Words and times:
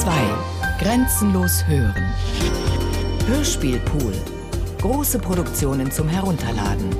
2. 0.00 0.12
Grenzenlos 0.78 1.66
hören. 1.66 2.12
Hörspielpool. 3.26 4.12
Große 4.82 5.18
Produktionen 5.18 5.90
zum 5.90 6.06
Herunterladen. 6.06 6.90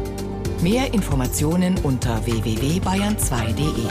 Mehr 0.62 0.94
Informationen 0.94 1.76
unter 1.82 2.24
www.bayern2.de. 2.24 3.86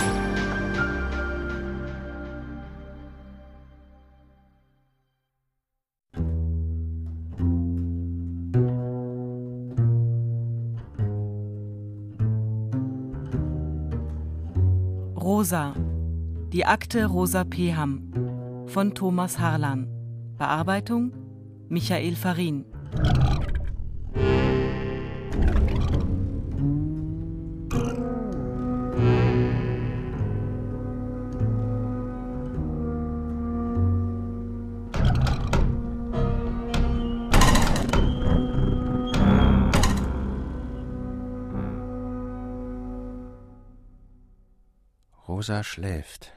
Rosa. 15.15 15.75
Die 16.51 16.65
Akte 16.65 17.05
Rosa 17.05 17.43
Peham 17.43 18.05
von 18.75 18.93
Thomas 18.93 19.39
Harlan. 19.39 19.87
Bearbeitung 20.37 21.13
Michael 21.69 22.17
Farin. 22.17 22.65
Rosa 45.25 45.63
schläft. 45.63 46.34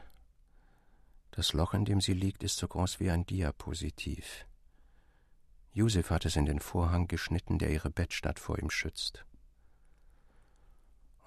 Das 1.38 1.52
Loch, 1.52 1.72
in 1.72 1.84
dem 1.84 2.00
sie 2.00 2.14
liegt, 2.14 2.42
ist 2.42 2.56
so 2.56 2.66
groß 2.66 2.98
wie 2.98 3.12
ein 3.12 3.24
Diapositiv. 3.24 4.44
Josef 5.70 6.10
hat 6.10 6.24
es 6.24 6.34
in 6.34 6.46
den 6.46 6.58
Vorhang 6.58 7.06
geschnitten, 7.06 7.60
der 7.60 7.70
ihre 7.70 7.90
Bettstatt 7.90 8.40
vor 8.40 8.58
ihm 8.58 8.70
schützt. 8.70 9.24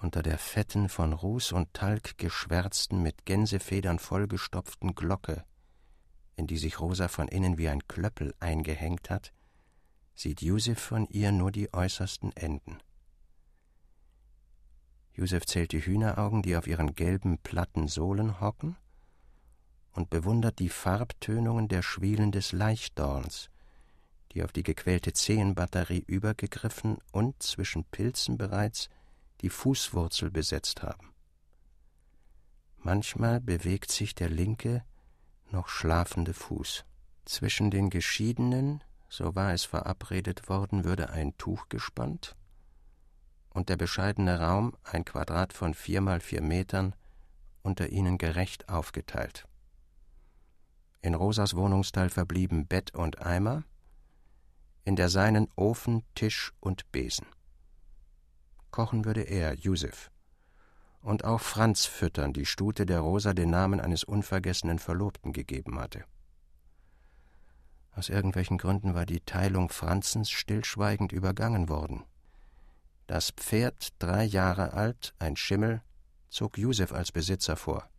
Unter 0.01 0.21
der 0.21 0.37
fetten, 0.37 0.89
von 0.89 1.13
Ruß 1.13 1.53
und 1.53 1.73
Talg 1.73 2.17
geschwärzten, 2.17 3.01
mit 3.01 3.25
Gänsefedern 3.25 3.99
vollgestopften 3.99 4.95
Glocke, 4.95 5.45
in 6.35 6.45
die 6.45 6.57
sich 6.57 6.81
Rosa 6.81 7.07
von 7.07 7.29
innen 7.29 7.57
wie 7.57 7.69
ein 7.69 7.87
Klöppel 7.87 8.35
eingehängt 8.41 9.09
hat, 9.09 9.31
sieht 10.13 10.41
Josef 10.41 10.77
von 10.77 11.07
ihr 11.07 11.31
nur 11.31 11.53
die 11.53 11.73
äußersten 11.73 12.35
Enden. 12.35 12.79
Josef 15.13 15.45
zählt 15.45 15.71
die 15.71 15.85
Hühneraugen, 15.85 16.41
die 16.41 16.57
auf 16.57 16.67
ihren 16.67 16.95
gelben, 16.95 17.37
platten 17.37 17.87
Sohlen 17.87 18.41
hocken, 18.41 18.75
und 19.93 20.09
bewundert 20.09 20.59
die 20.59 20.69
Farbtönungen 20.69 21.67
der 21.67 21.81
Schwielen 21.81 22.31
des 22.31 22.51
Leichdorns, 22.51 23.49
die 24.31 24.43
auf 24.43 24.51
die 24.51 24.63
gequälte 24.63 25.13
Zehenbatterie 25.13 26.03
übergegriffen 26.07 26.97
und 27.11 27.41
zwischen 27.43 27.83
Pilzen 27.85 28.37
bereits 28.37 28.89
die 29.41 29.49
Fußwurzel 29.49 30.31
besetzt 30.31 30.83
haben. 30.83 31.11
Manchmal 32.77 33.39
bewegt 33.41 33.91
sich 33.91 34.15
der 34.15 34.29
linke, 34.29 34.83
noch 35.51 35.67
schlafende 35.67 36.33
Fuß. 36.33 36.85
Zwischen 37.25 37.69
den 37.69 37.89
Geschiedenen, 37.89 38.83
so 39.09 39.35
war 39.35 39.53
es 39.53 39.65
verabredet 39.65 40.49
worden, 40.49 40.83
würde 40.83 41.09
ein 41.09 41.37
Tuch 41.37 41.69
gespannt, 41.69 42.35
und 43.53 43.69
der 43.69 43.75
bescheidene 43.75 44.39
Raum, 44.39 44.75
ein 44.83 45.05
Quadrat 45.05 45.53
von 45.53 45.73
vier 45.73 46.01
mal 46.01 46.21
vier 46.21 46.41
Metern, 46.41 46.95
unter 47.61 47.89
ihnen 47.89 48.17
gerecht 48.17 48.69
aufgeteilt. 48.69 49.45
In 51.01 51.15
Rosas 51.15 51.55
Wohnungsteil 51.55 52.09
verblieben 52.09 52.67
Bett 52.67 52.93
und 52.93 53.21
Eimer, 53.21 53.63
in 54.83 54.95
der 54.95 55.09
seinen 55.09 55.47
Ofen, 55.55 56.03
Tisch 56.15 56.53
und 56.59 56.91
Besen. 56.91 57.25
Kochen 58.69 59.05
würde 59.05 59.21
er, 59.21 59.55
Josef. 59.55 60.11
Und 61.01 61.25
auch 61.25 61.41
Franz 61.41 61.85
füttern, 61.85 62.33
die 62.33 62.45
Stute, 62.45 62.85
der 62.85 62.99
Rosa 62.99 63.33
den 63.33 63.49
Namen 63.49 63.79
eines 63.79 64.03
unvergessenen 64.03 64.77
Verlobten 64.77 65.33
gegeben 65.33 65.79
hatte. 65.79 66.05
Aus 67.93 68.09
irgendwelchen 68.09 68.57
Gründen 68.57 68.93
war 68.93 69.05
die 69.05 69.19
Teilung 69.21 69.69
Franzens 69.69 70.29
stillschweigend 70.29 71.11
übergangen 71.11 71.67
worden. 71.67 72.03
Das 73.07 73.31
Pferd, 73.31 73.89
drei 73.99 74.23
Jahre 74.23 74.73
alt, 74.73 75.13
ein 75.19 75.35
Schimmel, 75.35 75.81
zog 76.29 76.57
Josef 76.57 76.93
als 76.93 77.11
Besitzer 77.11 77.57
vor. 77.57 77.89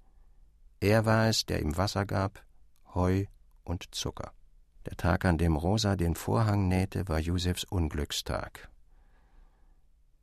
Er 0.80 1.04
war 1.04 1.28
es, 1.28 1.44
der 1.44 1.60
ihm 1.60 1.76
Wasser 1.76 2.06
gab, 2.06 2.42
Heu 2.94 3.24
und 3.64 3.94
Zucker. 3.94 4.32
Der 4.86 4.96
Tag, 4.96 5.24
an 5.24 5.38
dem 5.38 5.56
Rosa 5.56 5.96
den 5.96 6.14
Vorhang 6.14 6.68
nähte, 6.68 7.08
war 7.08 7.18
Josefs 7.18 7.64
Unglückstag. 7.64 8.68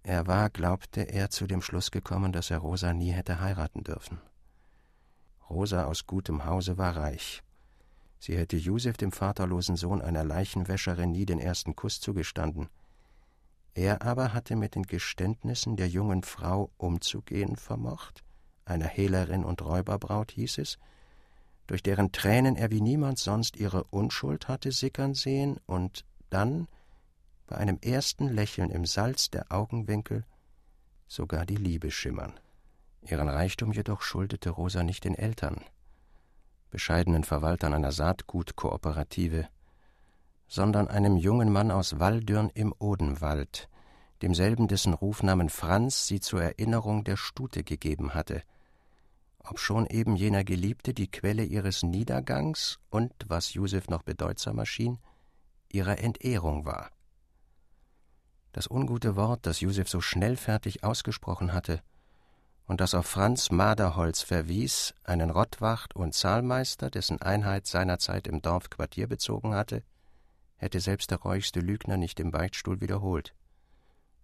Er 0.04 0.28
war, 0.28 0.50
glaubte 0.50 1.02
er, 1.02 1.30
zu 1.30 1.48
dem 1.48 1.62
Schluss 1.62 1.92
gekommen, 1.92 2.32
dass 2.32 2.52
er 2.52 2.60
Rosa 2.60 2.94
nie 2.94 3.12
hätte 3.12 3.40
heiraten 3.40 3.84
dürfen. 3.84 4.20
Rosa 5.50 5.86
aus 5.86 6.06
gutem 6.06 6.46
Hause 6.46 6.78
war 6.78 6.96
reich. 6.96 7.42
Sie 8.20 8.38
hätte 8.38 8.58
Josef, 8.58 8.98
dem 8.98 9.12
vaterlosen 9.12 9.76
Sohn 9.76 10.02
einer 10.02 10.24
Leichenwäscherin, 10.24 11.12
nie 11.12 11.26
den 11.26 11.40
ersten 11.40 11.76
Kuss 11.76 12.00
zugestanden. 12.02 12.70
Er 13.74 14.02
aber 14.02 14.34
hatte 14.34 14.56
mit 14.56 14.76
den 14.76 14.84
Geständnissen 14.84 15.76
der 15.76 15.88
jungen 15.88 16.24
Frau 16.24 16.70
umzugehen 16.78 17.56
vermocht, 17.56 18.24
einer 18.66 18.88
Hehlerin 18.88 19.46
und 19.46 19.62
Räuberbraut 19.62 20.32
hieß 20.32 20.58
es, 20.60 20.78
durch 21.70 21.84
deren 21.84 22.12
Tränen 22.12 22.56
er 22.56 22.72
wie 22.72 22.82
niemand 22.82 23.20
sonst 23.20 23.56
ihre 23.56 23.84
Unschuld 23.84 24.48
hatte 24.48 24.72
sickern 24.72 25.14
sehen 25.14 25.60
und 25.68 26.04
dann, 26.32 26.68
bei 27.46 27.58
einem 27.58 27.78
ersten 27.80 28.28
Lächeln 28.28 28.72
im 28.72 28.88
Salz 28.88 29.30
der 29.30 29.52
Augenwinkel, 29.52 30.26
sogar 31.08 31.46
die 31.46 31.58
Liebe 31.58 31.92
schimmern. 31.92 32.40
Ihren 33.04 33.30
Reichtum 33.30 33.72
jedoch 33.72 34.02
schuldete 34.02 34.50
Rosa 34.50 34.82
nicht 34.82 35.04
den 35.04 35.14
Eltern, 35.14 35.62
bescheidenen 36.72 37.24
Verwaltern 37.24 37.76
einer 37.76 37.92
Saatgutkooperative, 37.92 39.48
sondern 40.48 40.88
einem 40.88 41.18
jungen 41.18 41.52
Mann 41.52 41.70
aus 41.70 42.00
Walldürn 42.00 42.50
im 42.52 42.74
Odenwald, 42.80 43.70
demselben 44.24 44.68
dessen 44.68 44.96
Rufnamen 44.96 45.50
Franz 45.50 46.08
sie 46.08 46.20
zur 46.20 46.42
Erinnerung 46.42 47.04
der 47.04 47.16
Stute 47.16 47.64
gegeben 47.64 48.16
hatte, 48.16 48.42
obschon 49.40 49.86
eben 49.88 50.16
jener 50.16 50.44
Geliebte 50.44 50.94
die 50.94 51.10
Quelle 51.10 51.44
ihres 51.44 51.84
Niedergangs 51.84 52.80
und, 52.90 53.14
was 53.28 53.54
Josef 53.54 53.88
noch 53.88 54.04
bedeutsamer 54.04 54.66
schien, 54.66 55.00
ihrer 55.70 56.00
Entehrung 56.00 56.66
war. 56.66 56.90
Das 58.52 58.70
ungute 58.70 59.16
Wort, 59.16 59.46
das 59.46 59.62
Josef 59.62 59.90
so 59.90 60.02
schnellfertig 60.02 60.84
ausgesprochen 60.84 61.54
hatte 61.54 61.82
und 62.70 62.82
das 62.82 62.94
auf 62.94 63.08
Franz 63.08 63.50
Maderholz 63.50 64.22
verwies, 64.22 64.94
einen 65.04 65.32
Rottwacht 65.32 65.96
und 65.96 66.14
Zahlmeister, 66.14 66.92
dessen 66.92 67.20
Einheit 67.20 67.66
seinerzeit 67.66 68.28
im 68.28 68.44
Dorf 68.44 68.70
Quartier 68.70 69.08
bezogen 69.08 69.56
hatte, 69.56 69.82
hätte 70.56 70.80
selbst 70.80 71.10
der 71.10 71.18
reuigste 71.18 71.62
Lügner 71.62 71.98
nicht 71.98 72.20
im 72.20 72.30
Beichtstuhl 72.30 72.80
wiederholt. 72.80 73.34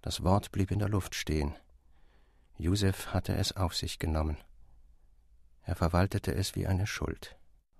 Das 0.03 0.24
Wort 0.24 0.52
blieb 0.52 0.70
in 0.70 0.78
der 0.78 0.90
Luft 0.90 1.16
stehen. 1.16 1.56
Josef 2.59 3.08
hatte 3.08 3.36
es 3.36 3.58
auf 3.58 3.76
sich 3.76 3.97
genommen. 3.97 4.38
Er 5.66 5.76
verwaltete 5.76 6.34
es 6.34 6.56
wie 6.56 6.68
eine 6.68 6.88
Schuld. 6.88 7.38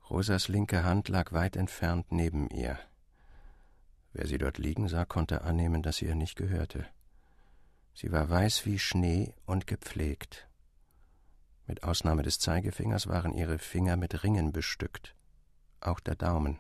Rosas 0.09 0.47
linke 0.47 0.84
Hand 0.84 1.07
lag 1.07 1.31
weit 1.31 1.56
entfernt 1.56 2.12
neben 2.12 2.50
ihr. 2.50 2.79
Wer 4.12 4.28
sie 4.28 4.38
dort 4.38 4.57
liegen 4.57 4.88
sah, 4.88 5.06
konnte 5.06 5.44
annehmen, 5.44 5.84
dass 5.84 5.97
sie 5.97 6.06
ihr 6.06 6.16
nicht 6.16 6.35
gehörte. 6.35 6.88
Sie 7.94 8.12
war 8.12 8.29
weiß 8.29 8.66
wie 8.66 8.79
Schnee 8.79 9.34
und 9.46 9.68
gepflegt. 9.68 10.47
Mit 11.68 11.84
Ausnahme 11.84 12.23
des 12.23 12.40
Zeigefingers 12.40 13.07
waren 13.07 13.34
ihre 13.34 13.57
Finger 13.59 13.97
mit 13.97 14.23
Ringen 14.23 14.52
bestückt, 14.52 15.16
auch 15.79 15.99
der 15.99 16.16
Daumen. 16.16 16.58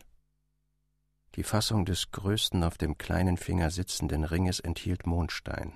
Die 1.35 1.43
Fassung 1.43 1.85
des 1.85 2.11
größten 2.11 2.63
auf 2.63 2.77
dem 2.77 2.97
kleinen 2.97 3.37
Finger 3.37 3.69
sitzenden 3.69 4.23
Ringes 4.23 4.59
enthielt 4.59 5.05
Mondstein. 5.05 5.73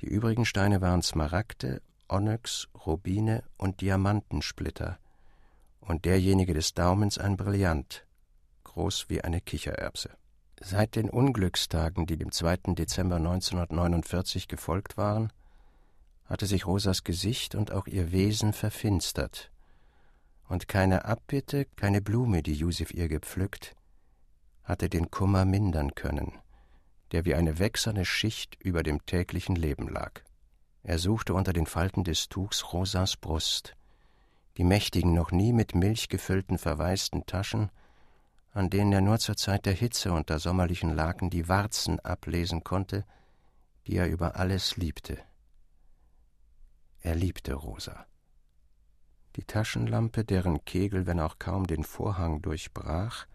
Die 0.00 0.06
übrigen 0.06 0.44
Steine 0.44 0.80
waren 0.80 1.02
Smaragde, 1.02 1.82
Onyx, 2.08 2.68
Rubine 2.86 3.42
und 3.56 3.80
Diamantensplitter, 3.80 4.98
und 5.80 6.04
derjenige 6.04 6.54
des 6.54 6.74
Daumens 6.74 7.18
ein 7.18 7.36
Brillant, 7.36 8.06
groß 8.64 9.06
wie 9.08 9.22
eine 9.22 9.40
Kichererbse. 9.40 10.10
Seit 10.60 10.94
den 10.94 11.10
Unglückstagen, 11.10 12.06
die 12.06 12.16
dem 12.16 12.30
2. 12.30 12.74
Dezember 12.74 13.16
1949 13.16 14.46
gefolgt 14.46 14.96
waren, 14.96 15.32
hatte 16.24 16.46
sich 16.46 16.66
Rosas 16.66 17.02
Gesicht 17.04 17.54
und 17.54 17.72
auch 17.72 17.86
ihr 17.86 18.12
Wesen 18.12 18.52
verfinstert, 18.52 19.50
und 20.48 20.68
keine 20.68 21.06
Abbitte, 21.06 21.66
keine 21.76 22.02
Blume, 22.02 22.42
die 22.42 22.54
Josef 22.54 22.92
ihr 22.92 23.08
gepflückt, 23.08 23.74
hatte 24.64 24.88
den 24.88 25.10
Kummer 25.10 25.44
mindern 25.44 25.94
können, 25.94 26.32
der 27.10 27.24
wie 27.24 27.34
eine 27.34 27.58
wächserne 27.58 28.04
Schicht 28.04 28.56
über 28.62 28.82
dem 28.82 29.04
täglichen 29.06 29.56
Leben 29.56 29.88
lag. 29.88 30.22
Er 30.82 30.98
suchte 30.98 31.34
unter 31.34 31.52
den 31.52 31.66
Falten 31.66 32.02
des 32.02 32.28
Tuchs 32.28 32.72
Rosas 32.72 33.16
Brust, 33.16 33.76
die 34.56 34.64
mächtigen, 34.64 35.14
noch 35.14 35.30
nie 35.30 35.52
mit 35.52 35.74
Milch 35.74 36.08
gefüllten, 36.08 36.58
verwaisten 36.58 37.24
Taschen, 37.24 37.70
an 38.52 38.68
denen 38.68 38.92
er 38.92 39.00
nur 39.00 39.18
zur 39.18 39.36
Zeit 39.36 39.64
der 39.64 39.72
Hitze 39.72 40.12
unter 40.12 40.38
sommerlichen 40.38 40.94
Laken 40.94 41.30
die 41.30 41.48
Warzen 41.48 42.00
ablesen 42.00 42.64
konnte, 42.64 43.04
die 43.86 43.96
er 43.96 44.08
über 44.08 44.36
alles 44.36 44.76
liebte. 44.76 45.18
Er 47.00 47.14
liebte 47.14 47.54
Rosa. 47.54 48.06
Die 49.36 49.44
Taschenlampe, 49.44 50.24
deren 50.24 50.64
Kegel, 50.64 51.06
wenn 51.06 51.18
auch 51.18 51.38
kaum 51.38 51.66
den 51.66 51.84
Vorhang 51.84 52.42
durchbrach, 52.42 53.26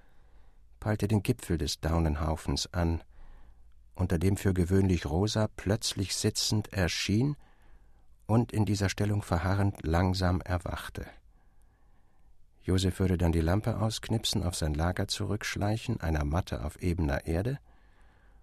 peilte 0.79 1.07
den 1.07 1.23
Gipfel 1.23 1.57
des 1.57 1.79
Daunenhaufens 1.79 2.71
an, 2.73 3.03
unter 3.97 4.19
dem 4.19 4.37
für 4.37 4.53
gewöhnlich 4.53 5.05
Rosa 5.05 5.47
plötzlich 5.55 6.15
sitzend 6.15 6.71
erschien 6.71 7.35
und 8.27 8.51
in 8.51 8.65
dieser 8.65 8.89
Stellung 8.89 9.21
verharrend 9.23 9.83
langsam 9.83 10.41
erwachte. 10.41 11.05
Josef 12.61 12.99
würde 12.99 13.17
dann 13.17 13.31
die 13.31 13.41
Lampe 13.41 13.79
ausknipsen, 13.79 14.43
auf 14.43 14.55
sein 14.55 14.73
Lager 14.73 15.07
zurückschleichen, 15.07 16.01
einer 16.01 16.25
Matte 16.25 16.63
auf 16.63 16.81
ebener 16.81 17.25
Erde, 17.25 17.59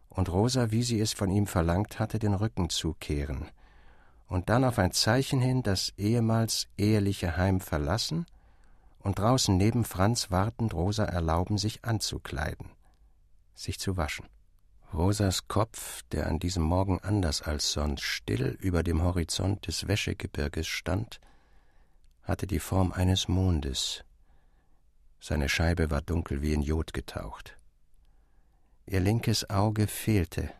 und 0.08 0.30
Rosa, 0.30 0.70
wie 0.70 0.82
sie 0.82 1.00
es 1.00 1.12
von 1.12 1.30
ihm 1.30 1.46
verlangt 1.46 1.98
hatte, 1.98 2.18
den 2.18 2.34
Rücken 2.34 2.70
zukehren, 2.70 3.50
und 4.26 4.48
dann 4.48 4.64
auf 4.64 4.78
ein 4.78 4.92
Zeichen 4.92 5.40
hin 5.40 5.62
das 5.62 5.92
ehemals 5.98 6.68
eheliche 6.78 7.36
Heim 7.36 7.60
verlassen 7.60 8.26
und 9.00 9.18
draußen 9.18 9.56
neben 9.56 9.84
Franz 9.84 10.30
wartend 10.30 10.72
Rosa 10.72 11.04
erlauben, 11.04 11.58
sich 11.58 11.84
anzukleiden, 11.84 12.70
sich 13.54 13.78
zu 13.78 13.98
waschen. 13.98 14.26
Rosas 14.94 15.48
Kopf, 15.48 16.02
der 16.12 16.28
an 16.28 16.38
diesem 16.38 16.62
Morgen 16.62 17.00
anders 17.00 17.42
als 17.42 17.72
sonst 17.72 18.02
still 18.02 18.56
über 18.60 18.84
dem 18.84 19.02
Horizont 19.02 19.66
des 19.66 19.88
Wäschegebirges 19.88 20.68
stand, 20.68 21.20
hatte 22.22 22.46
die 22.46 22.60
Form 22.60 22.92
eines 22.92 23.26
Mondes. 23.26 24.04
Seine 25.18 25.48
Scheibe 25.48 25.90
war 25.90 26.00
dunkel 26.00 26.42
wie 26.42 26.52
in 26.52 26.62
Jod 26.62 26.92
getaucht. 26.92 27.58
Ihr 28.86 29.00
linkes 29.00 29.50
Auge 29.50 29.88
fehlte, 29.88 30.50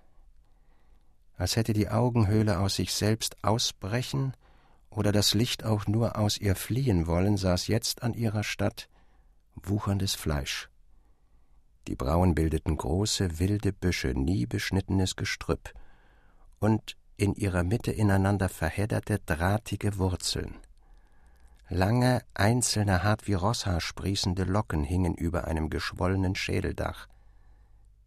als 1.36 1.54
hätte 1.54 1.72
die 1.72 1.88
Augenhöhle 1.88 2.58
aus 2.58 2.74
sich 2.74 2.92
selbst 2.92 3.36
ausbrechen 3.44 4.34
oder 4.90 5.12
das 5.12 5.34
Licht 5.34 5.62
auch 5.64 5.86
nur 5.86 6.18
aus 6.18 6.38
ihr 6.38 6.56
fliehen 6.56 7.06
wollen, 7.06 7.36
saß 7.36 7.68
jetzt 7.68 8.02
an 8.02 8.14
ihrer 8.14 8.42
Statt 8.42 8.88
wucherndes 9.54 10.16
Fleisch. 10.16 10.70
Die 11.88 11.96
Brauen 11.96 12.34
bildeten 12.34 12.76
große, 12.76 13.38
wilde 13.38 13.72
Büsche, 13.72 14.14
nie 14.14 14.46
beschnittenes 14.46 15.16
Gestrüpp 15.16 15.72
und 16.58 16.96
in 17.16 17.34
ihrer 17.34 17.62
Mitte 17.62 17.92
ineinander 17.92 18.48
verhedderte, 18.48 19.20
drahtige 19.26 19.98
Wurzeln. 19.98 20.56
Lange, 21.68 22.22
einzelne, 22.34 23.02
hart 23.02 23.26
wie 23.26 23.34
Rosshaar 23.34 23.80
sprießende 23.80 24.44
Locken 24.44 24.84
hingen 24.84 25.14
über 25.14 25.46
einem 25.46 25.70
geschwollenen 25.70 26.34
Schädeldach. 26.34 27.08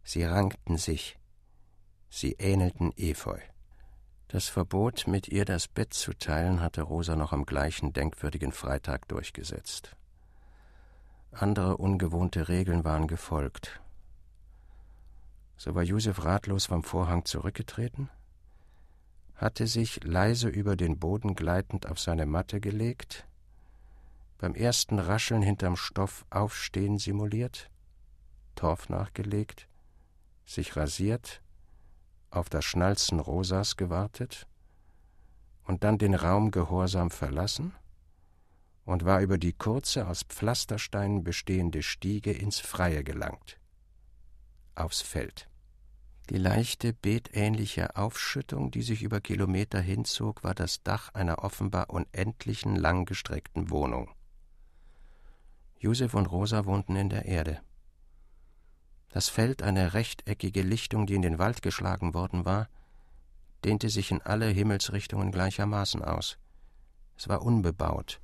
Sie 0.04 0.24
rankten 0.24 0.76
sich, 0.76 1.18
sie 2.08 2.32
ähnelten 2.32 2.92
Efeu. 2.96 3.38
Das 4.28 4.48
Verbot, 4.48 5.06
mit 5.06 5.28
ihr 5.28 5.44
das 5.44 5.68
Bett 5.68 5.94
zu 5.94 6.12
teilen, 6.12 6.60
hatte 6.60 6.82
Rosa 6.82 7.16
noch 7.16 7.32
am 7.32 7.46
gleichen 7.46 7.92
denkwürdigen 7.92 8.52
Freitag 8.52 9.08
durchgesetzt. 9.08 9.96
Andere 11.32 11.76
ungewohnte 11.76 12.48
Regeln 12.48 12.84
waren 12.84 13.06
gefolgt. 13.06 13.80
So 15.56 15.74
war 15.74 15.82
Josef 15.82 16.24
ratlos 16.24 16.66
vom 16.66 16.82
Vorhang 16.82 17.24
zurückgetreten, 17.24 18.08
hatte 19.34 19.66
sich 19.66 20.02
leise 20.04 20.48
über 20.48 20.74
den 20.74 20.98
Boden 20.98 21.34
gleitend 21.34 21.86
auf 21.86 21.98
seine 21.98 22.26
Matte 22.26 22.60
gelegt, 22.60 23.26
beim 24.38 24.54
ersten 24.54 24.98
Rascheln 24.98 25.42
hinterm 25.42 25.76
Stoff 25.76 26.24
Aufstehen 26.30 26.98
simuliert, 26.98 27.70
Torf 28.54 28.88
nachgelegt, 28.88 29.68
sich 30.46 30.76
rasiert, 30.76 31.42
auf 32.30 32.48
das 32.48 32.64
Schnalzen 32.64 33.20
Rosas 33.20 33.76
gewartet 33.76 34.46
und 35.64 35.84
dann 35.84 35.98
den 35.98 36.14
Raum 36.14 36.50
gehorsam 36.50 37.10
verlassen 37.10 37.74
und 38.88 39.04
war 39.04 39.20
über 39.20 39.36
die 39.36 39.52
kurze, 39.52 40.08
aus 40.08 40.22
Pflastersteinen 40.22 41.22
bestehende 41.22 41.82
Stiege 41.82 42.32
ins 42.32 42.58
Freie 42.58 43.04
gelangt. 43.04 43.58
Aufs 44.74 45.02
Feld. 45.02 45.46
Die 46.30 46.38
leichte, 46.38 46.94
beetähnliche 46.94 47.96
Aufschüttung, 47.96 48.70
die 48.70 48.80
sich 48.80 49.02
über 49.02 49.20
Kilometer 49.20 49.78
hinzog, 49.78 50.42
war 50.42 50.54
das 50.54 50.82
Dach 50.84 51.10
einer 51.12 51.44
offenbar 51.44 51.90
unendlichen, 51.90 52.76
langgestreckten 52.76 53.68
Wohnung. 53.68 54.10
Josef 55.78 56.14
und 56.14 56.24
Rosa 56.24 56.64
wohnten 56.64 56.96
in 56.96 57.10
der 57.10 57.26
Erde. 57.26 57.60
Das 59.10 59.28
Feld, 59.28 59.62
eine 59.62 59.92
rechteckige 59.92 60.62
Lichtung, 60.62 61.06
die 61.06 61.14
in 61.14 61.22
den 61.22 61.38
Wald 61.38 61.60
geschlagen 61.60 62.14
worden 62.14 62.46
war, 62.46 62.70
dehnte 63.66 63.90
sich 63.90 64.10
in 64.10 64.22
alle 64.22 64.46
Himmelsrichtungen 64.46 65.30
gleichermaßen 65.30 66.02
aus. 66.02 66.38
Es 67.18 67.28
war 67.28 67.42
unbebaut, 67.42 68.20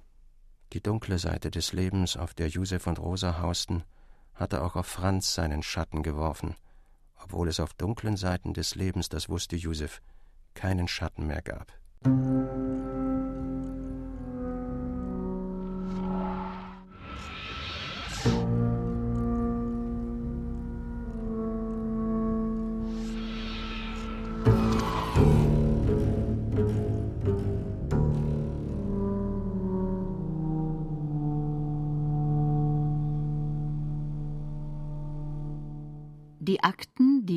die 0.75 0.83
dunkle 0.83 1.21
Seite 1.21 1.53
des 1.53 1.73
Lebens, 1.73 2.17
auf 2.17 2.35
der 2.35 2.49
Josef 2.49 2.89
und 2.89 2.99
Rosa 2.99 3.39
hausten, 3.39 3.85
hatte 4.35 4.63
auch 4.63 4.75
auf 4.75 4.87
Franz 4.87 5.33
seinen 5.33 5.63
Schatten 5.63 6.03
geworfen, 6.03 6.57
obwohl 7.23 7.49
es 7.49 7.61
auf 7.61 7.75
dunklen 7.75 8.17
Seiten 8.17 8.55
des 8.55 8.75
Lebens, 8.75 9.09
das 9.09 9.29
wusste 9.29 9.55
Josef, 9.55 10.03
keinen 10.55 10.89
Schatten 10.89 11.29
mehr 11.29 11.43
gab. 11.43 11.73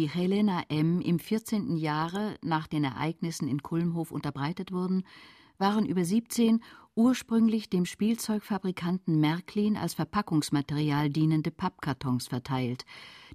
Helena 0.07 0.63
M. 0.69 0.99
im 0.99 1.19
14. 1.19 1.77
Jahre 1.77 2.35
nach 2.41 2.67
den 2.67 2.83
Ereignissen 2.83 3.47
in 3.47 3.63
Kulmhof 3.63 4.11
unterbreitet 4.11 4.71
wurden, 4.71 5.03
waren 5.57 5.85
über 5.85 6.03
17 6.03 6.61
ursprünglich 6.95 7.69
dem 7.69 7.85
Spielzeugfabrikanten 7.85 9.19
Märklin 9.19 9.77
als 9.77 9.93
Verpackungsmaterial 9.93 11.09
dienende 11.09 11.51
Pappkartons 11.51 12.27
verteilt, 12.27 12.85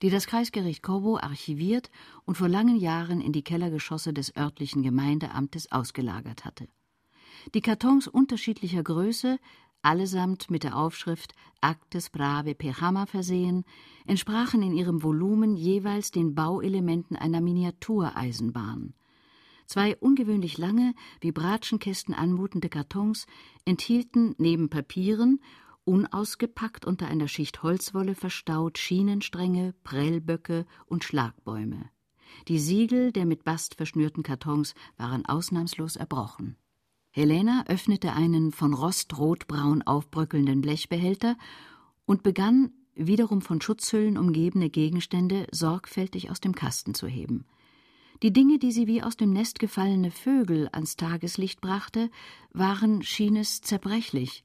die 0.02 0.10
das 0.10 0.26
Kreisgericht 0.26 0.82
Kowo 0.82 1.16
archiviert 1.16 1.90
und 2.24 2.36
vor 2.36 2.48
langen 2.48 2.76
Jahren 2.76 3.20
in 3.20 3.32
die 3.32 3.44
Kellergeschosse 3.44 4.12
des 4.12 4.36
örtlichen 4.36 4.82
Gemeindeamtes 4.82 5.70
ausgelagert 5.72 6.44
hatte. 6.44 6.68
Die 7.54 7.60
Kartons 7.60 8.08
unterschiedlicher 8.08 8.82
Größe 8.82 9.38
allesamt 9.82 10.50
mit 10.50 10.64
der 10.64 10.76
Aufschrift 10.76 11.34
Actes 11.60 12.10
Brave 12.10 12.54
Pechama 12.54 13.06
versehen, 13.06 13.64
entsprachen 14.06 14.62
in 14.62 14.72
ihrem 14.72 15.02
Volumen 15.02 15.56
jeweils 15.56 16.10
den 16.10 16.34
Bauelementen 16.34 17.16
einer 17.16 17.40
Miniatureisenbahn. 17.40 18.94
Zwei 19.66 19.96
ungewöhnlich 19.96 20.58
lange, 20.58 20.94
wie 21.20 21.32
Bratschenkästen 21.32 22.14
anmutende 22.14 22.68
Kartons 22.68 23.26
enthielten 23.64 24.34
neben 24.38 24.68
Papieren, 24.68 25.40
unausgepackt 25.84 26.84
unter 26.84 27.08
einer 27.08 27.28
Schicht 27.28 27.62
Holzwolle 27.62 28.14
verstaut, 28.14 28.78
Schienenstränge, 28.78 29.74
Prellböcke 29.82 30.66
und 30.86 31.04
Schlagbäume. 31.04 31.90
Die 32.48 32.58
Siegel 32.58 33.12
der 33.12 33.26
mit 33.26 33.44
Bast 33.44 33.74
verschnürten 33.74 34.22
Kartons 34.22 34.74
waren 34.96 35.26
ausnahmslos 35.26 35.96
erbrochen. 35.96 36.56
Helena 37.14 37.64
öffnete 37.68 38.14
einen 38.14 38.52
von 38.52 38.72
rostrotbraun 38.72 39.82
aufbröckelnden 39.82 40.62
Blechbehälter 40.62 41.36
und 42.06 42.22
begann, 42.22 42.72
wiederum 42.94 43.42
von 43.42 43.60
Schutzhüllen 43.60 44.16
umgebene 44.16 44.70
Gegenstände 44.70 45.46
sorgfältig 45.52 46.30
aus 46.30 46.40
dem 46.40 46.54
Kasten 46.54 46.94
zu 46.94 47.06
heben. 47.06 47.44
Die 48.22 48.32
Dinge, 48.32 48.58
die 48.58 48.72
sie 48.72 48.86
wie 48.86 49.02
aus 49.02 49.18
dem 49.18 49.30
Nest 49.30 49.58
gefallene 49.58 50.10
Vögel 50.10 50.70
ans 50.72 50.96
Tageslicht 50.96 51.60
brachte, 51.60 52.10
waren, 52.52 53.02
schien 53.02 53.36
es, 53.36 53.60
zerbrechlich 53.60 54.42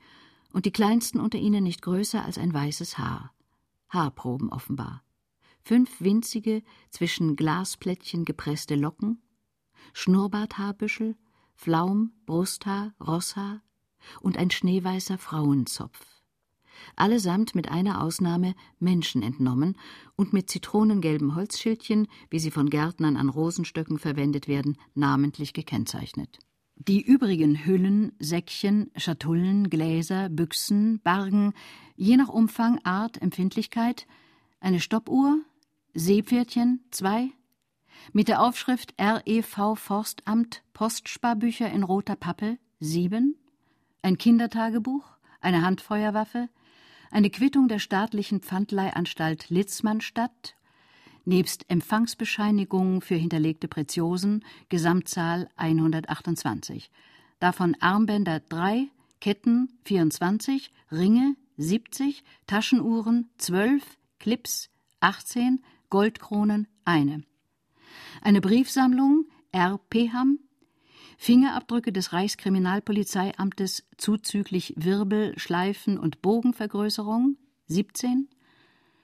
und 0.52 0.66
die 0.66 0.72
kleinsten 0.72 1.22
unter 1.22 1.38
ihnen 1.38 1.64
nicht 1.64 1.82
größer 1.82 2.26
als 2.26 2.38
ein 2.38 2.54
weißes 2.54 2.98
Haar. 2.98 3.34
Haarproben 3.88 4.50
offenbar. 4.50 5.04
Fünf 5.62 6.02
winzige, 6.02 6.64
zwischen 6.90 7.38
Glasplättchen 7.38 8.26
gepresste 8.26 8.76
Locken, 8.76 9.22
Schnurrbarthaarbüschel, 9.94 11.16
Flaum, 11.58 12.14
Brusthaar, 12.28 12.94
Rosshaar 13.06 13.62
und 14.22 14.38
ein 14.38 14.52
schneeweißer 14.52 15.18
Frauenzopf. 15.18 16.00
Allesamt 16.96 17.56
mit 17.56 17.70
einer 17.70 18.04
Ausnahme 18.04 18.54
Menschen 18.80 19.24
entnommen 19.24 19.76
und 20.16 20.34
mit 20.34 20.52
zitronengelben 20.52 21.36
Holzschildchen, 21.36 22.08
wie 22.30 22.40
sie 22.40 22.52
von 22.52 22.70
Gärtnern 22.70 23.18
an 23.18 23.28
Rosenstöcken 23.28 23.98
verwendet 23.98 24.48
werden, 24.48 24.78
namentlich 24.94 25.54
gekennzeichnet. 25.54 26.38
Die 26.76 27.02
übrigen 27.02 27.66
Hüllen, 27.66 28.12
Säckchen, 28.20 28.92
Schatullen, 28.96 29.72
Gläser, 29.72 30.30
Büchsen, 30.30 31.02
Bargen, 31.02 31.54
je 31.96 32.18
nach 32.18 32.30
Umfang, 32.30 32.80
Art, 32.84 33.20
Empfindlichkeit, 33.20 34.06
eine 34.60 34.80
Stoppuhr, 34.80 35.40
Seepferdchen, 35.96 36.86
zwei, 36.92 37.32
mit 38.14 38.28
der 38.28 38.42
Aufschrift 38.42 38.94
REV 39.00 39.76
Forstamt 39.76 40.64
Postsparbücher 40.74 41.70
in 41.70 41.84
roter 41.84 42.16
Pappe, 42.16 42.58
sieben, 42.80 43.36
ein 44.02 44.18
Kindertagebuch, 44.18 45.06
eine 45.42 45.64
Handfeuerwaffe, 45.64 46.50
eine 47.12 47.30
Quittung 47.30 47.68
der 47.68 47.80
staatlichen 47.80 48.42
Pfandleihanstalt 48.42 49.50
Litzmannstadt, 49.50 50.56
nebst 51.26 51.70
Empfangsbescheinigungen 51.70 53.02
für 53.02 53.16
hinterlegte 53.16 53.68
Preziosen, 53.68 54.46
Gesamtzahl 54.70 55.50
128. 55.58 56.90
Davon 57.40 57.76
Armbänder 57.80 58.40
3, 58.40 58.88
Ketten 59.20 59.78
24, 59.84 60.72
Ringe 60.92 61.36
70, 61.58 62.24
Taschenuhren 62.48 63.30
12, 63.38 63.84
Clips 64.20 64.70
18, 65.00 65.64
Goldkronen 65.90 66.68
eine. 66.86 67.24
Eine 68.22 68.42
Briefsammlung 68.42 69.26
R. 69.52 69.80
Peham, 69.90 70.40
Fingerabdrücke 71.18 71.92
des 71.92 72.14
Reichskriminalpolizeiamtes 72.14 73.86
zuzüglich 73.98 74.74
Wirbel, 74.78 75.38
Schleifen 75.38 75.98
und 75.98 76.22
Bogenvergrößerung 76.22 77.38
17, 77.68 78.30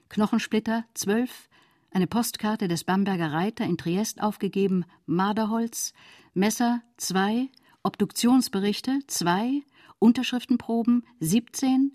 Knochensplitter 0.09 0.85
12, 0.93 1.49
eine 1.91 2.07
Postkarte 2.07 2.67
des 2.67 2.83
Bamberger 2.83 3.31
Reiter 3.31 3.65
in 3.65 3.77
Triest 3.77 4.21
aufgegeben, 4.21 4.85
Marderholz, 5.05 5.93
Messer 6.33 6.81
2, 6.97 7.49
Obduktionsberichte 7.81 8.99
2, 9.07 9.61
Unterschriftenproben 9.99 11.05
17 11.19 11.91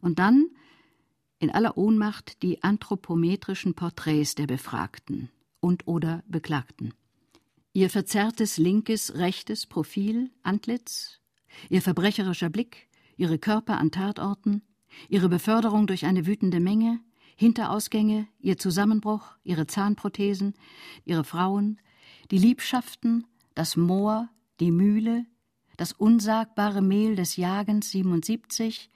und 0.00 0.18
dann 0.18 0.46
in 1.38 1.50
aller 1.50 1.76
Ohnmacht 1.76 2.42
die 2.42 2.62
anthropometrischen 2.62 3.74
Porträts 3.74 4.34
der 4.34 4.46
Befragten 4.46 5.30
und 5.60 5.86
oder 5.86 6.22
Beklagten. 6.28 6.94
Ihr 7.72 7.90
verzerrtes 7.90 8.58
linkes, 8.58 9.14
rechtes 9.16 9.66
Profil, 9.66 10.30
Antlitz, 10.42 11.20
ihr 11.68 11.82
verbrecherischer 11.82 12.50
Blick, 12.50 12.88
ihre 13.16 13.38
Körper 13.38 13.78
an 13.78 13.90
Tatorten, 13.90 14.62
ihre 15.08 15.28
Beförderung 15.28 15.86
durch 15.86 16.06
eine 16.06 16.26
wütende 16.26 16.60
Menge, 16.60 17.00
Hinterausgänge, 17.36 18.26
ihr 18.40 18.58
Zusammenbruch, 18.58 19.36
ihre 19.44 19.66
Zahnprothesen, 19.66 20.54
ihre 21.04 21.24
Frauen, 21.24 21.80
die 22.30 22.38
Liebschaften, 22.38 23.26
das 23.54 23.76
Moor, 23.76 24.28
die 24.60 24.72
Mühle, 24.72 25.24
das 25.76 25.92
unsagbare 25.92 26.82
Mehl 26.82 27.14
des 27.14 27.36
Jagens 27.36 27.90
77, 27.90 28.90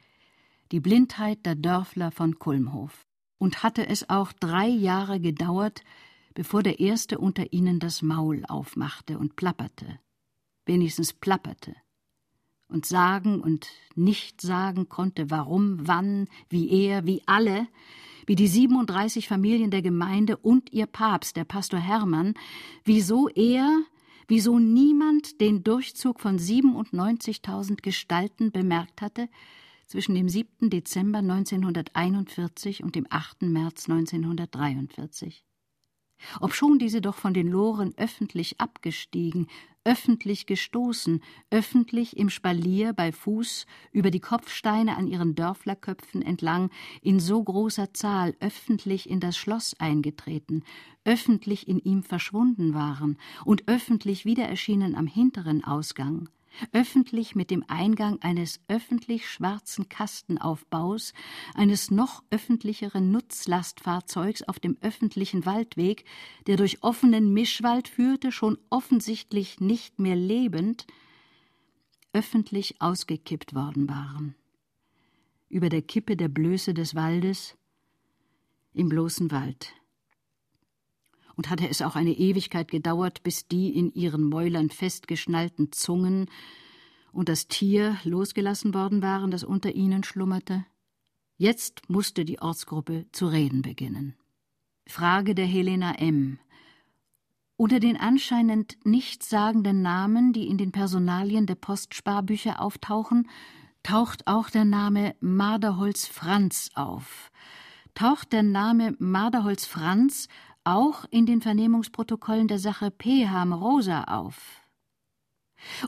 die 0.73 0.81
Blindheit 0.81 1.47
der 1.47 1.55
Dörfler 1.55 2.11
von 2.11 2.39
Kulmhof. 2.39 3.07
Und 3.39 3.63
hatte 3.63 3.87
es 3.89 4.09
auch 4.09 4.33
drei 4.33 4.67
Jahre 4.69 5.21
gedauert, 5.21 5.83
bevor 6.35 6.63
der 6.63 6.81
Erste 6.81 7.19
unter 7.19 7.53
ihnen 7.53 7.79
das 7.79 8.03
Maul 8.03 8.45
aufmachte 8.49 9.19
und 9.19 9.37
plapperte, 9.37 9.99
wenigstens 10.67 11.13
plapperte, 11.13 11.75
und 12.69 12.87
sagen 12.87 13.41
und 13.41 13.69
nicht 13.95 14.41
sagen 14.41 14.89
konnte, 14.89 15.31
warum, 15.31 15.87
wann, 15.87 16.29
wie 16.49 16.71
er, 16.71 17.07
wie 17.07 17.23
alle, 17.27 17.69
wie 18.27 18.35
die 18.35 18.49
37 18.49 19.29
Familien 19.29 19.71
der 19.71 19.83
Gemeinde 19.83 20.37
und 20.37 20.73
ihr 20.73 20.87
Papst, 20.87 21.37
der 21.37 21.45
Pastor 21.45 21.81
Hermann, 21.81 22.35
wieso 22.85 23.29
er, 23.29 23.83
wieso 24.27 24.59
niemand 24.59 25.41
den 25.41 25.63
Durchzug 25.63 26.21
von 26.21 26.39
97.000 26.39 27.83
Gestalten 27.83 28.53
bemerkt 28.53 29.03
hatte, 29.03 29.29
zwischen 29.87 30.15
dem 30.15 30.29
7. 30.29 30.71
Dezember 30.71 31.19
1941 31.19 32.83
und 32.83 32.95
dem 32.95 33.07
8. 33.11 33.43
März 33.43 33.91
1943 33.91 35.45
obschon 36.41 36.79
diese 36.79 37.01
doch 37.01 37.15
von 37.15 37.35
den 37.35 37.49
Loren 37.49 37.93
öffentlich 37.97 38.61
abgestiegen, 38.61 39.47
öffentlich 39.85 40.47
gestoßen, 40.47 41.23
öffentlich 41.51 42.17
im 42.17 42.31
Spalier 42.31 42.93
bei 42.93 43.13
Fuß 43.13 43.67
über 43.93 44.11
die 44.11 44.21
Kopfsteine 44.21 44.97
an 44.97 45.07
ihren 45.07 45.35
Dörflerköpfen 45.35 46.23
entlang 46.23 46.71
in 47.01 47.21
so 47.21 47.43
großer 47.43 47.93
Zahl 47.93 48.35
öffentlich 48.41 49.11
in 49.11 49.21
das 49.21 49.37
Schloss 49.37 49.75
eingetreten, 49.79 50.63
öffentlich 51.05 51.69
in 51.69 51.79
ihm 51.79 52.03
verschwunden 52.03 52.75
waren 52.75 53.19
und 53.45 53.69
öffentlich 53.69 54.25
wieder 54.25 54.45
erschienen 54.45 54.95
am 54.95 55.07
hinteren 55.07 55.65
Ausgang, 55.65 56.29
öffentlich 56.73 57.35
mit 57.35 57.51
dem 57.51 57.65
Eingang 57.69 58.21
eines 58.23 58.61
öffentlich 58.69 59.29
schwarzen 59.29 59.89
Kastenaufbaus, 59.89 61.13
eines 61.55 61.91
noch 61.91 62.23
öffentlicheren 62.31 63.11
Nutzlastfahrzeugs 63.11 64.43
auf 64.43 64.61
dem 64.61 64.77
öffentlichen 64.81 65.47
Waldweg, 65.47 66.05
der 66.47 66.57
durch 66.57 66.83
offenen 66.83 67.33
Mischwald 67.33 67.89
führte, 67.89 68.33
schon 68.33 68.59
offensichtlich 68.71 69.61
nicht 69.61 69.99
mehr 69.99 70.17
lebend, 70.17 70.87
öffentlich 72.13 72.81
ausgekippt 72.81 73.55
worden 73.55 73.89
waren. 73.89 74.35
Über 75.49 75.69
der 75.69 75.83
Kippe 75.83 76.17
der 76.17 76.29
Blöße 76.29 76.75
des 76.75 76.95
Waldes, 76.95 77.57
im 78.75 78.89
bloßen 78.89 79.31
Wald 79.31 79.75
und 81.37 81.51
hatte 81.51 81.69
es 81.69 81.83
auch 81.83 81.97
eine 81.97 82.13
Ewigkeit 82.13 82.71
gedauert, 82.71 83.23
bis 83.23 83.47
die 83.47 83.71
in 83.77 83.93
ihren 83.93 84.29
Mäulern 84.29 84.71
festgeschnallten 84.71 85.73
Zungen 85.73 86.27
und 87.13 87.29
das 87.29 87.49
Tier 87.49 87.99
losgelassen 88.05 88.75
worden 88.75 89.03
waren, 89.03 89.31
das 89.31 89.45
unter 89.45 89.75
ihnen 89.75 90.05
schlummerte? 90.05 90.65
Jetzt 91.37 91.89
musste 91.89 92.25
die 92.25 92.41
Ortsgruppe 92.41 93.07
zu 93.13 93.27
reden 93.27 93.63
beginnen. 93.63 94.17
Frage 94.87 95.35
der 95.35 95.47
Helena 95.47 95.95
M. 95.95 96.39
Unter 97.57 97.81
den 97.81 97.97
anscheinend 97.97 98.77
nichtssagenden 98.85 99.83
Namen, 99.83 100.33
die 100.33 100.49
in 100.49 100.59
den 100.59 100.73
Personalien 100.73 101.47
der 101.47 101.55
Postsparbücher 101.55 102.61
auftauchen, 102.61 103.29
taucht 103.83 104.27
auch 104.27 104.51
der 104.51 104.65
Name 104.65 105.15
Marderholz 105.21 106.07
Franz 106.07 106.71
auf. 106.75 107.31
Taucht 107.95 108.33
der 108.33 108.43
Name 108.43 108.97
Marderholz 108.99 109.67
Franz 109.67 110.29
auch 110.65 111.05
in 111.11 111.27
den 111.27 111.41
Vernehmungsprotokollen 111.41 112.49
der 112.49 112.59
Sache 112.59 112.91
Peham 112.91 113.53
Rosa 113.53 114.05
auf. 114.05 114.61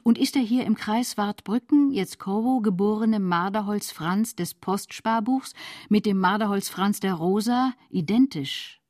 Und 0.03 0.19
ist 0.19 0.37
der 0.37 0.43
hier 0.43 0.65
im 0.65 0.77
Kreis 0.77 1.17
Wartbrücken, 1.17 1.91
jetzt 1.91 2.19
Kowo, 2.21 2.61
geborene 2.61 3.19
Marderholz 3.19 3.91
Franz 3.91 4.37
des 4.37 4.55
Postsparbuchs 4.55 5.53
mit 5.89 6.07
dem 6.07 6.19
Marderholz 6.19 6.69
Franz 6.69 7.01
der 7.01 7.15
Rosa 7.15 7.73
identisch? 7.91 8.81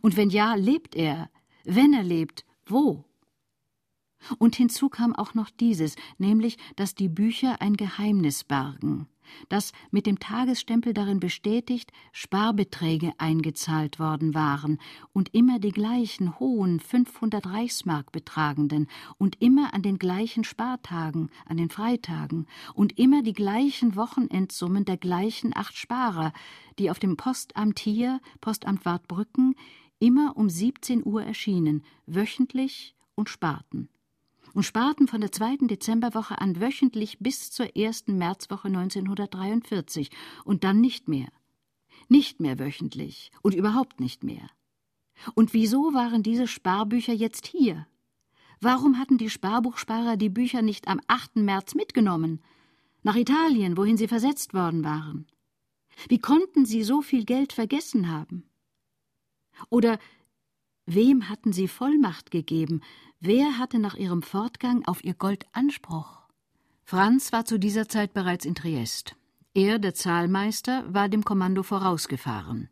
Und 0.00 0.16
wenn 0.16 0.30
ja, 0.30 0.54
lebt 0.54 0.94
er? 0.94 1.30
Wenn 1.64 1.92
er 1.92 2.04
lebt, 2.04 2.44
wo? 2.64 3.04
Und 4.38 4.56
hinzu 4.56 4.88
kam 4.88 5.14
auch 5.14 5.34
noch 5.34 5.50
dieses, 5.50 5.96
nämlich, 6.16 6.56
dass 6.76 6.94
die 6.94 7.08
Bücher 7.08 7.60
ein 7.60 7.76
Geheimnis 7.76 8.44
bargen 8.44 9.08
dass 9.48 9.72
mit 9.90 10.06
dem 10.06 10.18
Tagesstempel 10.18 10.94
darin 10.94 11.20
bestätigt 11.20 11.92
Sparbeträge 12.12 13.12
eingezahlt 13.18 13.98
worden 13.98 14.34
waren 14.34 14.78
und 15.12 15.34
immer 15.34 15.58
die 15.58 15.70
gleichen 15.70 16.38
hohen 16.38 16.80
500 16.80 17.46
Reichsmark 17.46 18.12
betragenden 18.12 18.88
und 19.18 19.40
immer 19.40 19.74
an 19.74 19.82
den 19.82 19.98
gleichen 19.98 20.44
Spartagen, 20.44 21.30
an 21.46 21.56
den 21.56 21.70
Freitagen 21.70 22.46
und 22.74 22.98
immer 22.98 23.22
die 23.22 23.32
gleichen 23.32 23.96
Wochenendsummen 23.96 24.84
der 24.84 24.96
gleichen 24.96 25.56
acht 25.56 25.76
Sparer, 25.76 26.32
die 26.78 26.90
auf 26.90 26.98
dem 26.98 27.16
Postamt 27.16 27.78
hier, 27.78 28.20
Postamt 28.40 28.84
Wartbrücken, 28.84 29.54
immer 29.98 30.36
um 30.36 30.48
17 30.48 31.04
Uhr 31.04 31.22
erschienen, 31.22 31.84
wöchentlich 32.06 32.94
und 33.14 33.28
sparten 33.28 33.88
und 34.54 34.62
sparten 34.62 35.08
von 35.08 35.20
der 35.20 35.32
zweiten 35.32 35.68
Dezemberwoche 35.68 36.40
an 36.40 36.60
wöchentlich 36.60 37.18
bis 37.18 37.50
zur 37.50 37.76
ersten 37.76 38.18
Märzwoche 38.18 38.68
1943 38.68 40.10
und 40.44 40.64
dann 40.64 40.80
nicht 40.80 41.08
mehr. 41.08 41.28
Nicht 42.08 42.40
mehr 42.40 42.58
wöchentlich 42.58 43.30
und 43.42 43.54
überhaupt 43.54 44.00
nicht 44.00 44.24
mehr. 44.24 44.50
Und 45.34 45.52
wieso 45.52 45.94
waren 45.94 46.22
diese 46.22 46.46
Sparbücher 46.46 47.12
jetzt 47.12 47.46
hier? 47.46 47.86
Warum 48.60 48.98
hatten 48.98 49.18
die 49.18 49.30
Sparbuchsparer 49.30 50.16
die 50.16 50.28
Bücher 50.28 50.62
nicht 50.62 50.88
am 50.88 51.00
8. 51.06 51.36
März 51.36 51.74
mitgenommen? 51.74 52.42
Nach 53.02 53.16
Italien, 53.16 53.76
wohin 53.76 53.96
sie 53.96 54.08
versetzt 54.08 54.54
worden 54.54 54.84
waren? 54.84 55.26
Wie 56.08 56.18
konnten 56.18 56.64
sie 56.64 56.82
so 56.82 57.02
viel 57.02 57.24
Geld 57.24 57.52
vergessen 57.52 58.08
haben? 58.08 58.48
Oder 59.68 59.98
wem 60.86 61.28
hatten 61.28 61.52
sie 61.52 61.68
Vollmacht 61.68 62.30
gegeben, 62.30 62.80
Wer 63.24 63.56
hatte 63.56 63.78
nach 63.78 63.94
ihrem 63.94 64.20
Fortgang 64.20 64.84
auf 64.84 65.04
ihr 65.04 65.14
Gold 65.14 65.46
Anspruch? 65.52 66.22
Franz 66.82 67.30
war 67.30 67.44
zu 67.44 67.56
dieser 67.56 67.88
Zeit 67.88 68.14
bereits 68.14 68.44
in 68.44 68.56
Triest. 68.56 69.14
Er, 69.54 69.78
der 69.78 69.94
Zahlmeister, 69.94 70.92
war 70.92 71.08
dem 71.08 71.24
Kommando 71.24 71.62
vorausgefahren. 71.62 72.68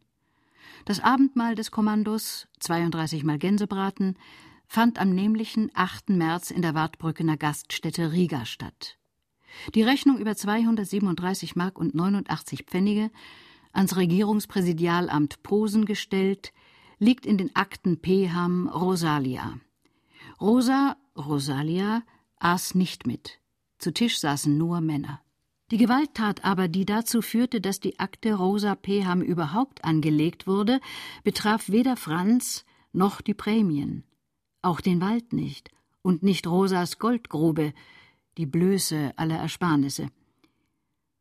Das 0.87 0.99
Abendmahl 0.99 1.55
des 1.55 1.71
Kommandos, 1.71 2.49
32 2.59 3.23
Mal 3.23 3.39
Gänsebraten, 3.39 4.19
fand 4.67 4.99
am 4.99 5.11
nämlichen 5.11 5.71
8. 5.75 6.11
März 6.11 6.51
in 6.51 6.63
der 6.63 6.75
Wartbrückener 6.75 7.37
Gaststätte 7.37 8.11
Riga 8.11 8.45
statt. 8.45 8.99
Die 9.77 9.85
Rechnung 9.85 10.19
über 10.19 10.35
237 10.35 11.55
Mark 11.55 11.79
und 11.79 11.95
89 11.95 12.65
Pfennige, 12.65 13.13
ans 13.73 13.97
Regierungspräsidialamt 13.97 15.45
Posen 15.45 15.85
gestellt, 15.85 16.53
liegt 17.01 17.27
in 17.27 17.39
den 17.39 17.57
Akten 17.57 18.01
Peham 18.01 18.69
Rosalia. 18.69 19.59
Rosa, 20.41 20.97
Rosalia, 21.17 22.03
aß 22.37 22.75
nicht 22.75 23.07
mit. 23.07 23.41
Zu 23.79 23.93
Tisch 23.93 24.21
saßen 24.21 24.57
nur 24.57 24.81
Männer. 24.81 25.21
Die 25.71 25.79
Gewalttat 25.79 26.45
aber, 26.45 26.69
die 26.69 26.85
dazu 26.85 27.23
führte, 27.23 27.61
dass 27.61 27.81
die 27.81 27.99
Akte 27.99 28.35
Rosa 28.35 28.75
Peham 28.75 29.23
überhaupt 29.23 29.85
angelegt 29.85 30.47
wurde, 30.47 30.81
betraf 31.25 31.69
weder 31.69 31.97
Franz 31.97 32.65
noch 32.93 33.21
die 33.21 33.35
Prämien, 33.35 34.05
auch 34.63 34.81
den 34.81 35.01
Wald 35.01 35.33
nicht 35.33 35.71
und 36.03 36.23
nicht 36.23 36.47
Rosas 36.47 36.99
Goldgrube, 36.99 37.73
die 38.37 38.47
Blöße 38.47 39.13
aller 39.17 39.37
Ersparnisse. 39.37 40.09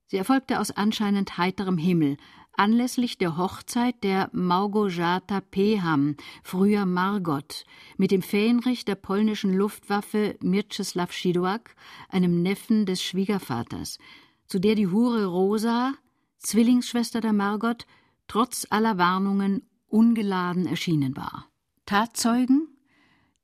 Sie 0.07 0.17
erfolgte 0.17 0.59
aus 0.59 0.71
anscheinend 0.71 1.38
heiterem 1.38 1.77
Himmel, 1.77 2.17
anlässlich 2.59 3.17
der 3.17 3.37
Hochzeit 3.37 4.03
der 4.03 4.29
Małgorzata 4.33 5.39
Peham, 5.39 6.17
früher 6.43 6.85
Margot, 6.85 7.63
mit 7.97 8.11
dem 8.11 8.21
Fähnrich 8.21 8.83
der 8.83 8.95
polnischen 8.95 9.53
Luftwaffe 9.53 10.35
Mieczysław 10.41 11.13
Szydłak, 11.13 11.75
einem 12.09 12.43
Neffen 12.43 12.85
des 12.85 13.01
Schwiegervaters, 13.01 13.97
zu 14.45 14.59
der 14.59 14.75
die 14.75 14.87
Hure 14.87 15.25
Rosa, 15.25 15.93
Zwillingsschwester 16.39 17.21
der 17.21 17.33
Margot, 17.33 17.85
trotz 18.27 18.67
aller 18.69 18.97
Warnungen 18.97 19.63
ungeladen 19.87 20.67
erschienen 20.67 21.15
war. 21.15 21.47
Tatzeugen, 21.85 22.67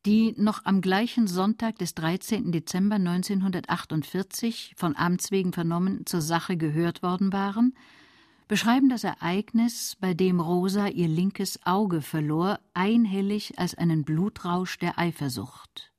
die 0.05 0.35
noch 0.37 0.65
am 0.65 0.81
gleichen 0.81 1.27
Sonntag 1.27 1.79
des 1.79 1.95
13. 1.95 2.51
Dezember 2.51 2.95
1948 2.95 4.73
von 4.75 4.93
Amts 4.95 5.31
wegen 5.31 5.53
vernommen 5.53 6.05
zur 6.05 6.21
Sache 6.21 6.57
gehört 6.57 7.01
worden 7.01 7.31
waren, 7.31 7.73
beschreiben 8.47 8.89
das 8.89 9.03
Ereignis, 9.03 9.97
bei 9.99 10.13
dem 10.13 10.39
Rosa 10.39 10.87
ihr 10.87 11.07
linkes 11.07 11.65
Auge 11.65 12.01
verlor, 12.01 12.59
einhellig 12.73 13.57
als 13.57 13.75
einen 13.75 14.03
Blutrausch 14.03 14.77
der 14.77 14.99
Eifersucht, 14.99 15.91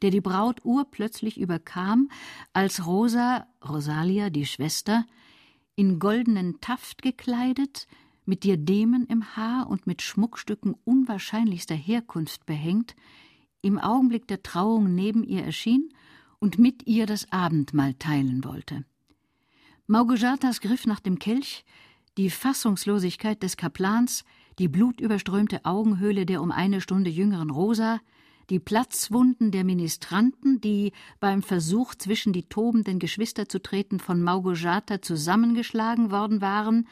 der 0.00 0.10
die 0.10 0.20
Braut 0.20 0.64
urplötzlich 0.64 1.38
überkam, 1.38 2.10
als 2.52 2.86
Rosa, 2.86 3.46
Rosalia, 3.66 4.30
die 4.30 4.46
Schwester, 4.46 5.06
in 5.74 5.98
goldenen 5.98 6.60
Taft 6.60 7.02
gekleidet, 7.02 7.86
mit 8.24 8.44
Diademen 8.44 9.06
im 9.06 9.36
Haar 9.36 9.68
und 9.68 9.86
mit 9.86 10.00
Schmuckstücken 10.00 10.74
unwahrscheinlichster 10.84 11.74
Herkunft 11.74 12.46
behängt, 12.46 12.94
im 13.62 13.78
Augenblick 13.78 14.26
der 14.28 14.42
Trauung 14.42 14.94
neben 14.94 15.24
ihr 15.24 15.44
erschien 15.44 15.92
und 16.38 16.58
mit 16.58 16.86
ihr 16.86 17.06
das 17.06 17.30
Abendmahl 17.30 17.94
teilen 17.94 18.44
wollte. 18.44 18.84
Małgorzatas 19.86 20.60
Griff 20.60 20.86
nach 20.86 21.00
dem 21.00 21.18
Kelch, 21.18 21.64
die 22.16 22.30
Fassungslosigkeit 22.30 23.42
des 23.42 23.56
Kaplans, 23.56 24.24
die 24.58 24.68
blutüberströmte 24.68 25.64
Augenhöhle 25.64 26.26
der 26.26 26.42
um 26.42 26.50
eine 26.50 26.80
Stunde 26.80 27.10
jüngeren 27.10 27.50
Rosa, 27.50 28.00
die 28.50 28.58
Platzwunden 28.58 29.50
der 29.50 29.64
Ministranten, 29.64 30.60
die 30.60 30.92
beim 31.20 31.42
Versuch, 31.42 31.94
zwischen 31.94 32.32
die 32.32 32.48
tobenden 32.48 32.98
Geschwister 32.98 33.48
zu 33.48 33.60
treten, 33.60 33.98
von 33.98 34.22
Małgorzata 34.22 35.00
zusammengeschlagen 35.00 36.10
worden 36.10 36.40
waren, 36.40 36.86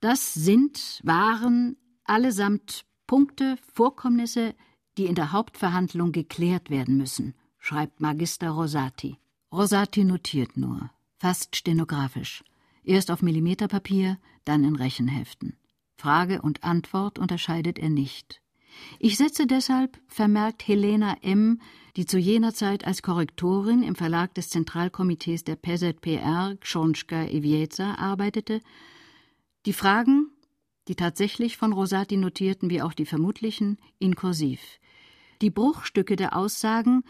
das 0.00 0.34
sind, 0.34 1.00
waren 1.04 1.76
allesamt 2.04 2.84
Punkte, 3.06 3.56
Vorkommnisse, 3.72 4.54
die 4.98 5.06
in 5.06 5.14
der 5.14 5.32
Hauptverhandlung 5.32 6.12
geklärt 6.12 6.70
werden 6.70 6.96
müssen, 6.96 7.34
schreibt 7.58 8.00
Magister 8.00 8.50
Rosati. 8.50 9.18
Rosati 9.52 10.04
notiert 10.04 10.56
nur 10.56 10.90
fast 11.22 11.54
stenografisch. 11.54 12.42
Erst 12.82 13.12
auf 13.12 13.22
Millimeterpapier, 13.22 14.18
dann 14.44 14.64
in 14.64 14.74
Rechenheften. 14.74 15.56
Frage 15.96 16.42
und 16.42 16.64
Antwort 16.64 17.20
unterscheidet 17.20 17.78
er 17.78 17.90
nicht. 17.90 18.42
Ich 18.98 19.16
setze 19.18 19.46
deshalb, 19.46 20.00
vermerkt 20.08 20.66
Helena 20.66 21.16
M., 21.22 21.60
die 21.96 22.06
zu 22.06 22.18
jener 22.18 22.52
Zeit 22.52 22.84
als 22.84 23.02
Korrektorin 23.02 23.84
im 23.84 23.94
Verlag 23.94 24.34
des 24.34 24.50
Zentralkomitees 24.50 25.44
der 25.44 25.54
PZPR 25.54 26.56
Książka 26.60 27.30
Iwieca 27.30 27.94
arbeitete, 27.98 28.60
die 29.64 29.74
Fragen, 29.74 30.26
die 30.88 30.96
tatsächlich 30.96 31.56
von 31.56 31.72
Rosati 31.72 32.16
notierten 32.16 32.68
wie 32.68 32.82
auch 32.82 32.94
die 32.94 33.06
vermutlichen, 33.06 33.78
in 34.00 34.16
Kursiv. 34.16 34.60
Die 35.40 35.50
Bruchstücke 35.50 36.16
der 36.16 36.36
Aussagen 36.36 37.04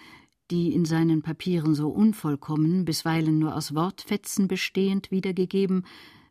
die 0.52 0.74
in 0.74 0.84
seinen 0.84 1.22
Papieren 1.22 1.74
so 1.74 1.88
unvollkommen, 1.88 2.84
bisweilen 2.84 3.38
nur 3.38 3.56
aus 3.56 3.74
Wortfetzen 3.74 4.48
bestehend 4.48 5.10
wiedergegeben, 5.10 5.86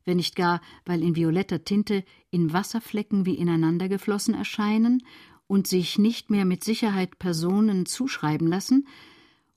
wenn 0.06 0.18
nicht 0.18 0.36
gar, 0.36 0.62
weil 0.86 1.02
in 1.02 1.16
violetter 1.16 1.64
Tinte 1.64 2.04
in 2.30 2.54
Wasserflecken 2.54 3.26
wie 3.26 3.34
ineinander 3.34 3.90
geflossen 3.90 4.36
erscheinen 4.36 5.04
und 5.48 5.66
sich 5.66 5.98
nicht 5.98 6.30
mehr 6.30 6.46
mit 6.46 6.64
Sicherheit 6.64 7.18
Personen 7.18 7.88
zuschreiben 7.88 8.48
lassen, 8.48 8.88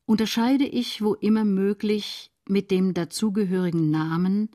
unterscheide 0.06 0.64
ich, 0.64 1.02
wo 1.02 1.14
immer 1.14 1.44
möglich, 1.44 2.30
mit 2.46 2.70
dem 2.70 2.94
dazugehörigen 2.94 3.90
Namen 3.90 4.50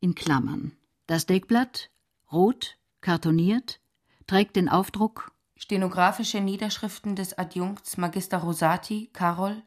in 0.00 0.14
Klammern. 0.14 0.72
Das 1.06 1.26
Deckblatt, 1.26 1.90
rot, 2.30 2.78
kartoniert, 3.00 3.80
trägt 4.26 4.56
den 4.56 4.68
Aufdruck 4.68 5.31
Stenografische 5.62 6.40
Niederschriften 6.40 7.14
des 7.14 7.38
Adjunkts 7.38 7.96
Magister 7.96 8.38
Rosati, 8.38 9.10
Karol, 9.12 9.62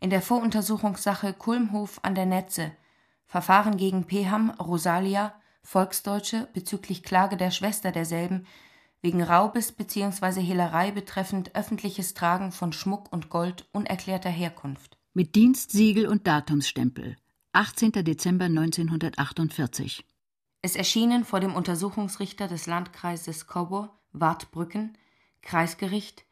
in 0.00 0.08
der 0.08 0.22
Voruntersuchungssache 0.22 1.34
Kulmhof 1.34 2.00
an 2.02 2.14
der 2.14 2.24
Netze, 2.24 2.72
Verfahren 3.26 3.76
gegen 3.76 4.04
Peham, 4.04 4.48
Rosalia, 4.52 5.34
Volksdeutsche 5.62 6.48
bezüglich 6.54 7.02
Klage 7.02 7.36
der 7.36 7.50
Schwester 7.50 7.92
derselben 7.92 8.46
wegen 9.02 9.22
Raubes 9.22 9.72
bzw. 9.72 10.40
Hehlerei 10.40 10.92
betreffend 10.92 11.54
öffentliches 11.54 12.14
Tragen 12.14 12.50
von 12.50 12.72
Schmuck 12.72 13.12
und 13.12 13.28
Gold 13.28 13.68
unerklärter 13.72 14.30
Herkunft. 14.30 14.96
Mit 15.12 15.34
Dienstsiegel 15.34 16.08
und 16.08 16.26
Datumsstempel. 16.26 17.16
18. 17.52 17.92
Dezember 17.92 18.46
1948. 18.46 20.06
Es 20.62 20.74
erschienen 20.74 21.22
vor 21.22 21.40
dem 21.40 21.54
Untersuchungsrichter 21.54 22.48
des 22.48 22.64
Landkreises 22.64 23.46
Kobor, 23.46 24.00
Wartbrücken, 24.12 24.96
Kreisgericht 25.44 26.24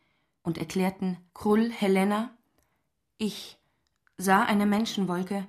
und 0.43 0.59
erklärten 0.59 1.19
Krull 1.35 1.71
Helena 1.71 2.37
Ich 3.19 3.59
sah 4.17 4.43
eine 4.43 4.67
Menschenwolke, 4.67 5.47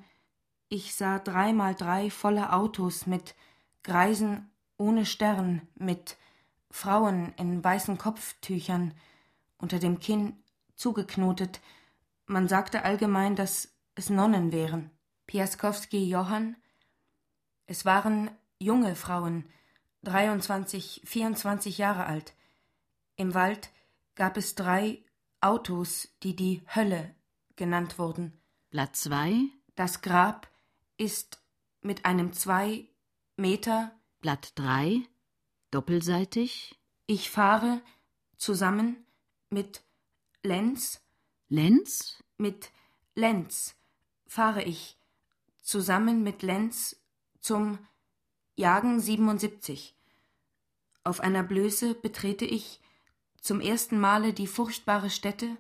ich 0.70 0.96
sah 0.96 1.20
drei 1.20 1.54
mal 1.54 1.74
drei 1.74 2.10
volle 2.10 2.54
Autos 2.54 3.08
mit 3.08 3.36
Greisen 3.84 4.52
ohne 4.78 5.06
Stern, 5.06 5.68
mit 5.76 6.18
Frauen 6.70 7.34
in 7.38 7.64
weißen 7.64 7.98
Kopftüchern, 7.98 8.94
unter 9.58 9.80
dem 9.80 10.00
Kinn 10.00 10.44
zugeknotet. 10.76 11.62
Man 12.26 12.48
sagte 12.48 12.84
allgemein, 12.84 13.36
dass 13.36 13.74
es 13.96 14.10
Nonnen 14.10 14.52
wären. 14.52 14.90
Piaskowski 15.28 16.10
Johann. 16.10 16.56
Es 17.66 17.86
waren 17.86 18.32
junge 18.60 18.96
Frauen, 18.96 19.46
23, 20.04 21.02
24 21.06 21.78
Jahre 21.78 22.06
alt. 22.06 22.34
Im 23.24 23.34
Wald 23.36 23.72
gab 24.16 24.36
es 24.36 24.54
drei 24.54 25.02
Autos, 25.40 26.10
die 26.24 26.36
die 26.36 26.62
Hölle 26.76 27.16
genannt 27.56 27.98
wurden. 27.98 28.34
Blatt 28.70 28.98
2. 28.98 29.46
Das 29.76 30.02
Grab 30.02 30.52
ist 30.98 31.42
mit 31.80 32.04
einem 32.04 32.34
zwei 32.34 32.86
Meter. 33.38 33.98
Blatt 34.20 34.52
3. 34.56 35.08
Doppelseitig. 35.72 36.78
Ich 37.08 37.32
fahre 37.32 37.82
zusammen 38.36 39.06
mit 39.50 39.84
Lenz. 40.42 41.00
Lenz? 41.48 42.22
Mit 42.38 42.72
Lenz 43.16 43.78
fahre 44.28 44.64
ich 44.64 44.98
zusammen 45.62 46.24
mit 46.24 46.42
Lenz 46.42 46.98
zum 47.40 47.80
Jagen 48.58 49.00
77. 49.00 49.96
Auf 51.06 51.22
einer 51.22 51.44
Blöße 51.44 51.96
betrete 51.96 52.44
ich 52.44 52.82
zum 53.44 53.60
ersten 53.60 54.00
Male 54.00 54.34
die 54.34 54.48
furchtbare 54.48 55.10
Stätte 55.10 55.58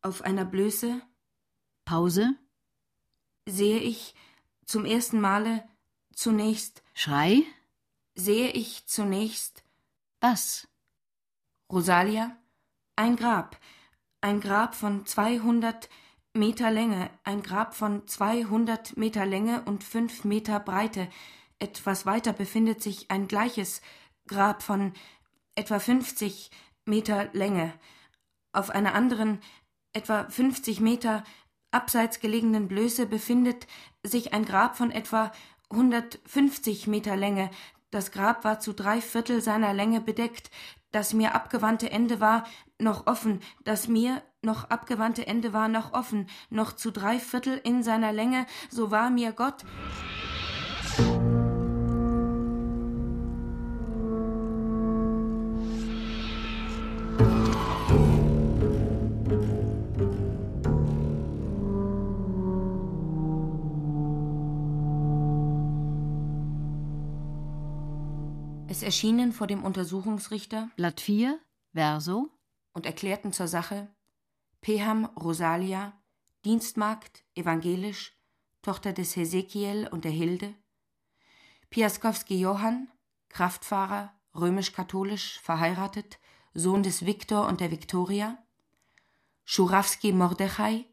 auf 0.00 0.22
einer 0.22 0.46
Blöße? 0.46 1.02
Pause? 1.84 2.34
Sehe 3.46 3.78
ich 3.78 4.14
zum 4.64 4.86
ersten 4.86 5.20
Male 5.20 5.68
zunächst 6.14 6.82
Schrei? 6.94 7.42
Sehe 8.14 8.50
ich 8.50 8.86
zunächst 8.86 9.62
was? 10.20 10.68
Rosalia? 11.70 12.36
Ein 12.96 13.16
Grab. 13.16 13.60
Ein 14.22 14.40
Grab 14.40 14.74
von 14.74 15.04
zweihundert 15.04 15.90
Meter 16.32 16.70
Länge. 16.70 17.10
Ein 17.24 17.42
Grab 17.42 17.74
von 17.74 18.06
zweihundert 18.08 18.96
Meter 18.96 19.26
Länge 19.26 19.62
und 19.64 19.84
fünf 19.84 20.24
Meter 20.24 20.60
Breite. 20.60 21.10
Etwas 21.58 22.06
weiter 22.06 22.32
befindet 22.32 22.82
sich 22.82 23.10
ein 23.10 23.28
gleiches 23.28 23.82
Grab 24.26 24.62
von 24.62 24.94
etwa 25.54 25.78
fünfzig 25.78 26.50
Meter 26.84 27.28
Länge. 27.32 27.72
auf 28.52 28.70
einer 28.70 28.94
anderen, 28.94 29.40
etwa 29.92 30.28
50 30.28 30.80
Meter 30.80 31.22
abseits 31.70 32.20
gelegenen 32.20 32.68
Blöße 32.68 33.06
befindet 33.06 33.66
sich 34.02 34.32
ein 34.32 34.44
Grab 34.44 34.76
von 34.76 34.90
etwa 34.90 35.32
150 35.70 36.86
Meter 36.88 37.16
Länge. 37.16 37.50
Das 37.90 38.10
Grab 38.10 38.44
war 38.44 38.60
zu 38.60 38.72
drei 38.72 39.00
Viertel 39.00 39.40
seiner 39.40 39.72
Länge 39.72 40.00
bedeckt. 40.00 40.50
Das 40.92 41.12
mir 41.12 41.34
abgewandte 41.34 41.90
Ende 41.90 42.20
war 42.20 42.44
noch 42.78 43.06
offen. 43.06 43.40
Das 43.64 43.88
mir 43.88 44.22
noch 44.42 44.70
abgewandte 44.70 45.26
Ende 45.26 45.52
war 45.52 45.68
noch 45.68 45.92
offen. 45.92 46.28
Noch 46.50 46.72
zu 46.72 46.90
drei 46.90 47.20
Viertel 47.20 47.60
in 47.62 47.82
seiner 47.82 48.12
Länge. 48.12 48.46
So 48.70 48.90
war 48.90 49.10
mir 49.10 49.32
Gott. 49.32 49.64
Erschienen 69.00 69.32
vor 69.32 69.46
dem 69.46 69.64
Untersuchungsrichter. 69.64 70.68
Blatt 70.76 71.00
4, 71.00 71.40
Verso. 71.72 72.28
Und 72.74 72.84
erklärten 72.84 73.32
zur 73.32 73.48
Sache 73.48 73.88
Peham 74.60 75.06
Rosalia, 75.16 75.98
Dienstmagd, 76.44 77.24
evangelisch, 77.34 78.14
Tochter 78.60 78.92
des 78.92 79.16
Hesekiel 79.16 79.88
und 79.90 80.04
der 80.04 80.10
Hilde, 80.10 80.54
Piaskowski 81.70 82.38
Johann, 82.38 82.88
Kraftfahrer, 83.30 84.12
römisch-katholisch, 84.34 85.40
verheiratet, 85.40 86.18
Sohn 86.52 86.82
des 86.82 87.06
Viktor 87.06 87.48
und 87.48 87.62
der 87.62 87.70
Viktoria, 87.70 88.36
Schurawski 89.46 90.12
Mordechai, 90.12 90.84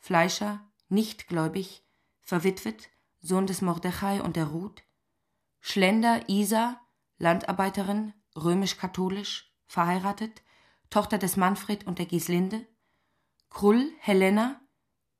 Fleischer, 0.00 0.60
nichtgläubig, 0.90 1.82
verwitwet, 2.20 2.90
Sohn 3.22 3.46
des 3.46 3.62
Mordechai 3.62 4.20
und 4.20 4.36
der 4.36 4.48
Ruth, 4.48 4.82
Schlender 5.62 6.28
Isa, 6.28 6.78
Landarbeiterin, 7.24 8.12
römisch-katholisch, 8.36 9.50
verheiratet, 9.66 10.42
Tochter 10.90 11.16
des 11.16 11.38
Manfred 11.38 11.86
und 11.86 11.98
der 11.98 12.04
Gislinde, 12.04 12.66
Krull 13.48 13.90
Helena, 13.98 14.60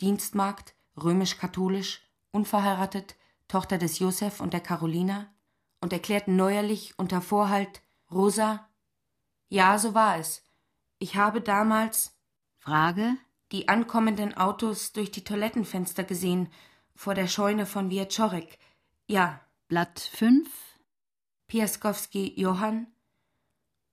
Dienstmagd, 0.03 0.75
römisch-katholisch, 1.03 2.03
unverheiratet, 2.31 3.17
Tochter 3.49 3.79
des 3.79 4.01
Josef 4.01 4.40
und 4.40 4.53
der 4.53 4.61
Carolina, 4.61 5.35
und 5.81 5.95
erklärten 5.95 6.37
neuerlich 6.37 6.99
unter 6.99 7.23
Vorhalt 7.23 7.81
Rosa, 8.11 8.69
ja, 9.49 9.79
so 9.79 9.95
war 9.95 10.19
es. 10.19 10.43
Ich 10.99 11.17
habe 11.17 11.40
damals 11.40 12.19
Frage 12.59 13.17
die 13.51 13.69
ankommenden 13.69 14.37
Autos 14.37 14.93
durch 14.93 15.11
die 15.11 15.25
Toilettenfenster 15.25 16.05
gesehen, 16.05 16.53
vor 16.95 17.14
der 17.14 17.29
Scheune 17.29 17.64
von 17.64 17.88
Wieczorek. 17.88 18.59
Ja. 19.07 19.40
Blatt 19.69 19.99
5 20.01 20.74
Piaskowski 21.55 22.33
Johann. 22.35 22.88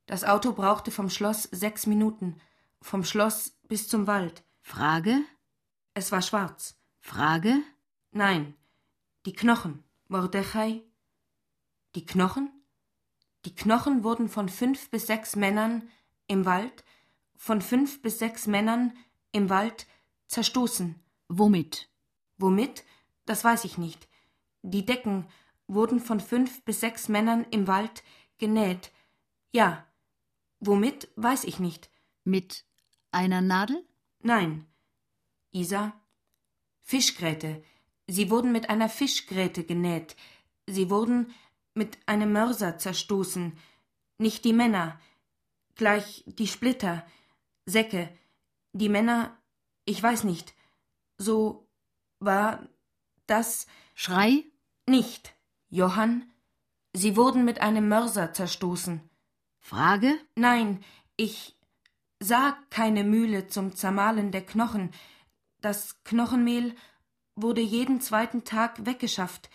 Das 0.08 0.24
Auto 0.24 0.54
brauchte 0.54 0.90
vom 0.90 1.12
Schloss 1.12 1.44
sechs 1.44 1.86
Minuten, 1.86 2.42
vom 2.82 3.04
Schloss 3.04 3.52
bis 3.68 3.88
zum 3.88 4.08
Wald. 4.08 4.44
Frage 4.62 5.20
Es 5.94 6.12
war 6.12 6.24
schwarz. 6.24 6.82
Frage 7.02 7.62
Nein, 8.10 8.56
die 9.28 9.34
Knochen. 9.34 9.84
Mordechai. 10.08 10.82
Die 11.94 12.04
Knochen? 12.04 12.50
Die 13.46 13.54
Knochen 13.54 14.04
wurden 14.04 14.28
von 14.28 14.50
fünf 14.50 14.90
bis 14.90 15.06
sechs 15.06 15.36
Männern 15.36 15.88
im 16.26 16.46
Wald, 16.48 16.84
von 17.36 17.62
fünf 17.62 18.02
bis 18.02 18.18
sechs 18.18 18.48
Männern 18.48 18.98
im 19.34 19.52
Wald 19.52 19.86
zerstoßen. 20.26 21.00
Womit? 21.28 21.92
Womit? 22.40 22.84
Das 23.28 23.44
weiß 23.44 23.66
ich 23.66 23.78
nicht. 23.78 24.08
Die 24.64 24.84
Decken 24.84 25.28
wurden 25.74 26.00
von 26.00 26.20
fünf 26.20 26.64
bis 26.64 26.80
sechs 26.80 27.08
Männern 27.08 27.46
im 27.52 27.68
Wald 27.68 28.04
genäht. 28.38 28.92
Ja. 29.52 29.86
Womit, 30.60 31.10
weiß 31.16 31.46
ich 31.46 31.60
nicht. 31.60 31.90
Mit 32.24 32.66
einer 33.12 33.42
Nadel? 33.42 33.84
Nein. 34.20 34.68
Isa? 35.52 35.94
Fischgräte. 36.82 37.64
Sie 38.08 38.30
wurden 38.30 38.52
mit 38.52 38.70
einer 38.70 38.90
Fischgräte 38.90 39.64
genäht. 39.64 40.16
Sie 40.68 40.90
wurden 40.90 41.34
mit 41.74 41.98
einem 42.06 42.32
Mörser 42.34 42.78
zerstoßen. 42.78 43.58
Nicht 44.18 44.46
die 44.46 44.54
Männer. 44.54 45.00
Gleich 45.76 46.24
die 46.28 46.48
Splitter. 46.48 47.06
Säcke. 47.66 48.10
Die 48.74 48.90
Männer, 48.90 49.38
ich 49.86 50.02
weiß 50.02 50.26
nicht. 50.26 50.54
So 51.18 51.68
war 52.20 52.68
das. 53.26 53.68
Schrei? 53.96 54.44
Nicht. 54.88 55.34
Johann, 55.72 56.30
Sie 56.94 57.16
wurden 57.16 57.46
mit 57.46 57.62
einem 57.62 57.88
Mörser 57.88 58.34
zerstoßen. 58.34 59.10
Frage? 59.62 60.20
Nein, 60.36 60.84
ich 61.16 61.58
sah 62.20 62.58
keine 62.70 63.06
Mühle 63.06 63.48
zum 63.48 63.74
Zermahlen 63.74 64.32
der 64.32 64.46
Knochen. 64.46 64.92
Das 65.62 66.04
Knochenmehl 66.04 66.76
wurde 67.38 67.62
jeden 67.62 68.02
zweiten 68.02 68.44
Tag 68.44 68.86
weggeschafft. 68.86 69.50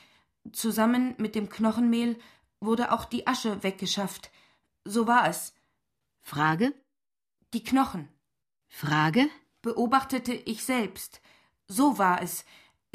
Zusammen 0.52 1.14
mit 1.18 1.34
dem 1.34 1.50
Knochenmehl 1.50 2.18
wurde 2.60 2.92
auch 2.92 3.04
die 3.04 3.26
Asche 3.26 3.62
weggeschafft. 3.62 4.30
So 4.86 5.06
war 5.06 5.28
es. 5.28 5.54
Frage? 6.22 6.72
Die 7.52 7.62
Knochen. 7.62 8.08
Frage? 8.68 9.28
Beobachtete 9.60 10.32
ich 10.32 10.64
selbst. 10.64 11.20
So 11.68 11.98
war 11.98 12.22
es. 12.22 12.46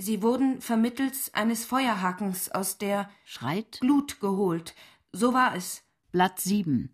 Sie 0.01 0.23
wurden 0.23 0.61
vermittels 0.61 1.31
eines 1.35 1.63
Feuerhakens 1.63 2.49
aus 2.49 2.79
der 2.79 3.07
Schreit? 3.23 3.79
Glut 3.81 4.19
geholt. 4.19 4.73
So 5.11 5.35
war 5.35 5.55
es. 5.55 5.83
Blatt 6.11 6.39
7. 6.39 6.91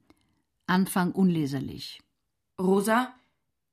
Anfang 0.66 1.14
unleserlich. 1.14 2.02
Rosa, 2.60 3.16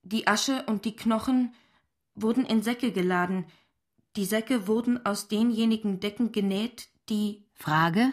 die 0.05 0.29
Asche 0.29 0.62
und 0.66 0.85
die 0.85 0.94
Knochen 0.94 1.53
wurden 2.14 2.47
in 2.47 2.62
Säcke 2.62 2.92
geladen. 2.92 3.47
Die 4.14 4.25
Säcke 4.25 4.68
wurden 4.68 5.05
aus 5.05 5.27
denjenigen 5.27 5.99
Decken 5.99 6.31
genäht, 6.31 6.88
die. 7.09 7.44
Frage? 7.55 8.12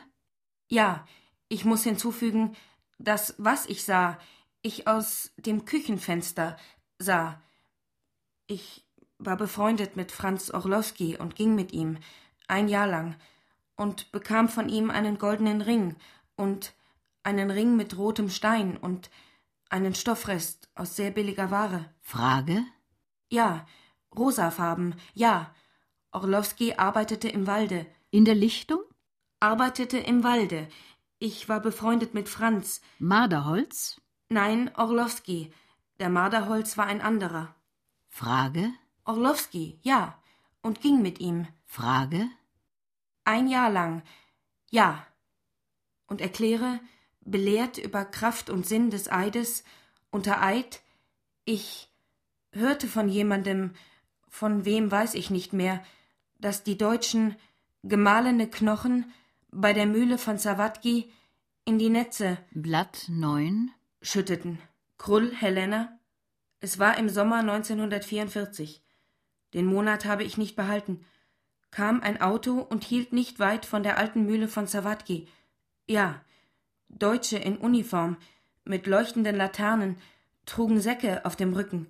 Ja, 0.69 1.05
ich 1.49 1.65
muss 1.65 1.83
hinzufügen, 1.83 2.55
dass 2.97 3.35
was 3.37 3.67
ich 3.67 3.83
sah, 3.83 4.17
ich 4.63 4.87
aus 4.87 5.31
dem 5.37 5.65
Küchenfenster 5.65 6.57
sah. 6.97 7.39
Ich 8.47 8.87
war 9.25 9.37
befreundet 9.37 9.95
mit 9.95 10.11
Franz 10.11 10.49
Orlowski 10.51 11.17
und 11.17 11.35
ging 11.35 11.55
mit 11.55 11.71
ihm 11.73 11.97
ein 12.47 12.67
Jahr 12.67 12.87
lang 12.87 13.15
und 13.75 14.11
bekam 14.11 14.49
von 14.49 14.69
ihm 14.69 14.91
einen 14.91 15.17
goldenen 15.17 15.61
Ring 15.61 15.95
und 16.35 16.73
einen 17.23 17.51
Ring 17.51 17.75
mit 17.75 17.97
rotem 17.97 18.29
Stein 18.29 18.77
und 18.77 19.09
einen 19.69 19.95
Stoffrest 19.95 20.69
aus 20.75 20.95
sehr 20.95 21.11
billiger 21.11 21.51
Ware. 21.51 21.85
Frage? 22.01 22.63
Ja, 23.29 23.65
rosafarben, 24.15 24.95
ja. 25.13 25.53
Orlowski 26.11 26.73
arbeitete 26.73 27.29
im 27.29 27.47
Walde. 27.47 27.85
In 28.09 28.25
der 28.25 28.35
Lichtung? 28.35 28.81
Arbeitete 29.39 29.97
im 29.97 30.23
Walde. 30.23 30.67
Ich 31.19 31.47
war 31.47 31.61
befreundet 31.61 32.13
mit 32.13 32.27
Franz. 32.27 32.81
Marderholz? 32.99 34.01
Nein, 34.27 34.71
Orlowski. 34.75 35.53
Der 35.99 36.09
Marderholz 36.09 36.77
war 36.77 36.87
ein 36.87 36.99
anderer. 36.99 37.55
Frage? 38.09 38.73
Orlowski, 39.05 39.79
ja, 39.81 40.17
und 40.61 40.81
ging 40.81 41.01
mit 41.01 41.19
ihm. 41.19 41.47
Frage? 41.65 42.29
Ein 43.23 43.47
Jahr 43.47 43.69
lang, 43.69 44.03
ja. 44.69 45.05
Und 46.07 46.21
erkläre, 46.21 46.79
belehrt 47.21 47.77
über 47.77 48.05
Kraft 48.05 48.49
und 48.49 48.65
Sinn 48.65 48.89
des 48.89 49.11
Eides, 49.11 49.63
unter 50.11 50.41
Eid, 50.41 50.81
ich 51.45 51.89
hörte 52.51 52.87
von 52.87 53.07
jemandem, 53.07 53.73
von 54.27 54.65
wem 54.65 54.91
weiß 54.91 55.13
ich 55.13 55.29
nicht 55.29 55.53
mehr, 55.53 55.83
dass 56.39 56.63
die 56.63 56.77
Deutschen 56.77 57.35
gemahlene 57.83 58.49
Knochen 58.49 59.11
bei 59.51 59.73
der 59.73 59.85
Mühle 59.85 60.17
von 60.17 60.37
Zawatki 60.37 61.11
in 61.65 61.77
die 61.79 61.89
Netze 61.89 62.37
Blatt 62.51 63.05
9 63.07 63.71
schütteten. 64.01 64.59
Krull, 64.97 65.33
Helena. 65.33 65.97
Es 66.59 66.79
war 66.79 66.97
im 66.97 67.09
Sommer 67.09 67.37
1944. 67.37 68.81
Den 69.53 69.65
Monat 69.65 70.05
habe 70.05 70.23
ich 70.23 70.37
nicht 70.37 70.55
behalten. 70.55 71.05
Kam 71.71 72.01
ein 72.01 72.21
Auto 72.21 72.59
und 72.59 72.83
hielt 72.83 73.13
nicht 73.13 73.39
weit 73.39 73.65
von 73.65 73.83
der 73.83 73.97
alten 73.97 74.25
Mühle 74.25 74.47
von 74.47 74.67
Zawatki. 74.67 75.27
Ja, 75.87 76.21
Deutsche 76.89 77.37
in 77.37 77.57
Uniform, 77.57 78.17
mit 78.65 78.87
leuchtenden 78.87 79.35
Laternen, 79.35 79.97
trugen 80.45 80.81
Säcke 80.81 81.25
auf 81.25 81.35
dem 81.35 81.53
Rücken. 81.53 81.87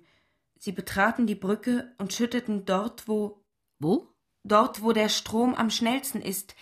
Sie 0.58 0.72
betraten 0.72 1.26
die 1.26 1.34
Brücke 1.34 1.92
und 1.98 2.12
schütteten 2.12 2.64
dort, 2.64 3.08
wo. 3.08 3.44
Wo? 3.78 4.08
Dort, 4.44 4.82
wo 4.82 4.92
der 4.92 5.08
Strom 5.08 5.54
am 5.54 5.70
schnellsten 5.70 6.20
ist, 6.20 6.54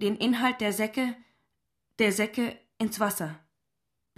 den 0.00 0.16
Inhalt 0.16 0.60
der 0.60 0.72
Säcke, 0.72 1.16
der 1.98 2.12
Säcke 2.12 2.56
ins 2.78 3.00
Wasser. 3.00 3.38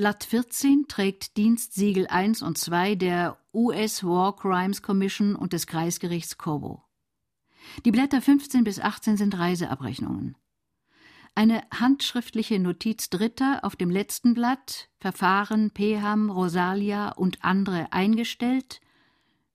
Blatt 0.02 0.24
14 0.24 0.86
trägt 0.88 1.36
Dienstsiegel 1.36 2.08
1 2.08 2.42
und 2.42 2.58
2 2.58 2.96
der 2.96 3.38
US 3.54 4.02
War 4.02 4.34
Crimes 4.34 4.82
Commission 4.82 5.36
und 5.36 5.52
des 5.52 5.68
Kreisgerichts 5.68 6.38
Cobo. 6.38 6.82
Die 7.84 7.92
Blätter 7.92 8.20
15 8.20 8.64
bis 8.64 8.80
18 8.80 9.16
sind 9.16 9.38
Reiseabrechnungen. 9.38 10.36
Eine 11.36 11.62
handschriftliche 11.72 12.58
Notiz 12.58 13.10
Dritter 13.10 13.60
auf 13.62 13.76
dem 13.76 13.90
letzten 13.90 14.34
Blatt, 14.34 14.88
Verfahren 14.98 15.70
Peham, 15.70 16.30
Rosalia 16.30 17.10
und 17.10 17.44
andere 17.44 17.92
eingestellt, 17.92 18.80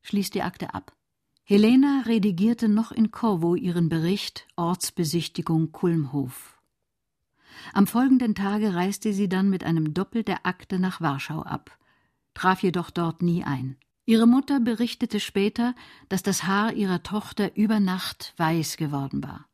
schließt 0.01 0.33
die 0.33 0.43
Akte 0.43 0.73
ab. 0.73 0.95
Helena 1.43 2.03
redigierte 2.05 2.69
noch 2.69 2.93
in 2.93 3.11
Korvo 3.11 3.55
ihren 3.55 3.89
Bericht 3.89 4.47
Ortsbesichtigung 4.55 5.73
Kulmhof. 5.73 6.56
Am 7.73 7.87
folgenden 7.87 8.35
Tage 8.35 8.73
reiste 8.73 9.13
sie 9.13 9.29
dann 9.29 9.49
mit 9.49 9.63
einem 9.63 9.93
Doppel 9.93 10.23
der 10.23 10.45
Akte 10.45 10.79
nach 10.79 11.01
Warschau 11.01 11.41
ab, 11.41 11.77
traf 12.33 12.63
jedoch 12.63 12.89
dort 12.89 13.21
nie 13.21 13.43
ein. 13.43 13.77
Ihre 14.05 14.25
Mutter 14.25 14.59
berichtete 14.59 15.19
später, 15.19 15.75
dass 16.07 16.23
das 16.23 16.43
Haar 16.45 16.73
ihrer 16.73 17.03
Tochter 17.03 17.57
über 17.57 17.79
Nacht 17.79 18.33
weiß 18.37 18.77
geworden 18.77 19.21
war. 19.23 19.47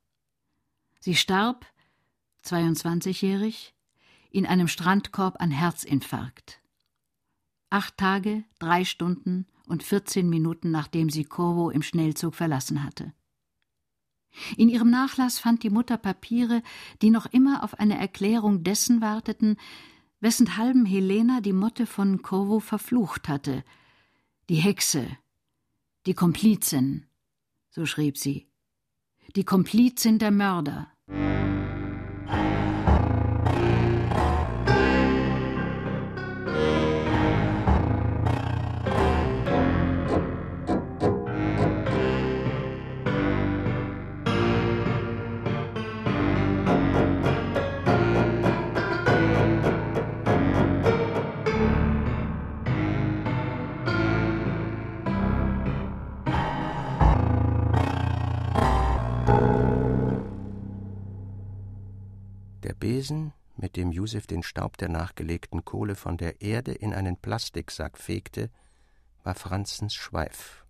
Sie 0.99 1.15
starb, 1.15 1.65
22-jährig, 2.45 3.73
in 4.29 4.45
einem 4.45 4.67
Strandkorb 4.67 5.41
an 5.41 5.51
Herzinfarkt. 5.51 6.61
Acht 7.69 7.97
Tage, 7.97 8.43
drei 8.59 8.85
Stunden 8.85 9.47
und 9.67 9.81
14 9.81 10.29
Minuten 10.29 10.69
nachdem 10.69 11.09
sie 11.09 11.23
Corvo 11.23 11.69
im 11.69 11.81
Schnellzug 11.81 12.35
verlassen 12.35 12.83
hatte. 12.83 13.13
In 14.57 14.69
ihrem 14.69 14.89
Nachlass 14.89 15.39
fand 15.39 15.63
die 15.63 15.69
Mutter 15.69 15.97
Papiere, 15.97 16.63
die 17.01 17.09
noch 17.09 17.25
immer 17.27 17.63
auf 17.63 17.79
eine 17.79 17.97
Erklärung 17.97 18.63
dessen 18.63 19.01
warteten, 19.01 19.57
wessenthalben 20.19 20.85
Helena 20.85 21.41
die 21.41 21.53
Motte 21.53 21.85
von 21.85 22.21
Corvo 22.21 22.59
verflucht 22.59 23.27
hatte. 23.27 23.63
Die 24.49 24.55
Hexe, 24.55 25.05
die 26.05 26.13
Komplizin, 26.13 27.05
so 27.69 27.85
schrieb 27.85 28.17
sie, 28.17 28.47
die 29.35 29.43
Komplizin 29.43 30.19
der 30.19 30.31
Mörder. 30.31 30.91
Besen, 62.83 63.31
mit 63.55 63.77
dem 63.77 63.93
Josef 63.93 64.27
den 64.27 64.43
Staub 64.43 64.75
der 64.75 64.89
nachgelegten 64.89 65.63
Kohle 65.63 65.95
von 65.95 66.17
der 66.17 66.41
Erde 66.41 66.73
in 66.73 66.93
einen 66.93 67.15
Plastiksack 67.15 67.97
fegte, 67.97 68.49
war 69.23 69.35
Franzens 69.35 69.95
Schweif. 69.95 70.65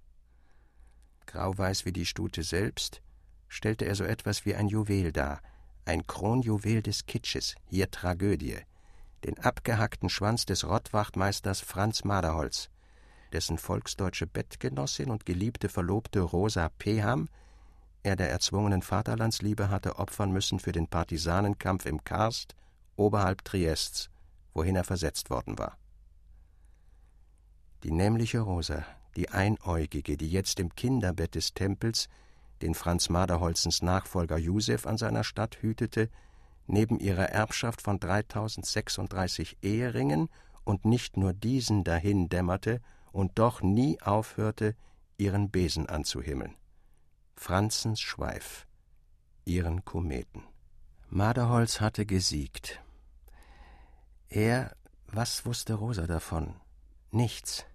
Grauweiß 1.25 1.85
wie 1.85 1.91
die 1.91 2.05
Stute 2.05 2.43
selbst, 2.43 3.01
stellte 3.47 3.85
er 3.85 3.95
so 3.95 4.03
etwas 4.03 4.45
wie 4.45 4.53
ein 4.53 4.67
Juwel 4.67 5.11
dar, 5.11 5.41
ein 5.85 6.05
Kronjuwel 6.05 6.83
des 6.83 7.07
Kitsches, 7.07 7.55
hier 7.65 7.89
Tragödie, 7.89 8.59
den 9.23 9.39
abgehackten 9.39 10.09
Schwanz 10.09 10.45
des 10.45 10.67
Rottwachtmeisters 10.67 11.61
Franz 11.61 12.03
Maderholz, 12.03 12.69
dessen 13.31 13.57
volksdeutsche 13.57 14.27
Bettgenossin 14.27 15.09
und 15.09 15.25
geliebte 15.25 15.67
Verlobte 15.67 16.19
Rosa 16.21 16.69
Peham 16.77 17.27
er 18.03 18.15
der 18.15 18.29
erzwungenen 18.29 18.81
Vaterlandsliebe 18.81 19.69
hatte 19.69 19.97
opfern 19.97 20.31
müssen 20.31 20.59
für 20.59 20.73
den 20.73 20.87
Partisanenkampf 20.87 21.85
im 21.85 22.03
Karst 22.03 22.55
oberhalb 22.95 23.43
Triests, 23.45 24.09
wohin 24.53 24.75
er 24.75 24.83
versetzt 24.83 25.29
worden 25.29 25.57
war. 25.57 25.77
Die 27.83 27.91
nämliche 27.91 28.41
Rosa, 28.41 28.85
die 29.15 29.29
Einäugige, 29.29 30.17
die 30.17 30.29
jetzt 30.29 30.59
im 30.59 30.75
Kinderbett 30.75 31.35
des 31.35 31.53
Tempels 31.53 32.09
den 32.61 32.75
Franz 32.75 33.09
Maderholzens 33.09 33.81
Nachfolger 33.81 34.37
Josef 34.37 34.85
an 34.85 34.97
seiner 34.97 35.23
Stadt 35.23 35.61
hütete, 35.61 36.09
neben 36.67 36.99
ihrer 36.99 37.29
Erbschaft 37.29 37.81
von 37.81 37.99
3036 37.99 39.57
Eheringen 39.61 40.29
und 40.63 40.85
nicht 40.85 41.17
nur 41.17 41.33
diesen 41.33 41.83
dahin 41.83 42.29
dämmerte 42.29 42.81
und 43.11 43.37
doch 43.37 43.61
nie 43.61 44.01
aufhörte, 44.01 44.75
ihren 45.17 45.49
Besen 45.51 45.87
anzuhimmeln. 45.87 46.55
Franzens 47.35 47.99
Schweif, 47.99 48.65
ihren 49.45 49.83
Kometen. 49.83 50.43
Maderholz 51.09 51.81
hatte 51.81 52.05
gesiegt. 52.05 52.81
Er, 54.29 54.75
was 55.07 55.45
wusste 55.45 55.73
Rosa 55.73 56.07
davon? 56.07 56.55
Nichts. 57.11 57.65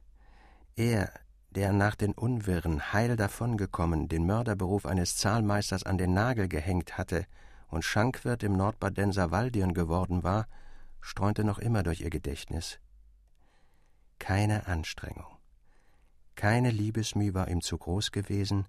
Er, 0.74 1.12
der 1.50 1.72
nach 1.72 1.94
den 1.94 2.12
Unwirren 2.12 2.92
heil 2.92 3.16
davongekommen, 3.16 4.08
den 4.08 4.26
Mörderberuf 4.26 4.86
eines 4.86 5.16
Zahlmeisters 5.16 5.82
an 5.84 5.98
den 5.98 6.14
Nagel 6.14 6.48
gehängt 6.48 6.96
hatte 6.98 7.26
und 7.68 7.84
Schankwirt 7.84 8.42
im 8.42 8.56
Nordbadenser 8.56 9.30
Waldirn 9.30 9.74
geworden 9.74 10.22
war, 10.22 10.46
streunte 11.00 11.44
noch 11.44 11.58
immer 11.58 11.82
durch 11.82 12.00
ihr 12.00 12.10
Gedächtnis. 12.10 12.78
Keine 14.18 14.66
Anstrengung, 14.66 15.38
keine 16.34 16.70
Liebesmüh 16.70 17.34
war 17.34 17.48
ihm 17.48 17.60
zu 17.60 17.76
groß 17.76 18.12
gewesen, 18.12 18.66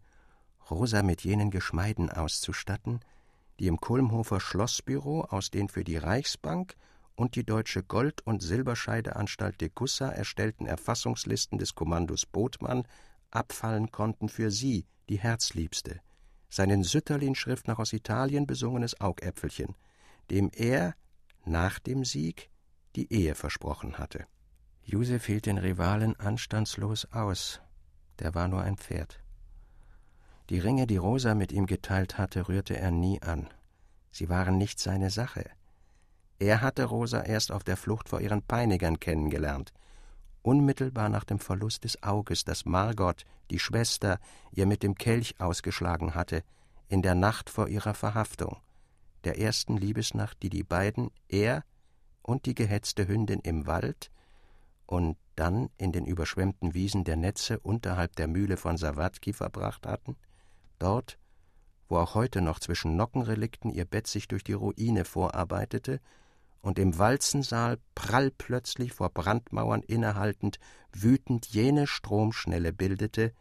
Rosa 0.69 1.03
mit 1.03 1.23
jenen 1.23 1.51
Geschmeiden 1.51 2.09
auszustatten, 2.09 2.99
die 3.59 3.67
im 3.67 3.79
Kulmhofer 3.79 4.39
Schlossbüro 4.39 5.21
aus 5.21 5.51
den 5.51 5.69
für 5.69 5.83
die 5.83 5.97
Reichsbank 5.97 6.75
und 7.15 7.35
die 7.35 7.45
Deutsche 7.45 7.83
Gold- 7.83 8.25
und 8.25 8.41
Silberscheideanstalt 8.41 9.59
de 9.59 9.69
Cussa 9.69 10.09
erstellten 10.09 10.65
Erfassungslisten 10.65 11.57
des 11.59 11.75
Kommandos 11.75 12.25
Botmann 12.25 12.83
abfallen 13.31 13.91
konnten 13.91 14.29
für 14.29 14.51
sie, 14.51 14.85
die 15.09 15.19
Herzliebste, 15.19 15.99
seinen 16.49 16.83
Sütterlin-Schrift 16.83 17.67
nach 17.67 17.79
aus 17.79 17.93
Italien 17.93 18.47
besungenes 18.47 18.99
Augäpfelchen, 19.01 19.75
dem 20.31 20.49
er, 20.53 20.95
nach 21.45 21.79
dem 21.79 22.05
Sieg, 22.05 22.49
die 22.95 23.11
Ehe 23.11 23.35
versprochen 23.35 23.97
hatte. 23.97 24.25
Josef 24.83 25.25
hielt 25.25 25.45
den 25.45 25.57
Rivalen 25.57 26.19
anstandslos 26.19 27.05
aus, 27.11 27.61
der 28.19 28.33
war 28.33 28.47
nur 28.47 28.61
ein 28.61 28.77
Pferd. 28.77 29.19
Die 30.49 30.57
Ringe, 30.57 30.87
die 30.87 30.97
Rosa 30.97 31.35
mit 31.35 31.51
ihm 31.51 31.67
geteilt 31.67 32.17
hatte, 32.17 32.47
rührte 32.47 32.75
er 32.75 32.89
nie 32.89 33.21
an. 33.21 33.47
Sie 34.11 34.29
waren 34.29 34.57
nicht 34.57 34.79
seine 34.79 35.11
Sache. 35.11 35.45
Er 36.39 36.61
hatte 36.61 36.85
Rosa 36.85 37.21
erst 37.21 37.51
auf 37.51 37.63
der 37.63 37.77
Flucht 37.77 38.09
vor 38.09 38.19
ihren 38.19 38.41
Peinigern 38.41 38.99
kennengelernt. 38.99 39.73
Unmittelbar 40.41 41.09
nach 41.09 41.23
dem 41.23 41.39
Verlust 41.39 41.83
des 41.83 42.01
Auges, 42.01 42.45
das 42.45 42.65
Margot, 42.65 43.25
die 43.51 43.59
Schwester, 43.59 44.19
ihr 44.51 44.65
mit 44.65 44.81
dem 44.81 44.95
Kelch 44.95 45.35
ausgeschlagen 45.39 46.15
hatte, 46.15 46.43
in 46.87 47.03
der 47.03 47.13
Nacht 47.13 47.51
vor 47.51 47.67
ihrer 47.67 47.93
Verhaftung, 47.93 48.57
der 49.25 49.37
ersten 49.37 49.77
Liebesnacht, 49.77 50.41
die 50.41 50.49
die 50.49 50.63
beiden, 50.63 51.11
er 51.27 51.63
und 52.23 52.47
die 52.47 52.55
gehetzte 52.55 53.07
Hündin 53.07 53.41
im 53.41 53.67
Wald 53.67 54.09
und 54.87 55.17
dann 55.35 55.69
in 55.77 55.91
den 55.91 56.05
überschwemmten 56.05 56.73
Wiesen 56.73 57.03
der 57.03 57.17
Netze 57.17 57.59
unterhalb 57.59 58.15
der 58.15 58.27
Mühle 58.27 58.57
von 58.57 58.77
Sawatki 58.77 59.33
verbracht 59.33 59.85
hatten? 59.85 60.15
Dort, 60.79 61.19
wo 61.87 61.97
auch 61.97 62.15
heute 62.15 62.41
noch 62.41 62.59
zwischen 62.59 62.95
Nockenrelikten 62.95 63.71
ihr 63.71 63.85
Bett 63.85 64.07
sich 64.07 64.27
durch 64.27 64.43
die 64.43 64.53
Ruine 64.53 65.05
vorarbeitete 65.05 65.99
und 66.61 66.79
im 66.79 66.97
Walzensaal 66.97 67.79
prall 67.95 68.31
plötzlich 68.31 68.93
vor 68.93 69.09
Brandmauern 69.09 69.81
innehaltend 69.81 70.59
wütend 70.91 71.47
jene 71.47 71.87
Stromschnelle 71.87 72.73
bildete, 72.73 73.33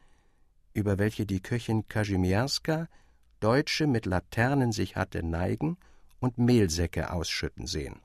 über 0.72 0.98
welche 0.98 1.26
die 1.26 1.40
Köchin 1.40 1.88
Kasimierska 1.88 2.88
Deutsche 3.40 3.86
mit 3.86 4.06
Laternen 4.06 4.72
sich 4.72 4.96
hatte 4.96 5.22
neigen 5.22 5.76
und 6.20 6.38
Mehlsäcke 6.38 7.12
ausschütten 7.12 7.66
sehen. 7.66 8.00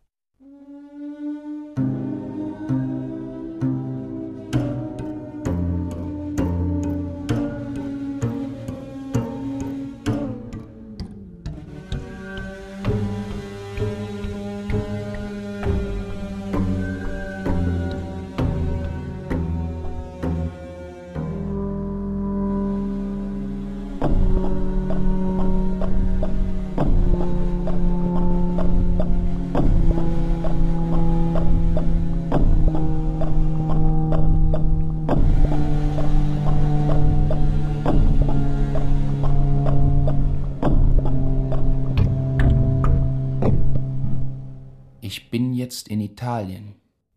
Italien. 46.24 46.76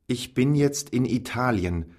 Ich 0.09 0.35
bin 0.35 0.57
jetzt 0.57 0.91
in 0.91 1.05
Italien, 1.05 1.95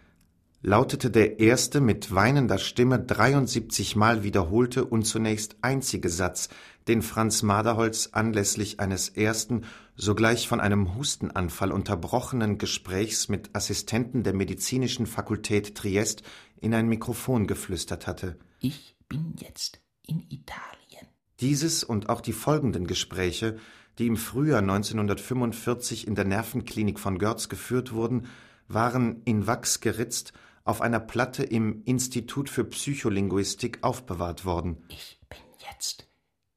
lautete 0.61 1.09
der 1.09 1.39
erste 1.39 1.79
mit 1.79 2.13
weinender 2.13 2.57
Stimme 2.57 2.99
73 2.99 3.95
Mal 3.95 4.23
wiederholte 4.23 4.83
und 4.83 5.03
zunächst 5.03 5.55
einzige 5.61 6.09
Satz, 6.09 6.49
den 6.89 7.01
Franz 7.01 7.43
Maderholz 7.43 8.09
anlässlich 8.11 8.81
eines 8.81 9.07
ersten, 9.07 9.63
sogleich 9.95 10.49
von 10.49 10.59
einem 10.59 10.95
Hustenanfall 10.95 11.71
unterbrochenen 11.71 12.57
Gesprächs 12.57 13.29
mit 13.29 13.55
Assistenten 13.55 14.23
der 14.23 14.33
Medizinischen 14.33 15.05
Fakultät 15.05 15.75
Triest 15.75 16.23
in 16.59 16.73
ein 16.73 16.89
Mikrofon 16.89 17.47
geflüstert 17.47 18.05
hatte. 18.05 18.37
Ich 18.59 18.97
bin 19.07 19.33
jetzt 19.39 19.79
in 20.05 20.25
Italien. 20.29 21.07
Dieses 21.39 21.85
und 21.85 22.09
auch 22.09 22.19
die 22.19 22.33
folgenden 22.33 22.85
Gespräche, 22.85 23.55
die 23.97 24.07
im 24.07 24.17
Frühjahr 24.17 24.59
1945 24.59 26.07
in 26.07 26.15
der 26.15 26.25
Nervenklinik 26.25 26.99
von 26.99 27.17
Görz 27.17 27.49
geführt 27.49 27.93
wurden, 27.93 28.27
waren 28.67 29.21
in 29.23 29.47
Wachs 29.47 29.79
geritzt 29.79 30.33
auf 30.63 30.81
einer 30.81 30.99
Platte 30.99 31.43
im 31.43 31.81
Institut 31.85 32.49
für 32.49 32.65
Psycholinguistik 32.65 33.79
aufbewahrt 33.83 34.45
worden. 34.45 34.83
Ich 34.89 35.19
bin 35.29 35.39
jetzt 35.69 36.07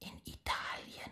in 0.01 0.11
Italien. 0.25 1.11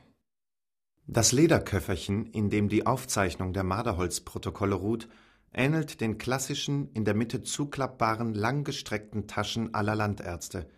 Das 1.08 1.32
Lederköfferchen, 1.32 2.28
in 2.28 2.50
dem 2.50 2.68
die 2.68 2.86
Aufzeichnung 2.86 3.54
der 3.54 3.64
Marderholz-Protokolle 3.64 4.76
ruht, 4.76 5.08
ähnelt 5.54 6.02
den 6.02 6.18
klassischen, 6.18 6.92
in 6.94 7.06
der 7.06 7.16
Mitte 7.16 7.42
zuklappbaren, 7.42 8.34
langgestreckten 8.34 9.28
Taschen 9.28 9.74
aller 9.74 9.96
Landärzte. 9.96 10.70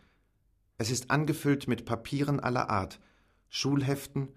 Es 0.77 0.91
ist 0.91 1.11
angefüllt 1.11 1.67
mit 1.67 1.85
Papieren 1.85 2.39
aller 2.39 2.69
Art, 2.69 2.99
Schulheften, 3.49 4.29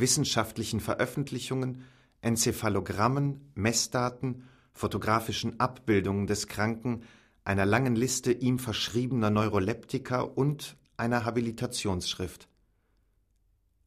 wissenschaftlichen 0.00 0.80
Veröffentlichungen, 0.80 1.84
Enzephalogrammen, 2.20 3.52
Messdaten, 3.54 4.44
fotografischen 4.72 5.60
Abbildungen 5.60 6.26
des 6.26 6.46
Kranken, 6.46 7.02
einer 7.44 7.66
langen 7.66 7.96
Liste 7.96 8.32
ihm 8.32 8.58
verschriebener 8.58 9.30
Neuroleptika 9.30 10.20
und 10.20 10.76
einer 10.96 11.24
Habilitationsschrift. 11.24 12.48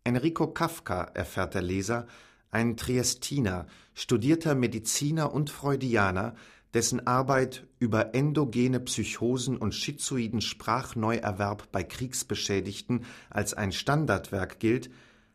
Enrico 0.03 0.47
Kafka, 0.47 1.03
erfährt 1.13 1.53
der 1.53 1.61
Leser, 1.61 2.07
ein 2.49 2.75
Triestiner, 2.75 3.67
studierter 3.93 4.55
Mediziner 4.55 5.31
und 5.33 5.49
Freudianer, 5.49 6.35
dessen 6.73 7.05
Arbeit 7.05 7.67
über 7.79 8.15
endogene 8.15 8.79
Psychosen 8.79 9.57
und 9.57 9.75
schizoiden 9.75 10.41
Sprachneuerwerb 10.41 11.71
bei 11.71 11.83
Kriegsbeschädigten 11.83 13.05
als 13.29 13.53
ein 13.53 13.71
Standardwerk 13.71 14.59
gilt, 14.59 14.89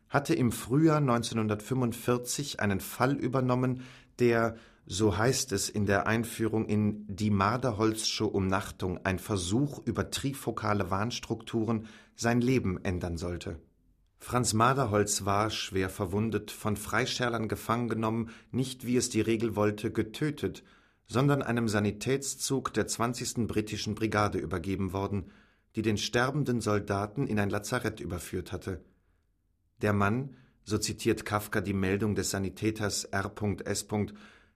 hatte 0.09 0.33
im 0.33 0.51
Frühjahr 0.51 0.97
1945 0.97 2.59
einen 2.59 2.79
Fall 2.79 3.15
übernommen, 3.15 3.83
der 4.19 4.55
so 4.89 5.17
heißt 5.17 5.51
es 5.51 5.67
in 5.67 5.85
der 5.85 6.07
Einführung 6.07 6.65
in 6.65 7.05
Die 7.07 7.29
Marderholzsche 7.29 8.25
Umnachtung, 8.25 8.99
ein 9.03 9.19
Versuch 9.19 9.85
über 9.85 10.11
trifokale 10.11 10.89
Warnstrukturen, 10.89 11.87
sein 12.15 12.39
Leben 12.39 12.83
ändern 12.83 13.17
sollte. 13.17 13.59
Franz 14.17 14.53
Marderholz 14.53 15.25
war, 15.25 15.49
schwer 15.49 15.89
verwundet, 15.89 16.51
von 16.51 16.77
Freischärlern 16.77 17.49
gefangen 17.49 17.89
genommen, 17.89 18.29
nicht 18.51 18.85
wie 18.85 18.95
es 18.95 19.09
die 19.09 19.21
Regel 19.21 19.57
wollte, 19.57 19.91
getötet, 19.91 20.63
sondern 21.05 21.41
einem 21.41 21.67
Sanitätszug 21.67 22.73
der 22.73 22.87
20. 22.87 23.47
britischen 23.47 23.93
Brigade 23.93 24.37
übergeben 24.37 24.93
worden, 24.93 25.31
die 25.75 25.81
den 25.81 25.97
sterbenden 25.97 26.61
Soldaten 26.61 27.27
in 27.27 27.39
ein 27.39 27.49
Lazarett 27.49 27.99
überführt 27.99 28.53
hatte. 28.53 28.81
Der 29.81 29.93
Mann, 29.93 30.35
so 30.63 30.77
zitiert 30.77 31.25
Kafka 31.25 31.61
die 31.61 31.73
Meldung 31.73 32.15
des 32.15 32.31
Sanitäters 32.31 33.05
R.S 33.05 33.87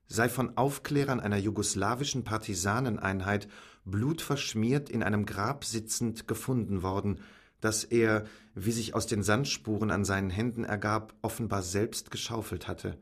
sei 0.07 0.27
von 0.27 0.57
Aufklärern 0.57 1.21
einer 1.21 1.37
jugoslawischen 1.37 2.25
Partisaneneinheit 2.25 3.47
blutverschmiert 3.85 4.89
in 4.89 5.03
einem 5.03 5.25
Grab 5.25 5.63
sitzend 5.63 6.27
gefunden 6.27 6.83
worden, 6.83 7.21
das 7.61 7.85
er, 7.85 8.25
wie 8.53 8.73
sich 8.73 8.93
aus 8.93 9.07
den 9.07 9.23
Sandspuren 9.23 9.89
an 9.89 10.03
seinen 10.03 10.29
Händen 10.29 10.65
ergab, 10.65 11.13
offenbar 11.21 11.63
selbst 11.63 12.11
geschaufelt 12.11 12.67
hatte. 12.67 12.97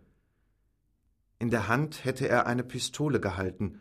In 1.39 1.49
der 1.49 1.67
Hand 1.67 2.05
hätte 2.05 2.27
er 2.27 2.45
eine 2.45 2.63
Pistole 2.63 3.19
gehalten, 3.19 3.79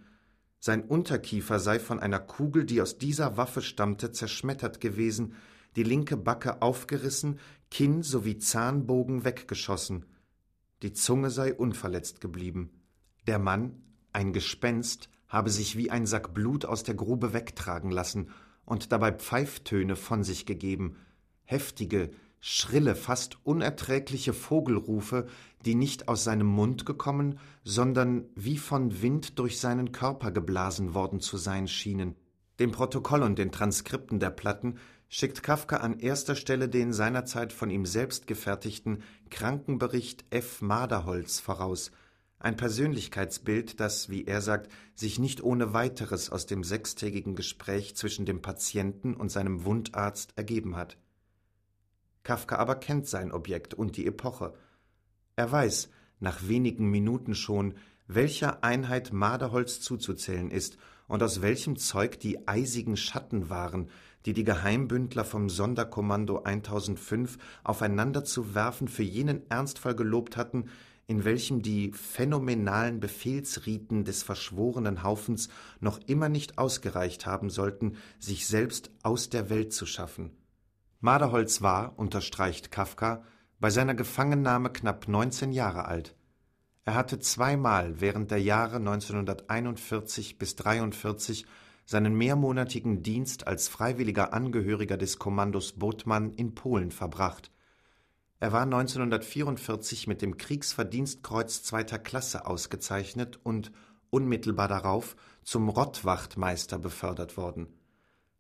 sein 0.61 0.83
Unterkiefer 0.83 1.61
sei 1.61 1.79
von 1.79 2.01
einer 2.01 2.19
Kugel, 2.19 2.65
die 2.65 2.81
aus 2.81 2.99
dieser 2.99 3.37
Waffe 3.37 3.63
stammte, 3.63 4.11
zerschmettert 4.11 4.81
gewesen, 4.81 5.35
die 5.77 5.85
linke 5.85 6.17
Backe 6.17 6.63
aufgerissen, 6.63 7.39
Kinn 7.71 8.03
sowie 8.03 8.39
Zahnbogen 8.39 9.25
weggeschossen, 9.25 10.07
die 10.83 10.93
Zunge 10.93 11.31
sei 11.31 11.55
unverletzt 11.55 12.21
geblieben. 12.21 12.71
Der 13.27 13.39
Mann, 13.39 13.83
ein 14.13 14.33
Gespenst, 14.33 15.11
habe 15.29 15.51
sich 15.51 15.77
wie 15.77 15.91
ein 15.91 16.07
Sack 16.07 16.33
Blut 16.35 16.65
aus 16.65 16.83
der 16.83 16.95
Grube 16.95 17.33
wegtragen 17.33 17.91
lassen 17.91 18.31
und 18.65 18.93
dabei 18.93 19.13
Pfeiftöne 19.13 19.97
von 19.97 20.25
sich 20.25 20.47
gegeben, 20.47 20.97
heftige, 21.45 22.11
schrille, 22.41 22.95
fast 22.95 23.39
unerträgliche 23.45 24.33
Vogelrufe, 24.33 25.27
die 25.65 25.75
nicht 25.75 26.09
aus 26.09 26.25
seinem 26.25 26.47
Mund 26.47 26.87
gekommen, 26.87 27.39
sondern 27.65 28.27
wie 28.35 28.59
von 28.59 29.03
Wind 29.03 29.39
durch 29.39 29.59
seinen 29.59 29.93
Körper 29.93 30.31
geblasen 30.31 30.95
worden 30.95 31.21
zu 31.21 31.37
sein 31.37 31.69
schienen. 31.69 32.15
Dem 32.59 32.71
Protokoll 32.71 33.23
und 33.23 33.39
den 33.39 33.53
Transkripten 33.53 34.21
der 34.21 34.31
Platten 34.31 34.77
schickt 35.09 35.43
Kafka 35.43 35.79
an 35.79 35.99
erster 35.99 36.35
Stelle 36.35 36.69
den 36.69 36.93
seinerzeit 36.93 37.53
von 37.53 37.71
ihm 37.71 37.87
selbst 37.87 38.27
gefertigten 38.27 39.03
Krankenbericht 39.31 40.25
F. 40.31 40.61
Maderholz 40.61 41.41
voraus, 41.41 41.91
ein 42.41 42.57
Persönlichkeitsbild, 42.57 43.81
das, 43.81 44.11
wie 44.11 44.25
er 44.25 44.41
sagt, 44.41 44.71
sich 44.95 45.19
nicht 45.19 45.43
ohne 45.43 45.73
weiteres 45.73 46.31
aus 46.31 46.47
dem 46.47 46.63
sechstägigen 46.63 47.35
Gespräch 47.35 47.97
zwischen 47.97 48.27
dem 48.27 48.43
Patienten 48.43 49.15
und 49.15 49.31
seinem 49.31 49.65
Wundarzt 49.65 50.35
ergeben 50.37 50.77
hat. 50.77 50.99
Kafka 52.23 52.57
aber 52.57 52.77
kennt 52.77 53.09
sein 53.09 53.33
Objekt 53.33 53.75
und 53.75 53.97
die 53.97 54.07
Epoche. 54.07 54.55
Er 55.35 55.51
weiß, 55.51 55.89
nach 56.21 56.47
wenigen 56.47 56.91
Minuten 56.91 57.35
schon, 57.35 57.75
welcher 58.07 58.63
Einheit 58.63 59.13
Marderholz 59.13 59.81
zuzuzählen 59.81 60.51
ist 60.51 60.79
und 61.09 61.23
aus 61.23 61.43
welchem 61.43 61.77
Zeug 61.77 62.21
die 62.21 62.47
eisigen 62.47 62.97
Schatten 62.97 63.51
waren, 63.51 63.91
die 64.29 64.35
die 64.35 64.45
Geheimbündler 64.45 65.25
vom 65.25 65.49
Sonderkommando 65.49 66.43
1005 66.43 67.39
aufeinander 67.65 68.25
zu 68.25 68.55
werfen 68.55 68.87
für 68.87 69.03
jenen 69.03 69.51
Ernstfall 69.51 69.95
gelobt 69.95 70.37
hatten, 70.37 70.67
in 71.07 71.25
welchem 71.25 71.63
die 71.63 71.93
phänomenalen 71.93 73.01
Befehlsriten 73.01 74.05
des 74.05 74.23
verschworenen 74.23 75.03
Haufens 75.03 75.49
noch 75.81 75.99
immer 76.05 76.29
nicht 76.29 76.59
ausgereicht 76.59 77.25
haben 77.25 77.49
sollten, 77.49 77.97
sich 78.19 78.47
selbst 78.47 78.91
aus 79.03 79.31
der 79.31 79.49
Welt 79.49 79.73
zu 79.73 79.87
schaffen. 79.87 80.33
Maderholz 81.01 81.63
war, 81.63 81.99
unterstreicht 81.99 82.71
Kafka, 82.71 83.23
bei 83.59 83.71
seiner 83.71 83.95
Gefangennahme 83.95 84.69
knapp 84.69 85.09
19 85.09 85.53
Jahre 85.53 85.87
alt. 85.87 86.15
Er 86.85 86.95
hatte 86.95 87.19
zweimal 87.19 88.03
während 88.03 88.31
der 88.31 88.43
Jahre 88.43 88.77
1941 88.77 90.37
bis 90.37 90.55
43 90.55 91.47
seinen 91.89 92.15
mehrmonatigen 92.19 93.03
Dienst 93.03 93.47
als 93.47 93.67
freiwilliger 93.67 94.35
Angehöriger 94.35 94.99
des 94.99 95.19
Kommandos 95.19 95.73
Botmann 95.73 96.35
in 96.35 96.55
Polen 96.55 96.91
verbracht. 96.91 97.51
Er 98.41 98.53
war 98.53 98.65
1944 98.65 100.07
mit 100.07 100.21
dem 100.21 100.37
Kriegsverdienstkreuz 100.37 101.63
zweiter 101.63 101.99
Klasse 101.99 102.45
ausgezeichnet 102.45 103.41
und 103.43 103.73
unmittelbar 104.11 104.69
darauf 104.69 105.17
zum 105.43 105.71
Rottwachtmeister 105.71 106.79
befördert 106.79 107.39
worden, 107.39 107.69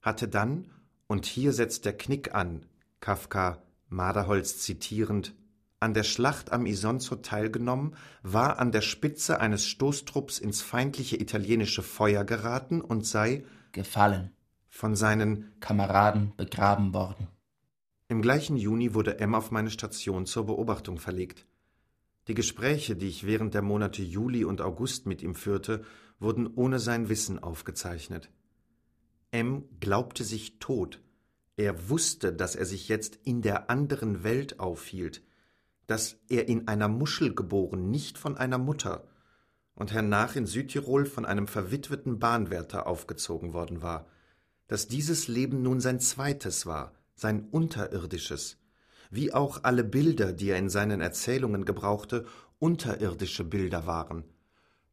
hatte 0.02 0.28
dann, 0.28 0.70
und 1.06 1.24
hier 1.24 1.54
setzt 1.54 1.86
der 1.86 1.96
Knick 1.96 2.34
an, 2.34 2.66
Kafka 3.00 3.62
Maderholz 3.88 4.58
zitierend, 4.58 5.34
an 5.80 5.94
der 5.94 6.02
Schlacht 6.02 6.52
am 6.52 6.66
Isonzo 6.66 7.16
teilgenommen, 7.16 7.94
war 8.22 8.58
an 8.58 8.72
der 8.72 8.80
Spitze 8.80 9.40
eines 9.40 9.66
Stoßtrupps 9.66 10.38
ins 10.38 10.62
feindliche 10.62 11.20
italienische 11.20 11.82
Feuer 11.82 12.24
geraten 12.24 12.80
und 12.80 13.06
sei 13.06 13.44
gefallen 13.72 14.32
von 14.68 14.94
seinen 14.96 15.52
Kameraden 15.60 16.32
begraben 16.36 16.92
worden. 16.94 17.28
Im 18.08 18.22
gleichen 18.22 18.56
Juni 18.56 18.94
wurde 18.94 19.18
M 19.18 19.34
auf 19.34 19.50
meine 19.50 19.70
Station 19.70 20.26
zur 20.26 20.46
Beobachtung 20.46 20.98
verlegt. 20.98 21.46
Die 22.28 22.34
Gespräche, 22.34 22.94
die 22.94 23.08
ich 23.08 23.26
während 23.26 23.54
der 23.54 23.62
Monate 23.62 24.02
Juli 24.02 24.44
und 24.44 24.60
August 24.60 25.06
mit 25.06 25.22
ihm 25.22 25.34
führte, 25.34 25.84
wurden 26.20 26.46
ohne 26.46 26.78
sein 26.78 27.08
Wissen 27.08 27.38
aufgezeichnet. 27.38 28.30
M 29.30 29.64
glaubte 29.80 30.24
sich 30.24 30.58
tot. 30.58 31.00
Er 31.56 31.88
wusste, 31.88 32.32
dass 32.32 32.54
er 32.54 32.66
sich 32.66 32.88
jetzt 32.88 33.18
in 33.24 33.42
der 33.42 33.70
anderen 33.70 34.22
Welt 34.24 34.60
aufhielt, 34.60 35.22
dass 35.88 36.20
er 36.28 36.48
in 36.48 36.68
einer 36.68 36.86
Muschel 36.86 37.34
geboren, 37.34 37.90
nicht 37.90 38.18
von 38.18 38.36
einer 38.36 38.58
Mutter, 38.58 39.08
und 39.74 39.92
hernach 39.92 40.36
in 40.36 40.46
Südtirol 40.46 41.06
von 41.06 41.24
einem 41.24 41.46
verwitweten 41.46 42.18
Bahnwärter 42.18 42.86
aufgezogen 42.86 43.52
worden 43.52 43.80
war, 43.80 44.06
dass 44.66 44.86
dieses 44.86 45.28
Leben 45.28 45.62
nun 45.62 45.80
sein 45.80 45.98
zweites 45.98 46.66
war, 46.66 46.92
sein 47.14 47.48
unterirdisches, 47.50 48.58
wie 49.10 49.32
auch 49.32 49.64
alle 49.64 49.84
Bilder, 49.84 50.32
die 50.32 50.50
er 50.50 50.58
in 50.58 50.68
seinen 50.68 51.00
Erzählungen 51.00 51.64
gebrauchte, 51.64 52.26
unterirdische 52.58 53.44
Bilder 53.44 53.86
waren. 53.86 54.24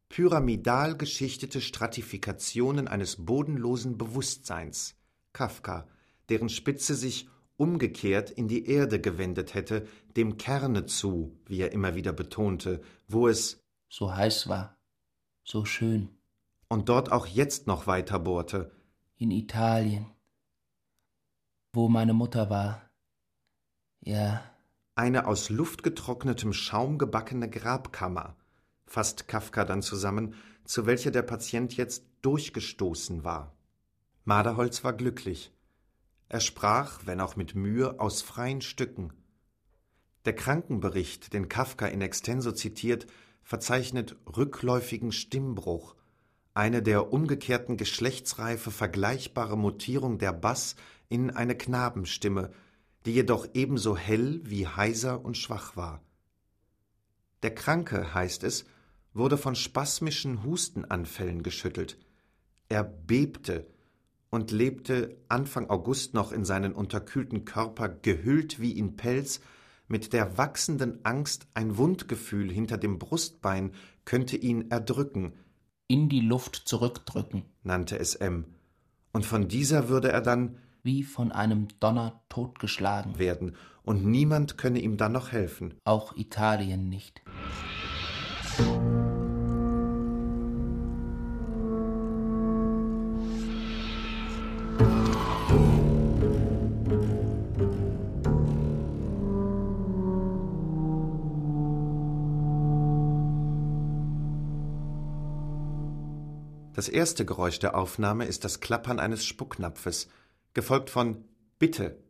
Pyramidal 0.08 0.96
geschichtete 0.96 1.60
Stratifikationen 1.60 2.88
eines 2.88 3.16
bodenlosen 3.26 3.98
Bewusstseins. 3.98 4.94
Kafka, 5.32 5.86
deren 6.30 6.48
Spitze 6.48 6.94
sich 6.94 7.28
umgekehrt 7.56 8.30
in 8.30 8.48
die 8.48 8.66
Erde 8.66 9.00
gewendet 9.00 9.54
hätte, 9.54 9.86
dem 10.16 10.36
Kerne 10.36 10.86
zu, 10.86 11.38
wie 11.46 11.60
er 11.60 11.72
immer 11.72 11.94
wieder 11.94 12.12
betonte, 12.12 12.80
wo 13.08 13.28
es 13.28 13.62
so 13.88 14.14
heiß 14.14 14.48
war, 14.48 14.76
so 15.44 15.64
schön. 15.64 16.08
Und 16.68 16.88
dort 16.88 17.12
auch 17.12 17.26
jetzt 17.26 17.66
noch 17.66 17.86
weiter 17.86 18.18
bohrte. 18.18 18.72
In 19.16 19.30
Italien, 19.30 20.06
wo 21.72 21.88
meine 21.88 22.12
Mutter 22.12 22.50
war. 22.50 22.82
Ja. 24.00 24.42
Eine 24.94 25.26
aus 25.26 25.50
Luft 25.50 25.82
getrocknetem 25.82 26.52
Schaum 26.52 26.98
gebackene 26.98 27.50
Grabkammer, 27.50 28.36
fasst 28.86 29.28
Kafka 29.28 29.64
dann 29.64 29.82
zusammen, 29.82 30.34
zu 30.64 30.86
welcher 30.86 31.10
der 31.10 31.22
Patient 31.22 31.76
jetzt 31.76 32.04
durchgestoßen 32.22 33.22
war. 33.22 33.54
Maderholz 34.24 34.82
war 34.84 34.92
glücklich. 34.92 35.52
Er 36.28 36.40
sprach, 36.40 37.06
wenn 37.06 37.20
auch 37.20 37.36
mit 37.36 37.54
Mühe, 37.54 38.00
aus 38.00 38.22
freien 38.22 38.60
Stücken. 38.60 39.12
Der 40.24 40.34
Krankenbericht, 40.34 41.32
den 41.32 41.48
Kafka 41.48 41.86
in 41.86 42.00
extenso 42.00 42.50
zitiert, 42.50 43.06
verzeichnet 43.42 44.16
rückläufigen 44.36 45.12
Stimmbruch, 45.12 45.94
eine 46.52 46.82
der 46.82 47.12
umgekehrten 47.12 47.76
Geschlechtsreife 47.76 48.70
vergleichbare 48.70 49.56
Mutierung 49.56 50.18
der 50.18 50.32
Bass 50.32 50.74
in 51.08 51.30
eine 51.30 51.54
Knabenstimme, 51.54 52.50
die 53.04 53.12
jedoch 53.12 53.46
ebenso 53.54 53.96
hell 53.96 54.40
wie 54.42 54.66
heiser 54.66 55.24
und 55.24 55.36
schwach 55.36 55.76
war. 55.76 56.02
Der 57.42 57.54
Kranke, 57.54 58.14
heißt 58.14 58.42
es, 58.42 58.64
wurde 59.12 59.38
von 59.38 59.54
spasmischen 59.54 60.42
Hustenanfällen 60.42 61.44
geschüttelt. 61.44 61.98
Er 62.68 62.82
bebte, 62.82 63.66
und 64.30 64.50
lebte 64.50 65.16
Anfang 65.28 65.70
August 65.70 66.14
noch 66.14 66.32
in 66.32 66.44
seinen 66.44 66.72
unterkühlten 66.72 67.44
Körper 67.44 67.88
gehüllt 67.88 68.60
wie 68.60 68.72
in 68.72 68.96
Pelz, 68.96 69.40
mit 69.88 70.12
der 70.12 70.36
wachsenden 70.36 71.04
Angst, 71.04 71.46
ein 71.54 71.76
Wundgefühl 71.76 72.50
hinter 72.50 72.76
dem 72.76 72.98
Brustbein 72.98 73.72
könnte 74.04 74.36
ihn 74.36 74.70
erdrücken. 74.70 75.34
In 75.86 76.08
die 76.08 76.20
Luft 76.20 76.62
zurückdrücken, 76.64 77.44
nannte 77.62 77.98
es 77.98 78.16
M. 78.16 78.46
Und 79.12 79.24
von 79.24 79.46
dieser 79.46 79.88
würde 79.88 80.10
er 80.10 80.22
dann 80.22 80.58
wie 80.82 81.02
von 81.02 81.32
einem 81.32 81.68
Donner 81.80 82.22
totgeschlagen 82.28 83.18
werden, 83.18 83.56
und 83.82 84.04
niemand 84.04 84.58
könne 84.58 84.80
ihm 84.80 84.96
dann 84.96 85.12
noch 85.12 85.30
helfen. 85.30 85.74
Auch 85.84 86.16
Italien 86.16 86.88
nicht. 86.88 87.22
Das 106.86 106.94
erste 106.94 107.24
Geräusch 107.24 107.58
der 107.58 107.76
Aufnahme 107.76 108.26
ist 108.26 108.44
das 108.44 108.60
Klappern 108.60 109.00
eines 109.00 109.26
Spucknapfes, 109.26 110.06
gefolgt 110.54 110.88
von 110.88 111.24
Bitte 111.58 112.00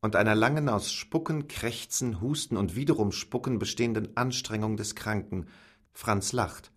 und 0.00 0.16
einer 0.16 0.34
langen 0.34 0.68
aus 0.68 0.90
Spucken, 0.90 1.46
Krächzen, 1.46 2.20
Husten 2.20 2.56
und 2.56 2.74
wiederum 2.74 3.12
Spucken 3.12 3.60
bestehenden 3.60 4.16
Anstrengung 4.16 4.76
des 4.76 4.96
Kranken. 4.96 5.46
Franz 5.92 6.32
lacht. 6.32 6.72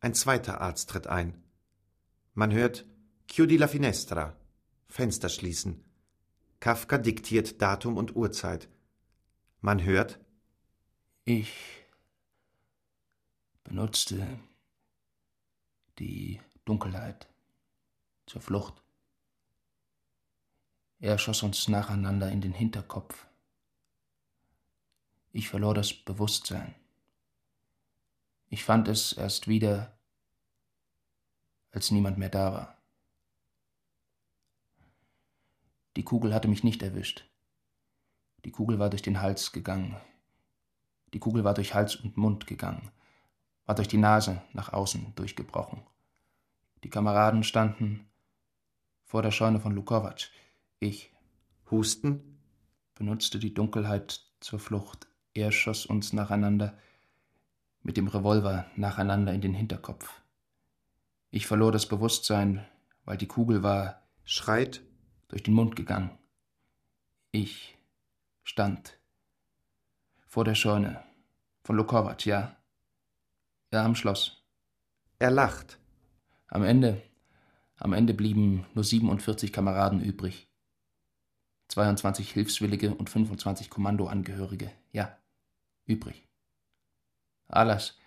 Ein 0.00 0.12
zweiter 0.12 0.60
Arzt 0.60 0.90
tritt 0.90 1.06
ein. 1.06 1.42
Man 2.34 2.52
hört 2.52 2.84
Chiudi 3.26 3.56
la 3.56 3.68
finestra. 3.68 4.36
Fenster 4.86 5.30
schließen. 5.30 5.82
Kafka 6.60 6.98
diktiert 6.98 7.62
Datum 7.62 7.96
und 7.96 8.14
Uhrzeit. 8.14 8.68
Man 9.62 9.82
hört 9.82 10.20
Ich 11.24 11.54
benutzte 13.64 14.26
die 15.98 16.38
Dunkelheit 16.66 17.28
zur 18.26 18.40
Flucht. 18.40 18.82
Er 20.98 21.16
schoss 21.16 21.44
uns 21.44 21.68
nacheinander 21.68 22.30
in 22.30 22.40
den 22.40 22.52
Hinterkopf. 22.52 23.26
Ich 25.32 25.48
verlor 25.48 25.74
das 25.74 25.94
Bewusstsein. 25.94 26.74
Ich 28.48 28.64
fand 28.64 28.88
es 28.88 29.12
erst 29.12 29.46
wieder, 29.46 29.96
als 31.70 31.92
niemand 31.92 32.18
mehr 32.18 32.30
da 32.30 32.52
war. 32.52 32.78
Die 35.94 36.02
Kugel 36.02 36.34
hatte 36.34 36.48
mich 36.48 36.64
nicht 36.64 36.82
erwischt. 36.82 37.30
Die 38.44 38.50
Kugel 38.50 38.80
war 38.80 38.90
durch 38.90 39.02
den 39.02 39.20
Hals 39.20 39.52
gegangen. 39.52 39.96
Die 41.14 41.20
Kugel 41.20 41.44
war 41.44 41.54
durch 41.54 41.74
Hals 41.74 41.94
und 41.94 42.16
Mund 42.16 42.48
gegangen, 42.48 42.90
war 43.66 43.76
durch 43.76 43.88
die 43.88 43.98
Nase 43.98 44.42
nach 44.52 44.72
außen 44.72 45.14
durchgebrochen. 45.14 45.86
Die 46.84 46.90
Kameraden 46.90 47.42
standen 47.42 48.08
vor 49.04 49.22
der 49.22 49.30
Scheune 49.30 49.60
von 49.60 49.72
Lukovac. 49.72 50.30
Ich 50.78 51.12
Husten 51.70 52.38
benutzte 52.94 53.38
die 53.38 53.54
Dunkelheit 53.54 54.20
zur 54.40 54.58
Flucht. 54.58 55.06
Er 55.34 55.52
schoss 55.52 55.86
uns 55.86 56.12
nacheinander 56.12 56.76
mit 57.82 57.96
dem 57.96 58.08
Revolver 58.08 58.66
nacheinander 58.76 59.32
in 59.32 59.40
den 59.40 59.54
Hinterkopf. 59.54 60.22
Ich 61.30 61.46
verlor 61.46 61.72
das 61.72 61.86
Bewusstsein, 61.86 62.66
weil 63.04 63.16
die 63.16 63.28
Kugel 63.28 63.62
war 63.62 64.02
schreit 64.24 64.82
durch 65.28 65.42
den 65.42 65.54
Mund 65.54 65.76
gegangen. 65.76 66.10
Ich 67.30 67.76
stand 68.42 68.98
vor 70.26 70.44
der 70.44 70.54
Scheune 70.54 71.02
von 71.62 71.76
Lukovac, 71.76 72.26
ja. 72.26 72.56
Ja, 73.72 73.84
am 73.84 73.94
Schloss. 73.94 74.44
Er 75.18 75.30
lacht. 75.30 75.78
Am 76.48 76.62
Ende, 76.62 77.02
am 77.76 77.92
Ende 77.92 78.14
blieben 78.14 78.66
nur 78.74 78.84
47 78.84 79.52
Kameraden 79.52 80.00
übrig. 80.00 80.48
22 81.68 82.32
Hilfswillige 82.32 82.94
und 82.94 83.10
25 83.10 83.68
Kommandoangehörige, 83.68 84.70
ja, 84.92 85.18
übrig. 85.84 86.28
Alas, 87.48 87.98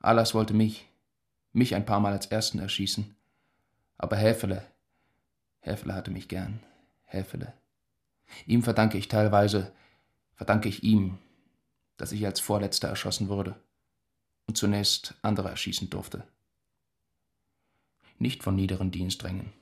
Alas 0.00 0.34
wollte 0.34 0.54
mich, 0.54 0.88
mich 1.52 1.74
ein 1.74 1.86
paar 1.86 2.00
Mal 2.00 2.12
als 2.12 2.26
Ersten 2.26 2.58
erschießen. 2.58 3.14
Aber 3.96 4.16
Häfele, 4.16 4.66
Häfele 5.60 5.94
hatte 5.94 6.10
mich 6.10 6.28
gern, 6.28 6.60
Häfele. 7.04 7.52
Ihm 8.46 8.62
verdanke 8.62 8.98
ich 8.98 9.08
teilweise, 9.08 9.72
verdanke 10.34 10.68
ich 10.68 10.82
ihm, 10.82 11.18
dass 11.96 12.12
ich 12.12 12.26
als 12.26 12.40
Vorletzter 12.40 12.88
erschossen 12.88 13.28
wurde 13.28 13.54
und 14.46 14.56
zunächst 14.58 15.14
andere 15.22 15.48
erschießen 15.48 15.88
durfte 15.90 16.26
nicht 18.18 18.42
von 18.42 18.54
niederen 18.54 18.90
Diensträngen, 18.90 19.52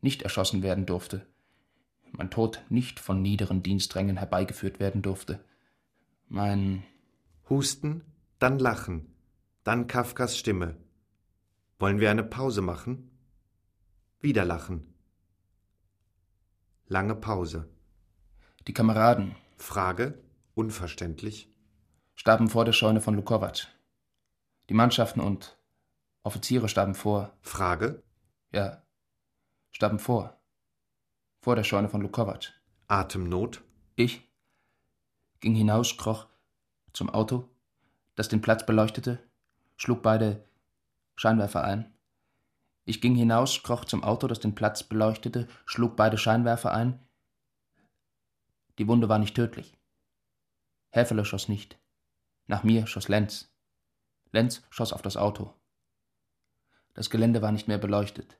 nicht 0.00 0.22
erschossen 0.22 0.62
werden 0.62 0.86
durfte, 0.86 1.26
mein 2.12 2.30
Tod 2.30 2.62
nicht 2.68 3.00
von 3.00 3.22
niederen 3.22 3.62
Diensträngen 3.62 4.16
herbeigeführt 4.16 4.80
werden 4.80 5.02
durfte, 5.02 5.44
mein 6.28 6.84
Husten, 7.48 8.02
dann 8.38 8.58
Lachen, 8.58 9.14
dann 9.64 9.86
Kafkas 9.86 10.38
Stimme. 10.38 10.76
Wollen 11.78 12.00
wir 12.00 12.10
eine 12.10 12.24
Pause 12.24 12.62
machen? 12.62 13.10
Wieder 14.20 14.44
Lachen. 14.44 14.94
Lange 16.86 17.14
Pause. 17.14 17.68
Die 18.66 18.72
Kameraden. 18.72 19.34
Frage, 19.56 20.18
unverständlich. 20.54 21.52
Starben 22.14 22.48
vor 22.48 22.64
der 22.64 22.72
Scheune 22.72 23.00
von 23.00 23.14
Lukovac. 23.14 23.68
Die 24.68 24.74
Mannschaften 24.74 25.20
und 25.20 25.56
Offiziere 26.24 26.68
starben 26.68 26.94
vor. 26.94 27.36
Frage? 27.40 28.02
Ja, 28.52 28.82
starben 29.72 29.98
vor. 29.98 30.40
Vor 31.40 31.56
der 31.56 31.64
Scheune 31.64 31.88
von 31.88 32.00
Lukovac. 32.00 32.52
Atemnot? 32.86 33.62
Ich 33.96 34.28
ging 35.40 35.54
hinaus, 35.54 35.96
kroch 35.96 36.28
zum 36.92 37.10
Auto, 37.10 37.48
das 38.14 38.28
den 38.28 38.40
Platz 38.40 38.64
beleuchtete, 38.64 39.18
schlug 39.76 40.02
beide 40.02 40.44
Scheinwerfer 41.16 41.64
ein. 41.64 41.92
Ich 42.84 43.00
ging 43.00 43.14
hinaus, 43.14 43.62
kroch 43.62 43.84
zum 43.84 44.04
Auto, 44.04 44.28
das 44.28 44.40
den 44.40 44.54
Platz 44.54 44.82
beleuchtete, 44.82 45.48
schlug 45.66 45.96
beide 45.96 46.18
Scheinwerfer 46.18 46.72
ein. 46.72 47.04
Die 48.78 48.86
Wunde 48.88 49.08
war 49.08 49.18
nicht 49.18 49.34
tödlich. 49.34 49.76
Häfele 50.90 51.24
schoss 51.24 51.48
nicht. 51.48 51.78
Nach 52.46 52.62
mir 52.62 52.86
schoss 52.86 53.08
Lenz. 53.08 53.52
Lenz 54.30 54.62
schoss 54.70 54.92
auf 54.92 55.02
das 55.02 55.16
Auto. 55.16 55.54
Das 56.94 57.10
Gelände 57.10 57.42
war 57.42 57.52
nicht 57.52 57.68
mehr 57.68 57.78
beleuchtet. 57.78 58.38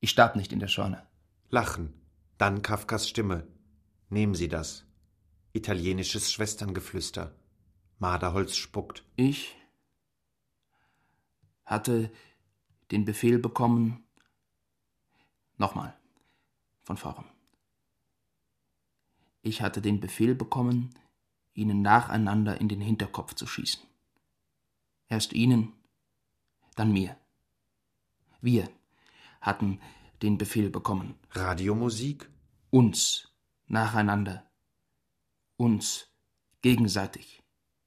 Ich 0.00 0.10
starb 0.10 0.36
nicht 0.36 0.52
in 0.52 0.60
der 0.60 0.68
Scheune. 0.68 1.06
Lachen. 1.48 1.94
Dann 2.36 2.62
Kafkas 2.62 3.08
Stimme. 3.08 3.46
Nehmen 4.10 4.34
Sie 4.34 4.48
das. 4.48 4.86
Italienisches 5.52 6.30
Schwesterngeflüster. 6.32 7.34
Marderholz 7.98 8.56
spuckt. 8.56 9.04
Ich 9.16 9.56
hatte 11.64 12.12
den 12.90 13.04
Befehl 13.04 13.38
bekommen. 13.38 14.04
Nochmal. 15.56 15.96
Von 16.82 16.96
vorn. 16.96 17.24
Ich 19.42 19.62
hatte 19.62 19.80
den 19.80 20.00
Befehl 20.00 20.34
bekommen, 20.34 20.94
ihnen 21.54 21.82
nacheinander 21.82 22.60
in 22.60 22.68
den 22.68 22.80
Hinterkopf 22.80 23.34
zu 23.34 23.46
schießen. 23.46 23.82
Erst 25.08 25.32
ihnen, 25.32 25.72
dann 26.78 26.92
mir. 26.92 27.16
Wir 28.40 28.68
hatten 29.40 29.80
den 30.22 30.38
Befehl 30.38 30.70
bekommen. 30.70 31.14
Radiomusik? 31.32 32.30
Uns 32.70 33.32
nacheinander. 33.66 34.48
Uns 35.56 36.08
gegenseitig 36.62 37.42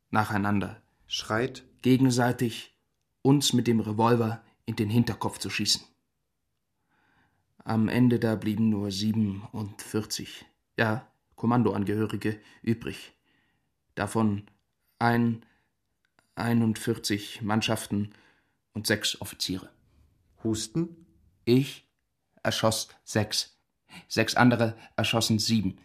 nacheinander. 0.10 0.82
Schreit? 1.08 1.64
Gegenseitig 1.82 2.78
uns 3.22 3.54
mit 3.54 3.68
dem 3.68 3.80
Revolver 3.80 4.44
in 4.66 4.76
den 4.76 4.90
Hinterkopf 4.90 5.38
zu 5.40 5.50
schießen. 5.50 5.84
Am 7.64 7.88
Ende 7.88 8.20
da 8.20 8.36
blieben 8.36 8.70
nur 8.70 8.92
siebenundvierzig, 8.92 10.46
ja, 10.78 11.08
Kommandoangehörige 11.36 12.40
übrig. 12.62 13.14
Davon 13.96 14.48
ein, 15.00 15.46
einundvierzig 16.36 17.42
Mannschaften 17.42 18.14
und 18.74 18.88
sechs 18.88 19.20
Offiziere. 19.22 19.70
Husten? 20.44 21.06
Ich 21.46 21.88
erschoss 22.44 22.90
sechs. 23.04 23.58
Sechs 24.08 24.36
andere 24.36 24.78
erschossen 24.96 25.40
sieben. 25.40 25.80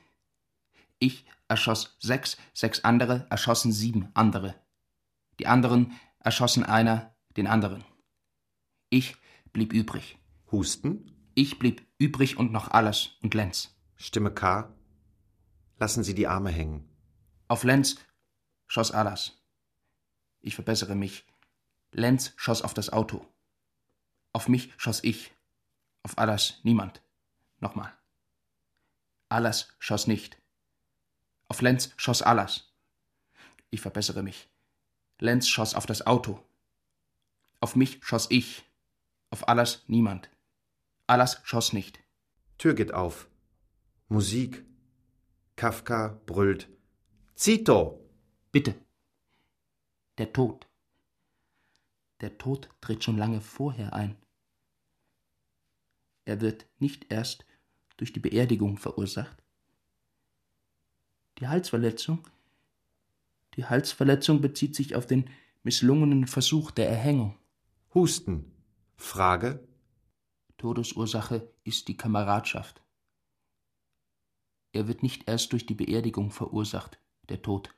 Ich 0.99 1.27
erschoss 1.49 1.97
sechs, 2.01 2.37
sechs 2.55 2.81
andere 2.85 3.27
erschossen 3.31 3.73
sieben 3.73 4.09
andere. 4.15 4.55
Die 5.39 5.47
anderen 5.47 5.93
erschossen 6.21 6.65
einer 6.65 7.15
den 7.37 7.47
anderen. 7.47 7.85
Ich 8.89 9.17
blieb 9.53 9.73
übrig. 9.73 10.19
Husten? 10.51 11.13
Ich 11.35 11.59
blieb 11.59 11.87
übrig 11.99 12.39
und 12.39 12.53
noch 12.53 12.71
alles 12.71 13.11
und 13.23 13.35
Lenz. 13.35 13.77
Stimme 13.97 14.33
K. 14.33 14.75
Lassen 15.79 16.05
Sie 16.05 16.15
die 16.15 16.27
Arme 16.27 16.51
hängen. 16.51 16.89
Auf 17.49 17.65
Lenz 17.65 17.97
schoss 18.67 18.93
Alas. 18.93 19.33
Ich 20.41 20.55
verbessere 20.55 20.95
mich. 20.95 21.27
Lenz 21.97 22.35
schoss 22.37 22.61
auf 22.61 22.75
das 22.75 22.91
Auto. 22.93 23.27
Auf 24.35 24.49
mich 24.49 24.71
schoss 24.77 25.03
ich. 25.03 25.33
Auf 26.03 26.19
Alas 26.19 26.61
niemand. 26.63 27.01
Nochmal. 27.59 27.91
Alas 29.31 29.75
schoss 29.79 30.07
nicht. 30.07 30.37
Auf 31.49 31.63
Lenz 31.63 31.95
schoss 31.97 32.21
Alas. 32.21 32.71
Ich 33.71 33.81
verbessere 33.81 34.23
mich. 34.23 34.51
Lenz 35.21 35.49
schoss 35.49 35.75
auf 35.75 35.87
das 35.87 36.07
Auto. 36.07 36.39
Auf 37.61 37.77
mich 37.77 38.05
schoss 38.05 38.27
ich. 38.29 38.67
Auf 39.31 39.49
Alas 39.49 39.83
niemand. 39.87 40.29
Alas 41.07 41.41
schoss 41.45 41.73
nicht. 41.73 41.99
Tür 42.59 42.75
geht 42.75 42.93
auf. 42.93 43.27
Musik. 44.09 44.67
Kafka 45.57 46.21
brüllt. 46.27 46.69
Zito! 47.37 48.07
Bitte. 48.53 48.75
Der 50.19 50.35
Tod. 50.35 50.67
Der 52.21 52.39
Tod 52.39 52.71
tritt 52.81 53.05
schon 53.05 53.19
lange 53.19 53.41
vorher 53.41 53.93
ein. 53.93 54.17
Er 56.25 56.41
wird 56.41 56.67
nicht 56.79 57.13
erst 57.13 57.45
durch 57.97 58.13
die 58.13 58.21
Beerdigung 58.21 58.79
verursacht. 58.79 59.43
Die 61.39 61.49
Halsverletzung, 61.49 62.27
die 63.55 63.65
Halsverletzung 63.65 64.41
bezieht 64.41 64.75
sich 64.75 64.95
auf 64.95 65.07
den 65.07 65.31
misslungenen 65.63 66.27
Versuch 66.27 66.71
der 66.71 66.89
Erhängung. 66.89 67.39
Husten. 67.95 68.53
Frage. 68.97 69.67
Todesursache 70.59 71.53
ist 71.65 71.89
die 71.89 71.97
Kameradschaft. 71.97 72.83
Er 74.73 74.89
wird 74.89 75.03
nicht 75.03 75.29
erst 75.29 75.53
durch 75.53 75.67
die 75.67 75.75
Beerdigung 75.75 76.31
verursacht, 76.31 76.99
der 77.29 77.43
Tod. 77.43 77.75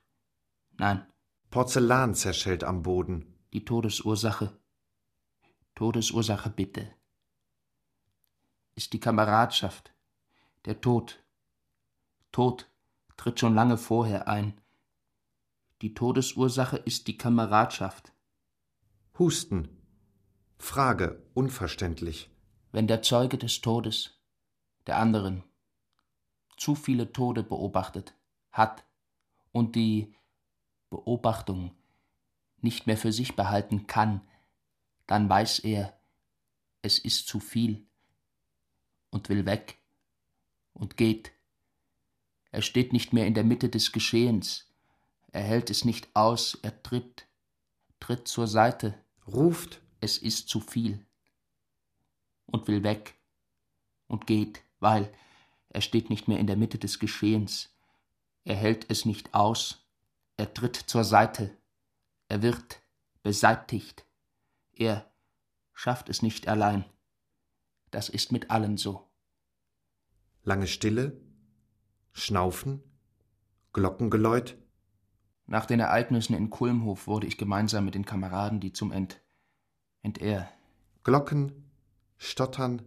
Nein. 0.78 1.06
Porzellan 1.50 2.14
zerschellt 2.14 2.64
am 2.64 2.82
Boden. 2.82 3.37
Die 3.54 3.64
Todesursache. 3.64 4.60
Todesursache 5.74 6.50
bitte. 6.50 6.94
Ist 8.74 8.92
die 8.92 9.00
Kameradschaft. 9.00 9.94
Der 10.66 10.82
Tod. 10.82 11.24
Tod 12.30 12.70
tritt 13.16 13.40
schon 13.40 13.54
lange 13.54 13.78
vorher 13.78 14.28
ein. 14.28 14.60
Die 15.80 15.94
Todesursache 15.94 16.76
ist 16.76 17.06
die 17.06 17.16
Kameradschaft. 17.16 18.12
Husten. 19.18 19.68
Frage. 20.58 21.26
Unverständlich. 21.32 22.30
Wenn 22.70 22.86
der 22.86 23.00
Zeuge 23.00 23.38
des 23.38 23.62
Todes, 23.62 24.20
der 24.86 24.98
anderen, 24.98 25.42
zu 26.58 26.74
viele 26.74 27.12
Tode 27.14 27.42
beobachtet 27.42 28.14
hat 28.52 28.84
und 29.52 29.74
die 29.74 30.14
Beobachtung 30.90 31.77
nicht 32.62 32.86
mehr 32.86 32.96
für 32.96 33.12
sich 33.12 33.36
behalten 33.36 33.86
kann, 33.86 34.20
dann 35.06 35.28
weiß 35.28 35.60
er, 35.60 35.98
es 36.82 36.98
ist 36.98 37.26
zu 37.26 37.40
viel 37.40 37.86
und 39.10 39.28
will 39.28 39.46
weg 39.46 39.78
und 40.74 40.96
geht. 40.96 41.32
Er 42.50 42.62
steht 42.62 42.92
nicht 42.92 43.12
mehr 43.12 43.26
in 43.26 43.34
der 43.34 43.44
Mitte 43.44 43.68
des 43.68 43.92
Geschehens, 43.92 44.66
er 45.30 45.42
hält 45.42 45.70
es 45.70 45.84
nicht 45.84 46.08
aus, 46.14 46.58
er 46.62 46.82
tritt, 46.82 47.26
tritt 48.00 48.26
zur 48.28 48.46
Seite, 48.46 48.94
ruft, 49.26 49.80
es 50.00 50.18
ist 50.18 50.48
zu 50.48 50.60
viel 50.60 51.04
und 52.46 52.66
will 52.68 52.82
weg 52.82 53.14
und 54.06 54.26
geht, 54.26 54.62
weil 54.80 55.12
er 55.68 55.82
steht 55.82 56.08
nicht 56.08 56.28
mehr 56.28 56.38
in 56.38 56.46
der 56.46 56.56
Mitte 56.56 56.78
des 56.78 56.98
Geschehens, 56.98 57.70
er 58.44 58.56
hält 58.56 58.86
es 58.90 59.04
nicht 59.04 59.34
aus, 59.34 59.86
er 60.36 60.54
tritt 60.54 60.76
zur 60.76 61.04
Seite, 61.04 61.54
er 62.28 62.42
wird 62.42 62.82
beseitigt, 63.22 64.06
er 64.72 65.10
schafft 65.72 66.08
es 66.08 66.22
nicht 66.22 66.48
allein. 66.48 66.84
Das 67.90 68.08
ist 68.08 68.32
mit 68.32 68.50
allen 68.50 68.76
so. 68.76 69.10
Lange 70.42 70.66
Stille, 70.66 71.20
Schnaufen, 72.12 72.82
Glockengeläut. 73.72 74.58
Nach 75.46 75.64
den 75.64 75.80
Ereignissen 75.80 76.34
in 76.34 76.50
Kulmhof 76.50 77.06
wurde 77.06 77.26
ich 77.26 77.38
gemeinsam 77.38 77.86
mit 77.86 77.94
den 77.94 78.04
Kameraden, 78.04 78.60
die 78.60 78.72
zum 78.72 78.92
Ent 78.92 79.22
Enter 80.02 80.48
Glocken, 81.04 81.70
Stottern. 82.18 82.82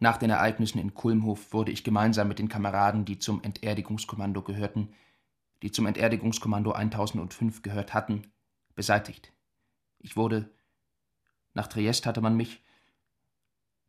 Nach 0.00 0.16
den 0.16 0.30
Ereignissen 0.30 0.78
in 0.78 0.94
Kulmhof 0.94 1.52
wurde 1.52 1.70
ich 1.70 1.84
gemeinsam 1.84 2.26
mit 2.26 2.40
den 2.40 2.48
Kameraden, 2.48 3.04
die 3.04 3.18
zum 3.20 3.42
Enterdigungskommando 3.42 4.42
gehörten, 4.42 4.92
die 5.62 5.70
zum 5.70 5.86
Enterdigungskommando 5.86 6.72
1005 6.72 7.62
gehört 7.62 7.94
hatten, 7.94 8.31
beseitigt. 8.74 9.32
Ich 9.98 10.16
wurde 10.16 10.50
nach 11.54 11.66
Triest 11.66 12.06
hatte 12.06 12.20
man 12.20 12.36
mich 12.36 12.62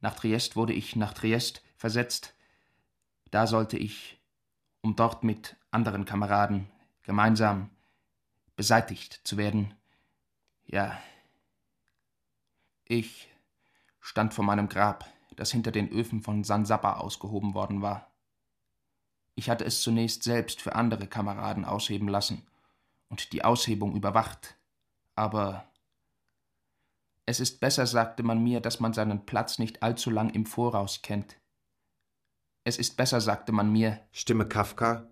nach 0.04 0.16
Triest 0.16 0.58
wurde 0.58 0.74
ich 0.74 0.98
nach 0.98 1.14
Triest 1.14 1.64
versetzt. 1.78 2.36
Da 3.32 3.48
sollte 3.48 3.78
ich, 3.78 4.22
um 4.82 4.98
dort 4.98 5.24
mit 5.24 5.56
anderen 5.72 6.04
Kameraden 6.04 6.70
gemeinsam 7.04 7.70
beseitigt 8.58 9.22
zu 9.24 9.38
werden. 9.38 9.74
Ja. 10.66 11.00
Ich 12.84 13.30
stand 14.02 14.34
vor 14.34 14.44
meinem 14.44 14.68
Grab, 14.68 15.10
das 15.38 15.52
hinter 15.52 15.72
den 15.72 15.90
Öfen 15.90 16.22
von 16.22 16.44
San 16.44 16.66
Sappa 16.66 16.98
ausgehoben 16.98 17.54
worden 17.54 17.82
war. 17.82 18.12
Ich 19.36 19.50
hatte 19.50 19.64
es 19.64 19.82
zunächst 19.82 20.24
selbst 20.24 20.62
für 20.62 20.76
andere 20.76 21.08
Kameraden 21.08 21.64
ausheben 21.64 22.10
lassen 22.10 22.46
und 23.08 23.32
die 23.32 23.46
Aushebung 23.46 23.96
überwacht, 23.96 24.58
aber 25.16 25.68
es 27.26 27.40
ist 27.40 27.60
besser, 27.60 27.88
sagte 27.88 28.24
man 28.24 28.44
mir, 28.44 28.60
dass 28.60 28.80
man 28.80 28.94
seinen 28.94 29.26
Platz 29.26 29.60
nicht 29.60 29.82
allzu 29.82 30.10
lang 30.10 30.30
im 30.30 30.46
Voraus 30.46 31.02
kennt. 31.02 31.38
Es 32.66 32.78
ist 32.78 32.98
besser, 32.98 33.22
sagte 33.22 33.52
man 33.52 33.72
mir. 33.72 34.00
Stimme 34.12 34.48
Kafka. 34.48 35.10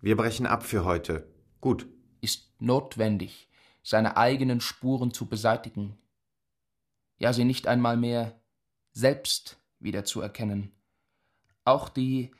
Wir 0.00 0.16
brechen 0.16 0.46
ab 0.46 0.64
für 0.64 0.84
heute. 0.84 1.32
Gut. 1.60 1.86
Ist 2.20 2.52
notwendig, 2.60 3.48
seine 3.82 4.16
eigenen 4.16 4.60
Spuren 4.60 5.12
zu 5.12 5.26
beseitigen. 5.26 5.98
Ja, 7.18 7.32
sie 7.32 7.44
nicht 7.44 7.66
einmal 7.66 7.96
mehr 7.96 8.40
selbst 8.92 9.58
wiederzuerkennen. 9.78 10.72
Auch 11.64 11.88
die, 11.88 12.32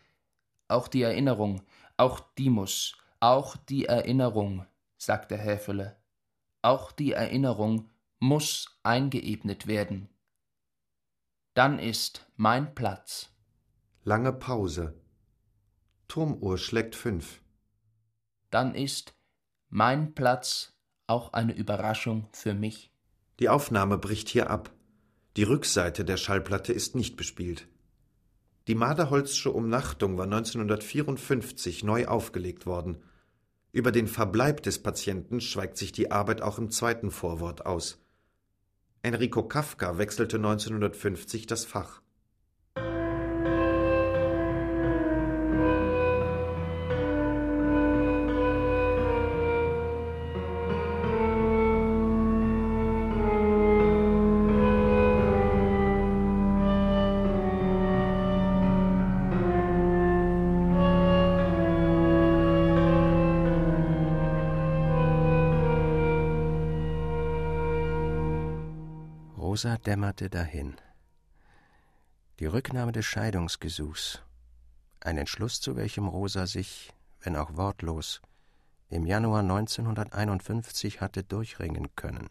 auch 0.69 0.89
die 0.89 1.03
Erinnerung, 1.03 1.63
auch 1.97 2.21
die 2.39 2.51
muss, 2.51 2.97
auch 3.21 3.57
die 3.57 3.87
Erinnerung, 3.87 4.67
sagte 4.97 5.37
Häfele. 5.37 6.00
Auch 6.63 6.93
die 6.93 7.13
Erinnerung 7.13 7.91
muss 8.19 8.79
eingeebnet 8.83 9.67
werden. 9.67 10.09
Dann 11.55 11.79
ist 11.79 12.27
mein 12.37 12.75
Platz. 12.75 13.31
Lange 14.05 14.33
Pause. 14.33 14.95
Turmuhr 16.09 16.59
schlägt 16.59 16.95
fünf. 16.97 17.41
dann 18.51 18.75
ist 18.75 19.15
mein 19.69 20.15
Platz 20.15 20.73
auch 21.07 21.33
eine 21.33 21.55
Überraschung 21.55 22.29
für 22.33 22.53
mich. 22.53 22.93
Die 23.39 23.49
Aufnahme 23.49 23.97
bricht 23.97 24.29
hier 24.29 24.51
ab. 24.51 24.73
Die 25.37 25.45
Rückseite 25.45 26.05
der 26.05 26.17
Schallplatte 26.17 26.73
ist 26.73 26.97
nicht 26.97 27.17
bespielt. 27.17 27.69
Die 28.67 28.75
Maderholzsche 28.75 29.53
Umnachtung 29.53 30.19
war 30.19 30.25
1954 30.25 31.85
neu 31.85 32.07
aufgelegt 32.07 32.67
worden. 32.67 33.03
Über 33.73 33.93
den 33.93 34.09
Verbleib 34.09 34.63
des 34.63 34.83
Patienten 34.83 35.41
schweigt 35.41 35.77
sich 35.77 35.93
die 35.93 36.11
Arbeit 36.11 36.43
auch 36.43 36.59
im 36.59 36.71
zweiten 36.71 37.11
Vorwort 37.11 37.67
aus. 37.67 37.99
Enrico 39.03 39.45
Kafka 39.45 39.97
wechselte 39.97 40.37
1950 40.37 41.47
das 41.47 41.65
Fach. 41.65 42.03
Rosa 69.61 69.77
dämmerte 69.77 70.31
dahin. 70.31 70.77
Die 72.39 72.47
Rücknahme 72.47 72.93
des 72.93 73.05
Scheidungsgesuchs, 73.05 74.23
ein 75.01 75.19
Entschluss, 75.19 75.61
zu 75.61 75.77
welchem 75.77 76.09
Rosa 76.09 76.47
sich, 76.47 76.95
wenn 77.21 77.37
auch 77.37 77.59
wortlos, 77.59 78.23
im 78.89 79.05
Januar 79.05 79.41
1951 79.41 81.03
hatte 81.03 81.25
durchringen 81.25 81.95
können, 81.95 82.31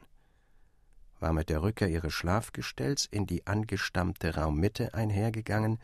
war 1.20 1.32
mit 1.32 1.50
der 1.50 1.62
Rückkehr 1.62 1.90
ihres 1.90 2.14
Schlafgestells 2.14 3.06
in 3.06 3.28
die 3.28 3.46
angestammte 3.46 4.34
Raummitte 4.34 4.96
einhergegangen, 4.96 5.78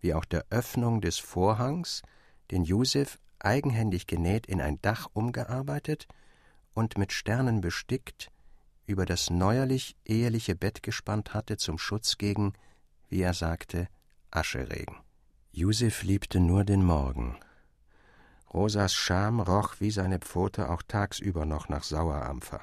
wie 0.00 0.14
auch 0.14 0.24
der 0.24 0.46
Öffnung 0.50 1.00
des 1.00 1.18
Vorhangs, 1.20 2.02
den 2.50 2.64
Josef 2.64 3.20
eigenhändig 3.38 4.08
genäht 4.08 4.46
in 4.46 4.60
ein 4.60 4.82
Dach 4.82 5.06
umgearbeitet 5.12 6.08
und 6.74 6.98
mit 6.98 7.12
Sternen 7.12 7.60
bestickt, 7.60 8.32
über 8.88 9.04
das 9.04 9.28
neuerlich 9.28 9.96
eheliche 10.06 10.56
Bett 10.56 10.82
gespannt 10.82 11.34
hatte 11.34 11.58
zum 11.58 11.76
Schutz 11.78 12.16
gegen, 12.16 12.54
wie 13.10 13.20
er 13.20 13.34
sagte, 13.34 13.86
Ascheregen. 14.30 14.96
Josef 15.52 16.02
liebte 16.02 16.40
nur 16.40 16.64
den 16.64 16.82
Morgen. 16.82 17.38
Rosas 18.52 18.94
Scham 18.94 19.40
roch 19.40 19.74
wie 19.78 19.90
seine 19.90 20.18
Pfote 20.20 20.70
auch 20.70 20.82
tagsüber 20.82 21.44
noch 21.44 21.68
nach 21.68 21.82
Sauerampfer. 21.82 22.62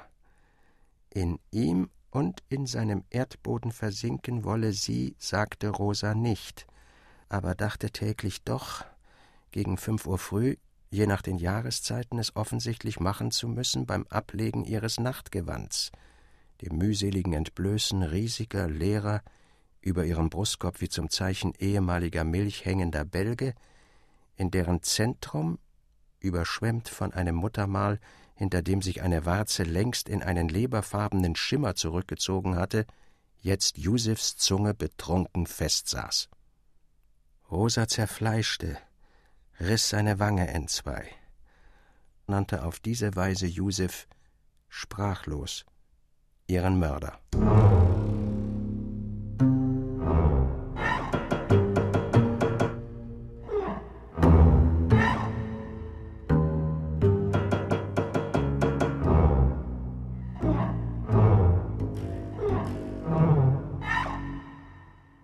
In 1.10 1.38
ihm 1.52 1.90
und 2.10 2.42
in 2.48 2.66
seinem 2.66 3.04
Erdboden 3.10 3.70
versinken 3.70 4.42
wolle 4.42 4.72
sie, 4.72 5.14
sagte 5.18 5.68
Rosa 5.68 6.14
nicht, 6.14 6.66
aber 7.28 7.54
dachte 7.54 7.90
täglich 7.90 8.42
doch, 8.42 8.84
gegen 9.52 9.76
fünf 9.76 10.06
Uhr 10.06 10.18
früh, 10.18 10.56
je 10.90 11.06
nach 11.06 11.22
den 11.22 11.38
Jahreszeiten, 11.38 12.18
es 12.18 12.34
offensichtlich 12.34 12.98
machen 12.98 13.30
zu 13.30 13.46
müssen 13.46 13.86
beim 13.86 14.08
Ablegen 14.08 14.64
ihres 14.64 14.98
Nachtgewands– 14.98 15.92
dem 16.62 16.76
mühseligen 16.78 17.32
Entblößen 17.32 18.02
riesiger, 18.02 18.68
leerer, 18.68 19.22
über 19.80 20.04
ihrem 20.04 20.30
Brustkorb 20.30 20.80
wie 20.80 20.88
zum 20.88 21.10
Zeichen 21.10 21.52
ehemaliger 21.58 22.24
Milch 22.24 22.64
hängender 22.64 23.04
Bälge, 23.04 23.54
in 24.36 24.50
deren 24.50 24.82
Zentrum, 24.82 25.58
überschwemmt 26.18 26.88
von 26.88 27.12
einem 27.12 27.36
Muttermal, 27.36 28.00
hinter 28.34 28.62
dem 28.62 28.82
sich 28.82 29.02
eine 29.02 29.24
Warze 29.24 29.62
längst 29.62 30.08
in 30.08 30.22
einen 30.22 30.48
leberfarbenen 30.48 31.36
Schimmer 31.36 31.74
zurückgezogen 31.74 32.56
hatte, 32.56 32.84
jetzt 33.40 33.78
Jusefs 33.78 34.36
Zunge 34.36 34.74
betrunken 34.74 35.46
festsaß. 35.46 36.28
Rosa 37.50 37.86
zerfleischte, 37.86 38.76
riß 39.60 39.88
seine 39.88 40.18
Wange 40.18 40.48
entzwei, 40.48 41.08
nannte 42.26 42.64
auf 42.64 42.80
diese 42.80 43.14
Weise 43.14 43.46
Jusef 43.46 44.08
sprachlos 44.68 45.64
ihren 46.48 46.78
Mörder. 46.78 47.18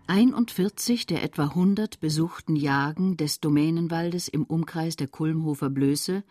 Einundvierzig 0.06 1.06
der 1.06 1.22
etwa 1.22 1.54
hundert 1.54 2.00
besuchten 2.00 2.54
Jagen 2.54 3.16
des 3.16 3.40
Domänenwaldes 3.40 4.28
im 4.28 4.44
Umkreis 4.44 4.96
der 4.96 5.08
Kulmhofer 5.08 5.70
Blöße 5.70 6.22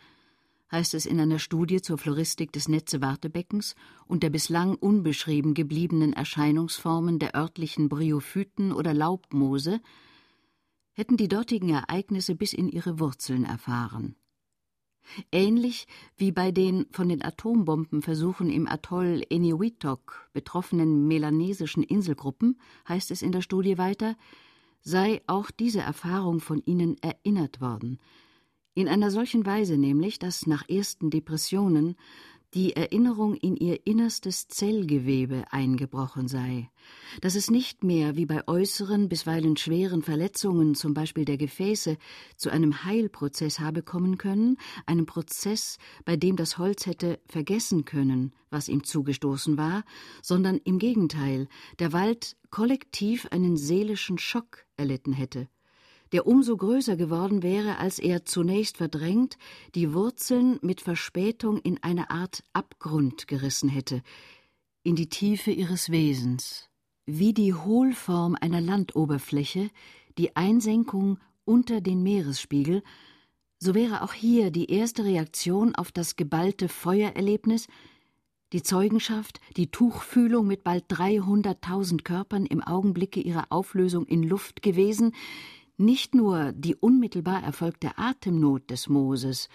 heißt 0.72 0.94
es 0.94 1.06
in 1.06 1.20
einer 1.20 1.40
Studie 1.40 1.82
zur 1.82 1.98
Floristik 1.98 2.52
des 2.54 2.68
Netze-Wartebeckens 2.68 3.76
und 4.08 4.24
der 4.24 4.30
bislang 4.30 4.76
unbeschrieben 4.76 5.54
gebliebenen 5.54 6.14
Erscheinungsformen 6.14 7.20
der 7.20 7.36
örtlichen 7.36 7.90
Bryophyten 7.90 8.72
oder 8.72 8.94
Laubmoose, 8.94 9.82
hätten 10.94 11.18
die 11.18 11.28
dortigen 11.28 11.70
Ereignisse 11.70 12.36
bis 12.36 12.54
in 12.54 12.70
ihre 12.70 13.00
Wurzeln 13.00 13.44
erfahren. 13.44 14.16
Ähnlich 15.32 15.88
wie 16.16 16.32
bei 16.32 16.52
den 16.52 16.86
von 16.92 17.10
den 17.10 17.24
Atombombenversuchen 17.24 18.50
im 18.50 18.68
Atoll 18.68 19.24
Eniwetok 19.30 20.30
betroffenen 20.32 21.08
melanesischen 21.08 21.84
Inselgruppen, 21.84 22.60
heißt 22.88 23.12
es 23.12 23.22
in 23.22 23.32
der 23.32 23.42
Studie 23.42 23.78
weiter, 23.78 24.16
sei 24.82 25.22
auch 25.28 25.52
diese 25.52 25.82
Erfahrung 25.82 26.40
von 26.40 26.62
ihnen 26.66 26.98
erinnert 27.02 27.62
worden, 27.62 28.00
in 28.82 28.88
einer 28.88 29.12
solchen 29.12 29.46
Weise 29.46 29.78
nämlich, 29.78 30.18
dass 30.18 30.48
nach 30.48 30.68
ersten 30.68 31.12
Depressionen 31.12 31.96
die 32.54 32.76
Erinnerung 32.76 33.36
in 33.36 33.56
ihr 33.56 33.86
innerstes 33.86 34.48
Zellgewebe 34.48 35.46
eingebrochen 35.52 36.28
sei, 36.28 36.70
dass 37.22 37.36
es 37.36 37.50
nicht 37.50 37.84
mehr 37.84 38.18
wie 38.18 38.26
bei 38.26 38.46
äußeren, 38.48 39.08
bisweilen 39.08 39.56
schweren 39.56 40.02
Verletzungen, 40.02 40.76
zum 40.76 40.94
Beispiel 40.94 41.24
der 41.24 41.38
Gefäße, 41.38 41.98
zu 42.36 42.50
einem 42.50 42.84
Heilprozess 42.84 43.60
habe 43.60 43.84
kommen 43.84 44.18
können, 44.18 44.58
einem 44.86 45.06
Prozess, 45.06 45.78
bei 46.04 46.18
dem 46.18 46.36
das 46.36 46.58
Holz 46.58 46.88
hätte 46.88 47.20
vergessen 47.26 47.86
können, 47.86 48.34
was 48.50 48.68
ihm 48.68 48.84
zugestoßen 48.84 49.58
war, 49.58 49.84
sondern 50.22 50.58
im 50.58 50.78
Gegenteil, 50.80 51.48
der 51.80 51.94
Wald 51.94 52.36
kollektiv 52.50 53.28
einen 53.32 53.56
seelischen 53.56 54.18
Schock 54.18 54.66
erlitten 54.76 55.14
hätte 55.14 55.48
der 56.12 56.28
umso 56.28 56.58
größer 56.58 56.96
geworden 56.96 57.44
wäre, 57.44 57.78
als 57.78 58.00
er 58.00 58.26
zunächst 58.26 58.78
verdrängt 58.78 59.38
die 59.76 59.94
Wurzeln 59.94 60.60
mit 60.62 60.82
Verspätung 60.82 61.58
in 61.60 61.82
eine 61.84 62.10
Art 62.10 62.44
Abgrund 62.54 63.28
gerissen 63.28 63.70
hätte, 63.70 64.02
in 64.84 64.96
die 64.96 65.10
Tiefe 65.10 65.52
ihres 65.52 65.92
Wesens, 65.92 66.70
wie 67.06 67.34
die 67.34 67.54
Hohlform 67.54 68.36
einer 68.40 68.62
Landoberfläche, 68.62 69.70
die 70.18 70.36
Einsenkung 70.36 71.20
unter 71.46 71.82
den 71.82 72.04
Meeresspiegel, 72.04 72.84
so 73.58 73.76
wäre 73.76 74.02
auch 74.02 74.14
hier 74.14 74.52
die 74.52 74.72
erste 74.72 75.06
Reaktion 75.06 75.76
auf 75.76 75.92
das 75.92 76.16
geballte 76.16 76.68
Feuererlebnis 76.68 77.68
die 78.54 78.64
Zeugenschaft, 78.64 79.40
die 79.56 79.72
Tuchfühlung 79.72 80.46
mit 80.46 80.64
bald 80.64 80.84
dreihunderttausend 80.90 82.04
Körpern 82.04 82.46
im 82.46 82.62
Augenblicke 82.62 83.22
ihrer 83.22 83.46
Auflösung 83.50 84.06
in 84.06 84.24
Luft 84.24 84.62
gewesen, 84.62 85.14
nicht 85.82 86.16
nur 86.16 86.52
die 86.54 86.76
unmittelbar 86.76 87.44
erfolgte 87.44 87.98
Atemnot 87.98 88.70
des 88.70 88.88
Mooses, 88.88 89.50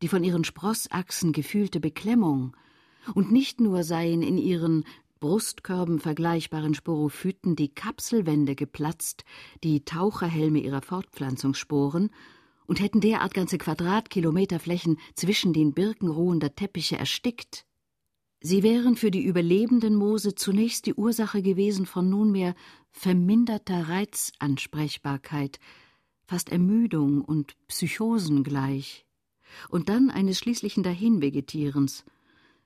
die 0.00 0.08
von 0.08 0.24
ihren 0.24 0.44
Sprossachsen 0.44 1.32
gefühlte 1.32 1.80
Beklemmung, 1.80 2.56
und 3.14 3.32
nicht 3.32 3.60
nur 3.60 3.82
seien 3.82 4.22
in 4.22 4.38
ihren 4.38 4.84
Brustkörben 5.18 5.98
vergleichbaren 5.98 6.74
Sporophyten 6.74 7.56
die 7.56 7.68
Kapselwände 7.68 8.54
geplatzt, 8.54 9.24
die 9.62 9.84
Taucherhelme 9.84 10.60
ihrer 10.60 10.82
Fortpflanzungssporen, 10.82 12.10
und 12.66 12.80
hätten 12.80 13.00
derart 13.00 13.34
ganze 13.34 13.58
Quadratkilometer 13.58 14.58
Flächen 14.58 14.98
zwischen 15.14 15.52
den 15.52 15.74
Birken 15.74 16.08
ruhender 16.08 16.54
Teppiche 16.54 16.96
erstickt. 16.96 17.66
Sie 18.40 18.62
wären 18.64 18.96
für 18.96 19.10
die 19.10 19.22
überlebenden 19.22 19.94
Moose 19.94 20.34
zunächst 20.34 20.86
die 20.86 20.94
Ursache 20.94 21.42
gewesen 21.42 21.86
von 21.86 22.08
nunmehr 22.08 22.54
verminderter 22.92 23.88
Reizansprechbarkeit, 23.88 25.58
fast 26.26 26.50
Ermüdung 26.50 27.22
und 27.22 27.56
Psychosen 27.66 28.44
gleich, 28.44 29.04
und 29.68 29.88
dann 29.88 30.10
eines 30.10 30.38
schließlichen 30.38 30.82
Dahinvegetierens, 30.82 32.04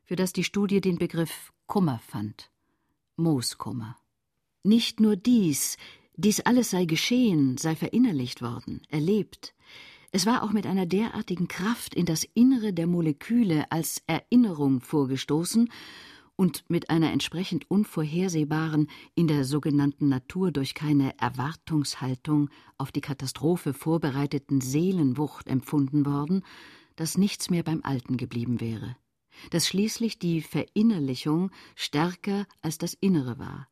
für 0.04 0.16
das 0.16 0.32
die 0.32 0.44
Studie 0.44 0.80
den 0.80 0.98
Begriff 0.98 1.52
Kummer 1.66 2.00
fand. 2.06 2.50
Mooskummer. 3.16 3.96
Nicht 4.62 5.00
nur 5.00 5.16
dies, 5.16 5.78
dies 6.16 6.40
alles 6.40 6.70
sei 6.70 6.84
geschehen, 6.84 7.56
sei 7.56 7.74
verinnerlicht 7.74 8.42
worden, 8.42 8.82
erlebt. 8.88 9.54
Es 10.12 10.26
war 10.26 10.42
auch 10.42 10.52
mit 10.52 10.66
einer 10.66 10.86
derartigen 10.86 11.48
Kraft 11.48 11.94
in 11.94 12.06
das 12.06 12.24
Innere 12.34 12.72
der 12.72 12.86
Moleküle 12.86 13.70
als 13.70 14.02
Erinnerung 14.06 14.80
vorgestoßen 14.80 15.70
und 16.36 16.64
mit 16.68 16.90
einer 16.90 17.10
entsprechend 17.12 17.70
unvorhersehbaren, 17.70 18.88
in 19.14 19.26
der 19.26 19.44
sogenannten 19.44 20.08
Natur 20.08 20.52
durch 20.52 20.74
keine 20.74 21.18
Erwartungshaltung 21.18 22.50
auf 22.78 22.92
die 22.92 23.00
Katastrophe 23.00 23.72
vorbereiteten 23.72 24.60
Seelenwucht 24.60 25.48
empfunden 25.48 26.06
worden, 26.06 26.44
dass 26.94 27.18
nichts 27.18 27.50
mehr 27.50 27.62
beim 27.62 27.80
Alten 27.82 28.16
geblieben 28.16 28.60
wäre, 28.60 28.96
dass 29.50 29.66
schließlich 29.66 30.18
die 30.18 30.42
Verinnerlichung 30.42 31.50
stärker 31.74 32.46
als 32.62 32.78
das 32.78 32.94
Innere 32.94 33.38
war, 33.38 33.68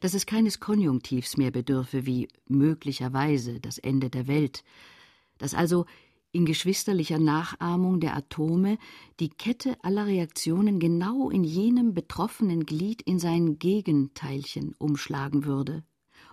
dass 0.00 0.14
es 0.14 0.26
keines 0.26 0.60
Konjunktivs 0.60 1.36
mehr 1.36 1.50
bedürfe 1.50 2.06
wie 2.06 2.28
möglicherweise 2.46 3.60
das 3.60 3.78
Ende 3.78 4.10
der 4.10 4.26
Welt, 4.26 4.64
dass 5.38 5.54
also 5.54 5.86
in 6.32 6.44
geschwisterlicher 6.44 7.18
Nachahmung 7.18 8.00
der 8.00 8.16
Atome 8.16 8.78
die 9.20 9.30
Kette 9.30 9.76
aller 9.82 10.06
Reaktionen 10.06 10.78
genau 10.78 11.30
in 11.30 11.44
jenem 11.44 11.94
betroffenen 11.94 12.66
Glied 12.66 13.02
in 13.02 13.18
sein 13.18 13.58
Gegenteilchen 13.58 14.74
umschlagen 14.78 15.44
würde, 15.44 15.84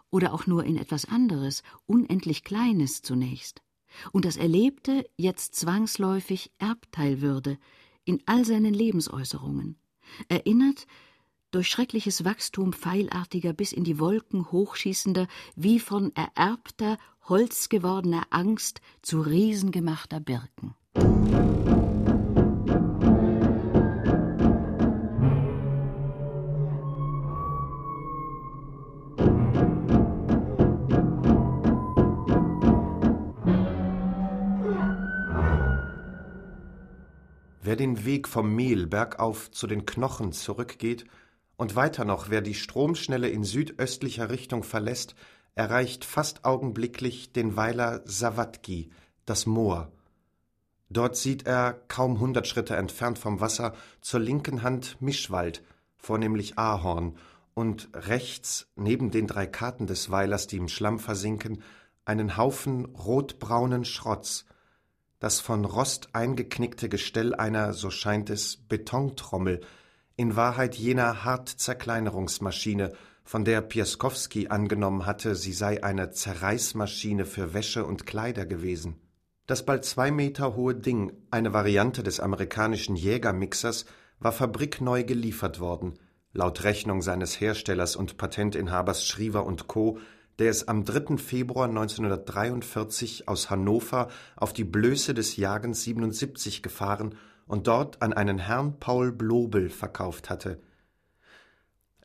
oder 0.10 0.34
auch 0.34 0.46
nur 0.46 0.64
in 0.64 0.78
etwas 0.78 1.06
anderes, 1.06 1.64
unendlich 1.86 2.44
Kleines 2.44 3.02
zunächst, 3.02 3.62
und 4.12 4.26
das 4.26 4.38
Erlebte 4.38 5.10
jetzt 5.18 5.56
zwangsläufig 5.56 6.52
Erbteil 6.58 7.22
würde 7.22 7.58
in 8.06 8.22
all 8.26 8.46
seinen 8.46 8.74
Lebensäußerungen, 8.74 9.78
erinnert 10.28 10.86
durch 11.54 11.70
schreckliches 11.70 12.26
Wachstum 12.26 12.74
pfeilartiger 12.74 13.54
bis 13.54 13.72
in 13.72 13.84
die 13.84 13.99
Wolken 13.99 14.51
hochschießender, 14.51 15.28
wie 15.56 15.80
von 15.80 16.12
ererbter, 16.16 16.97
holzgewordener 17.30 18.24
Angst 18.32 18.82
zu 19.01 19.22
riesengemachter 19.22 20.20
Birken. 20.20 20.74
Wer 37.66 37.76
den 37.78 38.06
Weg 38.06 38.28
vom 38.28 38.54
Mehl 38.54 38.88
bergauf 38.88 39.49
zu 39.51 39.68
den 39.68 39.86
Knochen 39.86 40.32
zurückgeht, 40.34 41.06
und 41.56 41.76
weiter 41.76 42.06
noch, 42.06 42.30
wer 42.30 42.41
die 42.41 42.56
Stromschnelle 42.56 43.30
in 43.30 43.43
südöstlicher 43.43 44.30
Richtung 44.30 44.64
verlässt, 44.64 45.16
erreicht 45.56 46.06
fast 46.06 46.45
augenblicklich 46.45 47.32
den 47.32 47.56
Weiler 47.56 48.01
Sawatki, 48.06 48.89
das 49.26 49.45
Moor. 49.45 49.91
Dort 50.89 51.16
sieht 51.16 51.45
er, 51.47 51.74
kaum 51.88 52.20
hundert 52.20 52.47
Schritte 52.47 52.76
entfernt 52.76 53.18
vom 53.18 53.39
Wasser, 53.39 53.74
zur 54.01 54.20
linken 54.20 54.64
Hand 54.64 54.97
Mischwald, 55.01 55.64
vornehmlich 55.97 56.58
Ahorn, 56.58 57.18
und 57.56 57.89
rechts, 57.93 58.68
neben 58.76 59.12
den 59.12 59.28
drei 59.28 59.45
Karten 59.45 59.86
des 59.86 60.10
Weilers, 60.10 60.47
die 60.47 60.58
im 60.58 60.68
Schlamm 60.68 60.99
versinken, 60.99 61.62
einen 62.06 62.36
Haufen 62.36 62.86
rotbraunen 62.86 63.86
Schrotts, 63.86 64.45
das 65.20 65.39
von 65.39 65.64
Rost 65.64 66.10
eingeknickte 66.14 66.89
Gestell 66.89 67.34
einer, 67.34 67.74
so 67.74 67.89
scheint 67.89 68.30
es, 68.30 68.58
Betontrommel, 68.58 69.62
in 70.16 70.36
Wahrheit 70.36 70.76
jener 70.76 71.24
Hartzerkleinerungsmaschine, 71.24 72.93
von 73.26 73.45
der 73.45 73.61
Piaskowski 73.61 74.49
angenommen 74.49 75.05
hatte, 75.05 75.36
sie 75.36 75.53
sei 75.53 75.84
eine 75.84 76.11
Zerreißmaschine 76.11 77.26
für 77.26 77.53
Wäsche 77.53 77.86
und 77.86 78.05
Kleider 78.05 78.45
gewesen. 78.45 78.95
Das 79.47 79.66
bald 79.66 79.86
zwei 79.86 80.11
Meter 80.11 80.55
hohe 80.55 80.76
Ding, 80.76 81.14
eine 81.32 81.53
Variante 81.53 82.03
des 82.03 82.20
amerikanischen 82.20 82.95
Jägermixers, 82.95 83.86
war 84.20 84.32
fabrikneu 84.32 85.03
geliefert 85.03 85.59
worden, 85.59 85.93
laut 86.34 86.64
Rechnung 86.64 87.01
seines 87.01 87.39
Herstellers 87.39 87.95
und 87.95 88.18
Patentinhabers 88.18 89.05
Schriever 89.05 89.45
und 89.45 89.68
Co., 89.68 89.99
der 90.39 90.49
es 90.49 90.68
am 90.68 90.84
3. 90.84 91.18
Februar 91.18 91.68
1943 91.68 93.28
aus 93.28 93.49
Hannover 93.49 94.07
auf 94.36 94.51
die 94.51 94.64
Blöße 94.64 95.14
des 95.14 95.38
Jagens 95.38 95.84
77 95.84 96.64
gefahren 96.64 97.16
und 97.48 97.68
dort 97.68 98.02
an 98.02 98.14
einen 98.14 98.39
Herrn 98.39 98.80
Paul 98.80 99.12
Blobel 99.12 99.70
verkauft 99.70 100.30
hatte. 100.30 100.60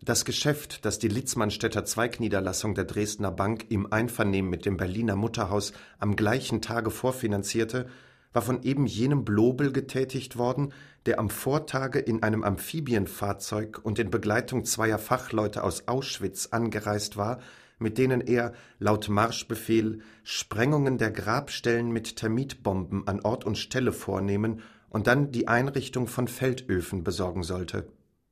Das 0.00 0.24
Geschäft, 0.24 0.84
das 0.84 0.98
die 0.98 1.08
Litzmannstädter 1.08 1.84
Zweigniederlassung 1.84 2.74
der 2.74 2.84
Dresdner 2.84 3.32
Bank 3.32 3.66
im 3.70 3.92
Einvernehmen 3.92 4.50
mit 4.50 4.64
dem 4.64 4.76
Berliner 4.76 5.16
Mutterhaus 5.16 5.72
am 5.98 6.14
gleichen 6.14 6.62
Tage 6.62 6.90
vorfinanzierte, 6.90 7.88
war 8.32 8.42
von 8.42 8.62
eben 8.62 8.86
jenem 8.86 9.24
Blobel 9.24 9.72
getätigt 9.72 10.36
worden, 10.36 10.72
der 11.06 11.18
am 11.18 11.30
Vortage 11.30 11.98
in 11.98 12.22
einem 12.22 12.44
Amphibienfahrzeug 12.44 13.80
und 13.82 13.98
in 13.98 14.10
Begleitung 14.10 14.64
zweier 14.64 14.98
Fachleute 14.98 15.64
aus 15.64 15.88
Auschwitz 15.88 16.48
angereist 16.52 17.16
war, 17.16 17.40
mit 17.78 17.98
denen 17.98 18.20
er 18.20 18.52
laut 18.78 19.08
Marschbefehl 19.08 20.00
Sprengungen 20.22 20.98
der 20.98 21.10
Grabstellen 21.10 21.90
mit 21.90 22.16
Termitbomben 22.16 23.06
an 23.08 23.20
Ort 23.20 23.44
und 23.44 23.58
Stelle 23.58 23.92
vornehmen 23.92 24.62
und 24.90 25.06
dann 25.06 25.32
die 25.32 25.48
Einrichtung 25.48 26.06
von 26.06 26.28
Feldöfen 26.28 27.04
besorgen 27.04 27.42
sollte. 27.42 27.88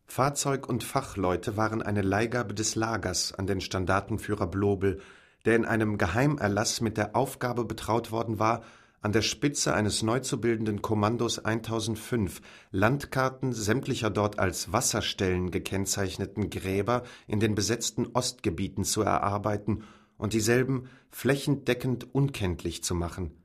Fahrzeug 0.07 0.68
und 0.68 0.84
Fachleute 0.84 1.57
waren 1.57 1.82
eine 1.82 2.02
Leihgabe 2.02 2.54
des 2.54 2.76
Lagers 2.76 3.32
an 3.32 3.46
den 3.46 3.61
Standartenführer 3.61 4.46
Blobel, 4.46 5.00
der 5.44 5.57
in 5.57 5.64
einem 5.64 5.98
Geheimerlass 5.98 6.80
mit 6.80 6.96
der 6.96 7.16
Aufgabe 7.16 7.64
betraut 7.64 8.12
worden 8.12 8.38
war, 8.38 8.62
an 9.02 9.12
der 9.12 9.22
Spitze 9.22 9.74
eines 9.74 10.02
neu 10.02 10.20
zu 10.20 10.40
bildenden 10.40 10.82
Kommandos 10.82 11.44
1005 11.44 12.40
Landkarten 12.70 13.52
sämtlicher 13.52 14.11
dort 14.11 14.38
als 14.38 14.72
Wasserstellen 14.72 15.50
gekennzeichneten 15.50 16.50
Gräber 16.50 17.02
in 17.28 17.38
den 17.38 17.54
besetzten 17.54 18.07
Ostgebieten 18.14 18.84
zu 18.84 19.02
erarbeiten 19.02 19.84
und 20.16 20.32
dieselben 20.32 20.88
flächendeckend 21.11 22.14
unkenntlich 22.14 22.82
zu 22.82 22.94
machen 22.94 23.36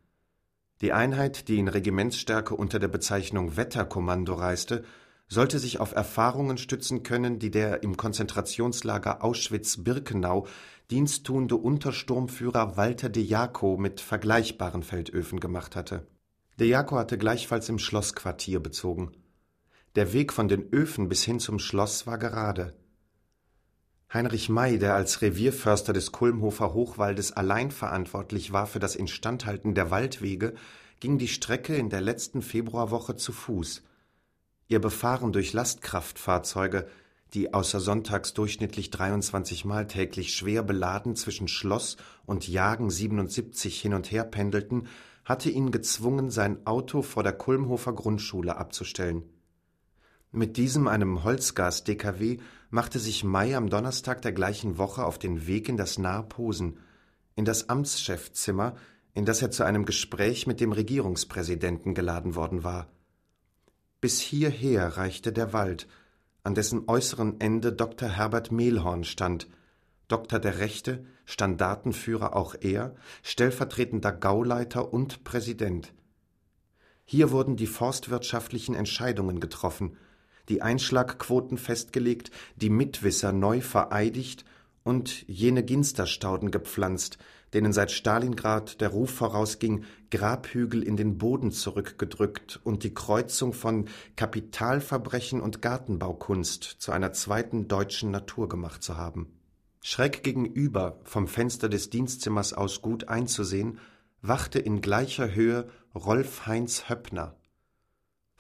die 0.82 0.94
Einheit, 0.94 1.48
die 1.48 1.60
in 1.60 1.68
Regimentsstärke 1.68 2.56
unter 2.56 2.80
der 2.80 2.88
Bezeichnung 2.88 3.56
Wetterkommando 3.56 4.34
reiste, 4.34 4.84
sollte 5.28 5.60
sich 5.60 5.80
auf 5.80 5.94
Erfahrungen 5.94 6.58
stützen 6.58 7.04
können, 7.04 7.40
die 7.40 7.52
der 7.52 7.84
im 7.84 7.96
Konzentrationslager 7.96 9.24
Auschwitz-Birkenau 9.24 10.48
diensttuende 10.90 11.56
Untersturmführer 11.56 12.76
Walter 12.76 13.10
de 13.10 13.24
Jaco 13.24 13.78
mit 13.78 14.02
vergleichbaren 14.02 14.84
Feldöfen 14.84 15.40
gemacht 15.40 15.78
hatte. 15.78 16.06
De 16.60 16.68
Jaco 16.68 16.98
hatte 16.98 17.18
gleichfalls 17.18 17.70
im 17.70 17.80
Schlossquartier 17.80 18.60
bezogen. 18.60 19.14
Der 19.96 20.12
Weg 20.12 20.34
von 20.34 20.50
den 20.50 20.72
Öfen 20.74 21.08
bis 21.08 21.24
hin 21.24 21.40
zum 21.40 21.60
Schloss 21.60 22.06
war 22.08 22.18
gerade. 22.18 22.74
Heinrich 24.14 24.50
May, 24.50 24.78
der 24.78 24.96
als 24.96 25.22
Revierförster 25.22 25.94
des 25.94 26.12
Kulmhofer 26.12 26.74
Hochwaldes 26.74 27.32
allein 27.32 27.72
verantwortlich 27.72 28.52
war 28.52 28.68
für 28.68 28.80
das 28.80 28.98
Instandhalten 28.98 29.74
der 29.74 29.90
Waldwege, 29.90 30.54
ging 31.00 31.18
die 31.18 31.30
Strecke 31.30 31.78
in 31.78 31.90
der 31.90 32.02
letzten 32.02 32.42
Februarwoche 32.42 33.16
zu 33.16 33.32
Fuß. 33.32 33.84
Ihr 34.68 34.82
Befahren 34.82 35.32
durch 35.32 35.54
Lastkraftfahrzeuge, 35.54 36.88
die 37.34 37.54
außer 37.54 37.80
sonntags 37.80 38.34
durchschnittlich 38.34 38.90
23 38.90 39.64
Mal 39.64 39.88
täglich 39.88 40.34
schwer 40.34 40.62
beladen 40.62 41.16
zwischen 41.16 41.48
Schloss 41.48 41.96
und 42.26 42.50
Jagen 42.50 42.90
77 42.90 43.80
hin 43.80 43.94
und 43.94 44.12
her 44.12 44.26
pendelten, 44.26 44.88
hatte 45.24 45.50
ihn 45.50 45.72
gezwungen, 45.72 46.32
sein 46.32 46.68
Auto 46.68 47.02
vor 47.02 47.24
der 47.24 47.34
Kulmhofer 47.34 47.94
Grundschule 47.94 48.58
abzustellen. 48.58 49.24
Mit 50.34 50.58
diesem, 50.58 50.88
einem 50.90 51.24
Holzgas-DKW, 51.24 52.40
machte 52.72 53.00
sich 53.00 53.24
May 53.24 53.54
am 53.54 53.70
Donnerstag 53.70 54.22
der 54.22 54.32
gleichen 54.32 54.78
Woche 54.78 55.06
auf 55.06 55.20
den 55.20 55.46
Weg 55.46 55.70
in 55.70 55.78
das 55.78 55.98
nahe 55.98 56.26
in 57.36 57.46
das 57.46 57.70
Amtschefzimmer, 57.70 58.76
in 59.14 59.26
das 59.26 59.42
er 59.42 59.52
zu 59.52 59.64
einem 59.64 59.86
Gespräch 59.86 60.48
mit 60.48 60.60
dem 60.60 60.72
Regierungspräsidenten 60.72 61.94
geladen 61.94 62.36
worden 62.36 62.64
war. 62.64 62.88
Bis 64.00 64.20
hierher 64.20 64.98
reichte 64.98 65.32
der 65.32 65.54
Wald, 65.54 65.88
an 66.44 66.56
dessen 66.56 66.88
äußeren 66.88 67.40
Ende 67.40 67.74
Dr. 67.74 68.10
Herbert 68.10 68.52
Mehlhorn 68.52 69.04
stand, 69.04 69.48
Doktor 70.08 70.40
der 70.40 70.60
Rechte, 70.60 71.06
Standartenführer 71.26 72.36
auch 72.36 72.56
er, 72.60 72.96
stellvertretender 73.22 74.12
Gauleiter 74.12 74.92
und 74.94 75.24
Präsident. 75.24 75.94
Hier 77.06 77.32
wurden 77.32 77.58
die 77.58 77.68
forstwirtschaftlichen 77.68 78.76
Entscheidungen 78.76 79.40
getroffen, 79.40 79.98
die 80.52 80.62
Einschlagquoten 80.62 81.58
festgelegt, 81.58 82.30
die 82.58 82.70
Mitwisser 82.70 83.32
neu 83.32 83.62
vereidigt 83.62 84.44
und 84.84 85.26
jene 85.28 85.64
Ginsterstauden 85.64 86.52
gepflanzt, 86.52 87.18
denen 87.54 87.72
seit 87.72 87.90
Stalingrad 87.90 88.82
der 88.82 88.90
Ruf 88.90 89.12
vorausging, 89.12 89.86
Grabhügel 90.10 90.84
in 90.84 90.98
den 90.98 91.18
Boden 91.18 91.52
zurückgedrückt 91.52 92.60
und 92.66 92.84
die 92.84 92.94
Kreuzung 92.94 93.54
von 93.54 93.86
Kapitalverbrechen 94.18 95.40
und 95.40 95.62
Gartenbaukunst 95.62 96.64
zu 96.64 96.92
einer 96.92 97.14
zweiten 97.14 97.70
deutschen 97.70 98.12
Natur 98.12 98.50
gemacht 98.50 98.84
zu 98.84 98.98
haben. 98.98 99.28
Schräg 99.82 100.22
gegenüber, 100.22 101.00
vom 101.06 101.30
Fenster 101.30 101.70
des 101.70 101.90
Dienstzimmers 101.90 102.54
aus 102.54 102.82
gut 102.82 103.08
einzusehen, 103.08 103.80
wachte 104.22 104.60
in 104.60 104.82
gleicher 104.82 105.34
Höhe 105.34 105.70
Rolf 105.96 106.46
Heinz 106.46 106.90
Höppner. 106.90 107.38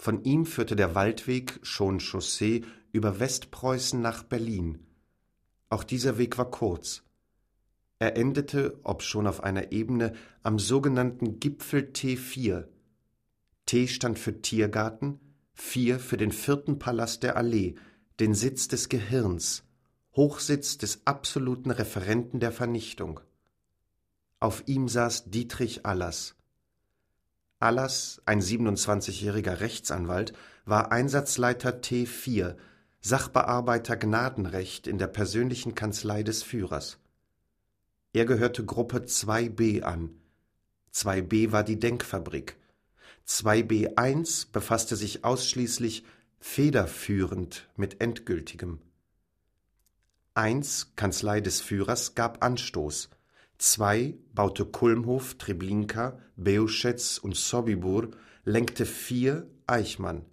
Von 0.02 0.24
ihm 0.24 0.48
führte 0.48 0.76
der 0.76 0.96
Waldweg, 0.96 1.60
schon 1.62 2.00
Chaussee, 2.00 2.66
über 2.92 3.20
Westpreußen 3.20 4.02
nach 4.02 4.24
Berlin. 4.24 4.80
Auch 5.70 5.84
dieser 5.84 6.18
Weg 6.18 6.40
war 6.40 6.50
kurz. 6.50 7.04
Er 8.00 8.18
endete, 8.18 8.80
obschon 8.82 9.28
auf 9.28 9.44
einer 9.44 9.72
Ebene, 9.72 10.14
am 10.42 10.58
sogenannten 10.58 11.40
Gipfel 11.40 11.92
T4. 11.94 12.66
T 13.68 13.88
stand 13.88 14.18
für 14.18 14.42
Tiergarten, 14.42 15.20
4 15.54 16.00
für 16.00 16.18
den 16.18 16.32
vierten 16.32 16.80
Palast 16.80 17.22
der 17.22 17.38
Allee, 17.38 17.76
den 18.20 18.34
Sitz 18.34 18.68
des 18.68 18.90
Gehirns, 18.90 19.66
Hochsitz 20.16 20.80
des 20.80 21.06
absoluten 21.06 21.70
Referenten 21.70 22.40
der 22.40 22.52
Vernichtung. 22.52 23.20
Auf 24.40 24.64
ihm 24.66 24.88
saß 24.88 25.30
Dietrich 25.30 25.86
Allers. 25.86 26.41
Allers, 27.62 28.22
ein 28.26 28.42
27-jähriger 28.42 29.60
Rechtsanwalt, 29.60 30.34
war 30.66 30.92
Einsatzleiter 30.92 31.82
T4, 31.82 32.56
Sachbearbeiter 33.02 33.98
Gnadenrecht 33.98 34.88
in 34.88 34.98
der 34.98 35.08
persönlichen 35.08 35.76
Kanzlei 35.76 36.24
des 36.24 36.44
Führers. 36.44 36.98
Er 38.14 38.26
gehörte 38.26 38.66
Gruppe 38.66 39.00
2b 39.00 39.82
an. 39.84 40.10
2b 40.94 41.52
war 41.52 41.64
die 41.64 41.80
Denkfabrik. 41.80 42.58
2b1 43.28 44.52
befasste 44.52 44.96
sich 44.96 45.24
ausschließlich 45.24 46.04
federführend 46.40 47.70
mit 47.76 48.02
Endgültigem. 48.02 48.80
1 50.34 50.94
Kanzlei 50.96 51.42
des 51.42 51.62
Führers 51.62 52.16
gab 52.16 52.44
Anstoß. 52.44 53.10
2 53.62 54.18
baute 54.34 54.66
Kulmhof, 54.66 55.36
Treblinka, 55.36 56.18
Beuschetz 56.36 57.20
und 57.20 57.36
Sobibur, 57.36 58.10
lenkte 58.44 58.88
4 58.88 59.48
Eichmann. 59.68 60.26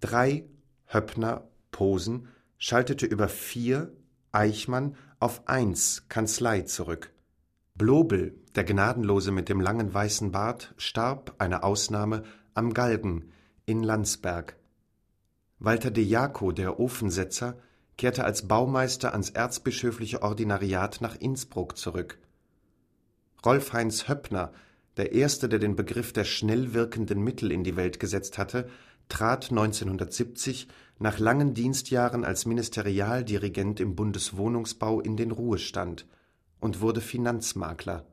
3 0.00 0.48
Höppner, 0.86 1.46
Posen, 1.70 2.28
schaltete 2.56 3.04
über 3.04 3.28
4 3.28 3.92
Eichmann 4.32 4.96
auf 5.20 5.46
eins 5.48 6.08
Kanzlei 6.08 6.62
zurück. 6.62 7.12
Blobel, 7.74 8.40
der 8.54 8.64
Gnadenlose 8.64 9.30
mit 9.30 9.50
dem 9.50 9.60
langen 9.60 9.92
weißen 9.92 10.32
Bart, 10.32 10.72
starb, 10.78 11.34
eine 11.36 11.62
Ausnahme, 11.62 12.22
am 12.54 12.72
Galgen 12.72 13.32
in 13.66 13.82
Landsberg. 13.82 14.56
Walter 15.58 15.90
de 15.90 16.04
Jaco, 16.04 16.52
der 16.52 16.80
Ofensetzer, 16.80 17.58
kehrte 17.98 18.24
als 18.24 18.48
Baumeister 18.48 19.12
ans 19.12 19.28
erzbischöfliche 19.28 20.22
Ordinariat 20.22 21.00
nach 21.02 21.16
Innsbruck 21.16 21.76
zurück. 21.76 22.18
Rolf 23.44 23.72
Heinz 23.72 24.08
Höppner, 24.08 24.52
der 24.96 25.12
erste, 25.12 25.48
der 25.48 25.58
den 25.58 25.76
Begriff 25.76 26.12
der 26.12 26.24
schnell 26.24 26.72
wirkenden 26.72 27.22
Mittel 27.22 27.52
in 27.52 27.64
die 27.64 27.76
Welt 27.76 28.00
gesetzt 28.00 28.38
hatte, 28.38 28.68
trat 29.08 29.50
1970 29.50 30.68
nach 30.98 31.18
langen 31.18 31.54
Dienstjahren 31.54 32.24
als 32.24 32.46
Ministerialdirigent 32.46 33.80
im 33.80 33.94
Bundeswohnungsbau 33.94 35.00
in 35.00 35.16
den 35.16 35.30
Ruhestand 35.30 36.06
und 36.60 36.80
wurde 36.80 37.00
Finanzmakler. 37.00 38.06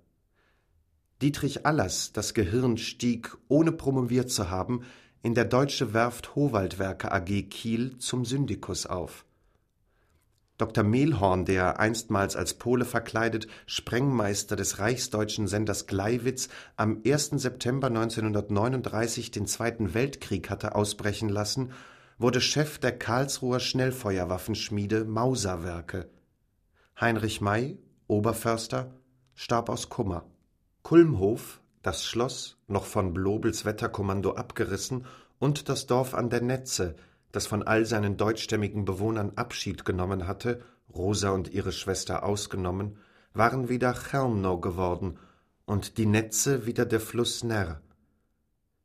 Dietrich 1.21 1.65
Allers, 1.65 2.11
das 2.11 2.33
Gehirn, 2.33 2.77
stieg, 2.77 3.35
ohne 3.47 3.71
promoviert 3.71 4.29
zu 4.29 4.49
haben, 4.49 4.81
in 5.23 5.33
der 5.33 5.45
Deutsche 5.45 5.93
Werft 5.93 6.35
Howaldwerke 6.35 7.11
AG 7.11 7.49
Kiel 7.49 7.97
zum 7.97 8.25
Syndikus 8.25 8.85
auf. 8.85 9.25
Dr. 10.57 10.83
Mehlhorn, 10.83 11.45
der 11.45 11.79
einstmals 11.79 12.35
als 12.35 12.53
Pole 12.53 12.85
verkleidet 12.85 13.47
Sprengmeister 13.65 14.55
des 14.55 14.79
reichsdeutschen 14.79 15.47
Senders 15.47 15.85
Gleiwitz 15.85 16.47
am 16.77 17.01
1. 17.05 17.31
September 17.31 17.87
1939 17.87 19.31
den 19.31 19.47
Zweiten 19.47 19.93
Weltkrieg 19.93 20.49
hatte 20.49 20.75
ausbrechen 20.75 21.29
lassen 21.29 21.71
wurde 22.17 22.39
Chef 22.39 22.77
der 22.79 22.97
Karlsruher 22.97 23.59
Schnellfeuerwaffenschmiede 23.59 25.03
Mauserwerke. 25.05 26.09
Heinrich 26.99 27.41
May, 27.41 27.77
Oberförster, 28.07 28.93
starb 29.33 29.69
aus 29.69 29.89
Kummer. 29.89 30.25
Kulmhof, 30.81 31.61
das 31.81 32.05
Schloss, 32.05 32.57
noch 32.67 32.85
von 32.85 33.13
Blobels 33.13 33.65
Wetterkommando 33.65 34.35
abgerissen, 34.35 35.05
und 35.37 35.67
das 35.67 35.85
Dorf 35.85 36.13
an 36.13 36.29
der 36.29 36.41
Netze, 36.41 36.95
das 37.35 37.47
von 37.47 37.63
all 37.63 37.85
seinen 37.85 38.17
deutschstämmigen 38.17 38.85
Bewohnern 38.85 39.33
Abschied 39.35 39.83
genommen 39.83 40.27
hatte, 40.27 40.61
Rosa 40.93 41.31
und 41.31 41.51
ihre 41.51 41.71
Schwester 41.71 42.23
ausgenommen, 42.23 42.97
waren 43.33 43.67
wieder 43.67 43.93
Chelmno 43.93 44.59
geworden 44.59 45.19
und 45.65 45.97
die 45.97 46.05
Netze 46.05 46.65
wieder 46.65 46.85
der 46.85 47.01
Fluss 47.01 47.43
Ner. 47.43 47.81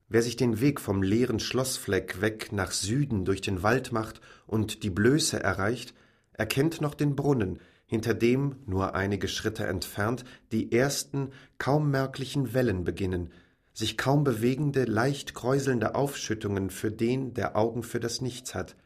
Wer 0.09 0.23
sich 0.23 0.35
den 0.35 0.61
Weg 0.61 0.81
vom 0.81 1.05
leeren 1.05 1.39
Schlossfleck 1.39 2.21
weg 2.21 2.51
nach 2.51 2.73
Süden 2.73 3.25
durch 3.25 3.41
den 3.41 3.63
Wald 3.63 3.93
macht 3.93 4.21
und 4.47 4.83
die 4.83 4.91
Blöße 4.91 5.41
erreicht, 5.41 5.95
erkennt 6.33 6.81
noch 6.81 6.95
den 6.95 7.15
Brunnen, 7.15 7.61
hinter 7.87 8.15
dem, 8.15 8.57
nur 8.67 8.95
einige 8.95 9.29
Schritte 9.29 9.67
entfernt, 9.67 10.25
die 10.51 10.73
ersten, 10.73 11.31
kaum 11.59 11.91
merklichen 11.91 12.55
Wellen 12.55 12.83
beginnen, 12.83 13.31
sich 13.73 13.97
kaum 13.97 14.25
bewegende, 14.25 14.85
leicht 14.85 15.35
kräuselnde 15.35 15.95
Aufschüttungen 15.95 16.71
für 16.71 16.91
den, 16.91 17.35
der 17.35 17.57
Augen 17.57 17.83
für 17.83 18.01
das 18.01 18.21
Nichts 18.21 18.55
hat, 18.55 18.77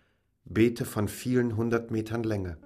Beete 0.44 0.84
von 0.84 1.08
vielen 1.08 1.56
hundert 1.56 1.90
Metern 1.90 2.22
Länge. 2.22 2.58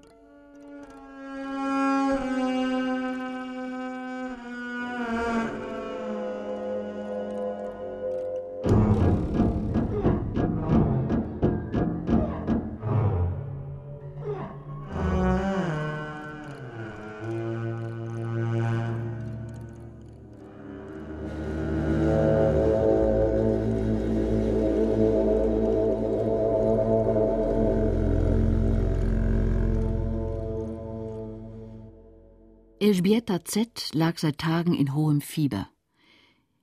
Elżbieta 33.29 33.45
Z. 33.45 33.95
lag 33.95 34.19
seit 34.19 34.39
Tagen 34.39 34.73
in 34.73 34.95
hohem 34.95 35.21
Fieber. 35.21 35.69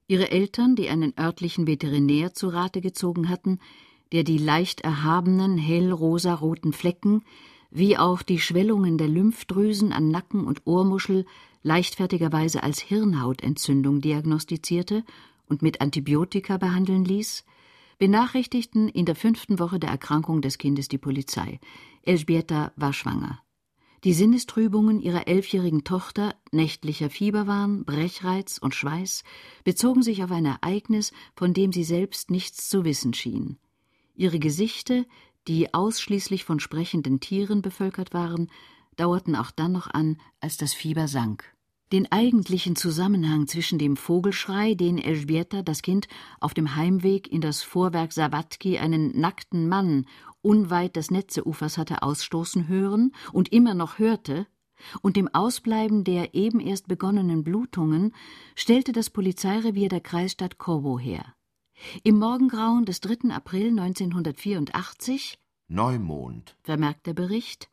Ihre 0.08 0.32
Eltern, 0.32 0.76
die 0.76 0.90
einen 0.90 1.14
örtlichen 1.16 1.68
Veterinär 1.68 2.34
zu 2.34 2.50
Rate 2.50 2.82
gezogen 2.82 3.30
hatten, 3.30 3.60
der 4.12 4.24
die 4.24 4.40
leicht 4.40 4.82
erhabenen, 4.82 5.60
hellrosaroten 5.60 6.74
Flecken 6.74 7.24
wie 7.70 7.98
auch 7.98 8.24
die 8.24 8.40
Schwellungen 8.40 8.98
der 8.98 9.08
Lymphdrüsen 9.08 9.92
an 9.92 10.10
Nacken 10.10 10.44
und 10.44 10.66
Ohrmuschel 10.66 11.28
leichtfertigerweise 11.62 12.64
als 12.64 12.80
Hirnhautentzündung 12.80 14.02
diagnostizierte 14.02 15.04
und 15.48 15.62
mit 15.62 15.82
Antibiotika 15.82 16.58
behandeln 16.58 17.06
ließ, 17.06 17.46
benachrichtigten 18.00 18.90
in 18.90 19.06
der 19.06 19.16
fünften 19.16 19.60
Woche 19.60 19.78
der 19.78 19.92
Erkrankung 19.92 20.42
des 20.42 20.58
Kindes 20.58 20.88
die 20.88 20.98
Polizei. 20.98 21.60
Elżbieta 22.02 22.72
war 22.76 22.94
schwanger. 22.94 23.45
Die 24.06 24.14
Sinnestrübungen 24.14 25.02
ihrer 25.02 25.28
elfjährigen 25.28 25.84
Tochter, 25.84 26.36
nächtlicher 26.52 27.10
Fieberwahn, 27.10 27.86
Brechreiz 27.86 28.60
und 28.60 28.76
Schweiß, 28.76 29.24
bezogen 29.64 30.04
sich 30.04 30.24
auf 30.24 30.30
ein 30.30 30.46
Ereignis, 30.46 31.12
von 31.36 31.56
dem 31.56 31.74
sie 31.74 31.84
selbst 31.84 32.30
nichts 32.30 32.70
zu 32.70 32.86
wissen 32.86 33.16
schien. 33.16 33.58
Ihre 34.14 34.38
Gesichte, 34.38 35.08
die 35.48 35.74
ausschließlich 35.74 36.44
von 36.44 36.60
sprechenden 36.60 37.20
Tieren 37.20 37.64
bevölkert 37.64 38.14
waren, 38.14 38.52
dauerten 38.96 39.36
auch 39.36 39.50
dann 39.50 39.72
noch 39.72 39.88
an, 39.88 40.22
als 40.40 40.58
das 40.58 40.76
Fieber 40.76 41.08
sank. 41.08 41.56
Den 41.92 42.12
eigentlichen 42.12 42.76
Zusammenhang 42.76 43.48
zwischen 43.48 43.80
dem 43.80 43.98
Vogelschrei, 43.98 44.76
den 44.76 45.00
Elżbieta, 45.00 45.64
das 45.64 45.82
Kind, 45.82 46.08
auf 46.40 46.54
dem 46.54 46.76
Heimweg 46.76 47.32
in 47.32 47.42
das 47.42 47.64
Vorwerk 47.64 48.14
Sawatki 48.14 48.78
einen 48.78 49.20
nackten 49.20 49.68
Mann 49.68 50.06
unweit 50.46 50.96
des 50.96 51.12
Netzeufers 51.12 51.78
hatte 51.78 52.04
ausstoßen 52.04 52.68
hören 52.68 53.12
und 53.34 53.52
immer 53.52 53.74
noch 53.74 54.00
hörte, 54.00 54.48
und 55.02 55.16
dem 55.16 55.34
Ausbleiben 55.34 56.04
der 56.04 56.36
eben 56.36 56.60
erst 56.60 56.88
begonnenen 56.88 57.44
Blutungen 57.44 58.14
stellte 58.56 58.92
das 58.92 59.10
Polizeirevier 59.10 59.90
der 59.90 60.02
Kreisstadt 60.02 60.58
Kowo 60.58 61.00
her. 61.00 61.34
Im 62.04 62.20
Morgengrauen 62.20 62.86
des 62.86 63.02
3. 63.02 63.30
April 63.32 63.70
1984 63.70 65.40
Neumond, 65.68 66.56
vermerkt 66.62 67.08
der 67.08 67.14
Bericht, 67.14 67.70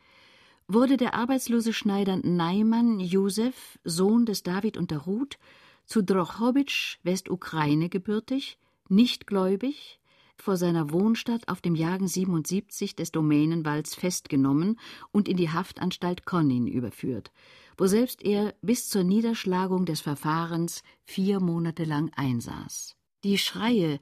wurde 0.66 0.96
der 0.96 1.14
arbeitslose 1.14 1.72
Schneider 1.72 2.16
Neiman 2.16 3.00
Josef, 3.00 3.78
Sohn 3.84 4.24
des 4.24 4.42
David 4.42 4.76
und 4.76 4.90
der 4.90 4.98
Ruth, 4.98 5.38
zu 5.84 6.02
Drochowitsch, 6.02 6.98
Westukraine 7.02 7.88
gebürtig, 7.88 8.58
nicht 8.88 9.26
gläubig, 9.26 10.00
vor 10.42 10.56
seiner 10.56 10.90
Wohnstadt 10.90 11.46
auf 11.46 11.60
dem 11.60 11.76
Jagen 11.76 12.08
77 12.08 12.96
des 12.96 13.12
Domänenwalds 13.12 13.94
festgenommen 13.94 14.76
und 15.12 15.28
in 15.28 15.36
die 15.36 15.50
Haftanstalt 15.50 16.26
Connin 16.26 16.66
überführt, 16.66 17.30
wo 17.78 17.86
selbst 17.86 18.24
er 18.24 18.52
bis 18.60 18.88
zur 18.88 19.04
Niederschlagung 19.04 19.86
des 19.86 20.00
Verfahrens 20.00 20.82
vier 21.04 21.38
Monate 21.38 21.84
lang 21.84 22.10
einsaß. 22.16 22.96
Die 23.22 23.38
Schreie, 23.38 24.00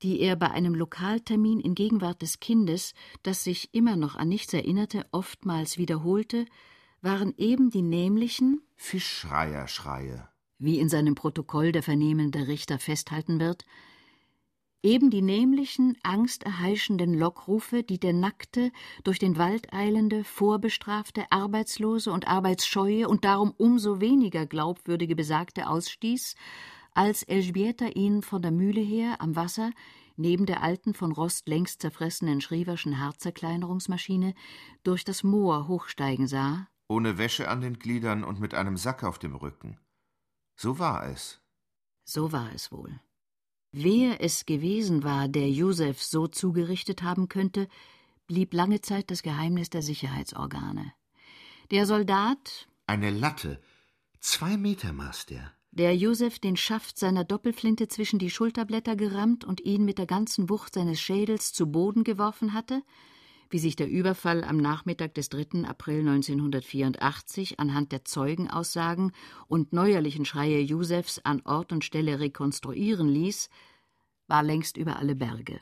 die 0.00 0.20
er 0.20 0.36
bei 0.36 0.50
einem 0.50 0.74
Lokaltermin 0.74 1.60
in 1.60 1.74
Gegenwart 1.74 2.22
des 2.22 2.40
Kindes, 2.40 2.94
das 3.22 3.44
sich 3.44 3.74
immer 3.74 3.96
noch 3.96 4.16
an 4.16 4.30
nichts 4.30 4.54
erinnerte, 4.54 5.04
oftmals 5.12 5.76
wiederholte, 5.76 6.46
waren 7.02 7.34
eben 7.36 7.68
die 7.68 7.82
nämlichen 7.82 8.62
Fischschreierschreie, 8.76 10.30
wie 10.58 10.78
in 10.78 10.88
seinem 10.88 11.14
Protokoll 11.14 11.72
der 11.72 11.82
vernehmende 11.82 12.48
Richter 12.48 12.78
festhalten 12.78 13.38
wird, 13.38 13.66
eben 14.84 15.10
die 15.10 15.22
nämlichen, 15.22 15.96
angsterheischenden 16.02 17.14
Lockrufe, 17.14 17.82
die 17.82 17.98
der 17.98 18.12
nackte, 18.12 18.70
durch 19.02 19.18
den 19.18 19.38
Wald 19.38 19.72
eilende, 19.72 20.22
vorbestrafte, 20.22 21.24
arbeitslose 21.30 22.12
und 22.12 22.28
arbeitsscheue 22.28 23.08
und 23.08 23.24
darum 23.24 23.52
umso 23.56 24.00
weniger 24.00 24.46
glaubwürdige 24.46 25.16
Besagte 25.16 25.68
ausstieß, 25.68 26.36
als 26.92 27.22
Elżbieta 27.24 27.86
ihn 27.86 28.22
von 28.22 28.42
der 28.42 28.52
Mühle 28.52 28.80
her 28.80 29.20
am 29.20 29.34
Wasser 29.34 29.70
neben 30.16 30.46
der 30.46 30.62
alten 30.62 30.94
von 30.94 31.12
Rost 31.12 31.48
längst 31.48 31.80
zerfressenen 31.80 32.40
Schrieverschen 32.40 33.00
Hartzerkleinerungsmaschine 33.00 34.34
durch 34.84 35.04
das 35.04 35.24
Moor 35.24 35.66
hochsteigen 35.66 36.26
sah. 36.26 36.68
Ohne 36.88 37.18
Wäsche 37.18 37.48
an 37.48 37.60
den 37.60 37.78
Gliedern 37.78 38.22
und 38.22 38.38
mit 38.38 38.54
einem 38.54 38.76
Sack 38.76 39.02
auf 39.02 39.18
dem 39.18 39.34
Rücken. 39.34 39.80
So 40.54 40.78
war 40.78 41.08
es. 41.08 41.40
So 42.04 42.30
war 42.30 42.52
es 42.54 42.70
wohl. 42.70 43.00
Wer 43.76 44.20
es 44.20 44.46
gewesen 44.46 45.02
war, 45.02 45.26
der 45.26 45.50
Josef 45.50 46.00
so 46.00 46.28
zugerichtet 46.28 47.02
haben 47.02 47.28
könnte, 47.28 47.66
blieb 48.28 48.54
lange 48.54 48.80
Zeit 48.82 49.10
das 49.10 49.24
Geheimnis 49.24 49.68
der 49.68 49.82
Sicherheitsorgane. 49.82 50.92
Der 51.72 51.84
Soldat. 51.84 52.68
Eine 52.86 53.10
Latte. 53.10 53.60
Zwei 54.20 54.56
Meter 54.56 54.92
maß 54.92 55.26
der 55.26 55.52
der 55.72 55.96
Josef 55.96 56.38
den 56.38 56.56
Schaft 56.56 57.00
seiner 57.00 57.24
Doppelflinte 57.24 57.88
zwischen 57.88 58.20
die 58.20 58.30
Schulterblätter 58.30 58.94
gerammt 58.94 59.44
und 59.44 59.60
ihn 59.60 59.84
mit 59.84 59.98
der 59.98 60.06
ganzen 60.06 60.48
Wucht 60.48 60.74
seines 60.74 61.00
Schädels 61.00 61.52
zu 61.52 61.66
Boden 61.66 62.04
geworfen 62.04 62.52
hatte, 62.52 62.84
wie 63.54 63.60
sich 63.60 63.76
der 63.76 63.88
Überfall 63.88 64.42
am 64.42 64.56
Nachmittag 64.56 65.14
des 65.14 65.28
3. 65.28 65.62
April 65.64 66.00
1984 66.00 67.60
anhand 67.60 67.92
der 67.92 68.04
Zeugenaussagen 68.04 69.12
und 69.46 69.72
neuerlichen 69.72 70.24
Schreie 70.24 70.58
Josefs 70.58 71.20
an 71.20 71.40
Ort 71.42 71.70
und 71.70 71.84
Stelle 71.84 72.18
rekonstruieren 72.18 73.06
ließ, 73.08 73.48
war 74.26 74.42
längst 74.42 74.76
über 74.76 74.96
alle 74.96 75.14
Berge. 75.14 75.60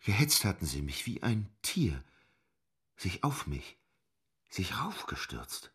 Gehetzt 0.00 0.44
hatten 0.44 0.66
sie 0.66 0.82
mich 0.82 1.06
wie 1.06 1.22
ein 1.22 1.48
Tier, 1.62 2.04
sich 2.96 3.24
auf 3.24 3.46
mich, 3.46 3.78
sich 4.50 4.78
raufgestürzt. 4.78 5.72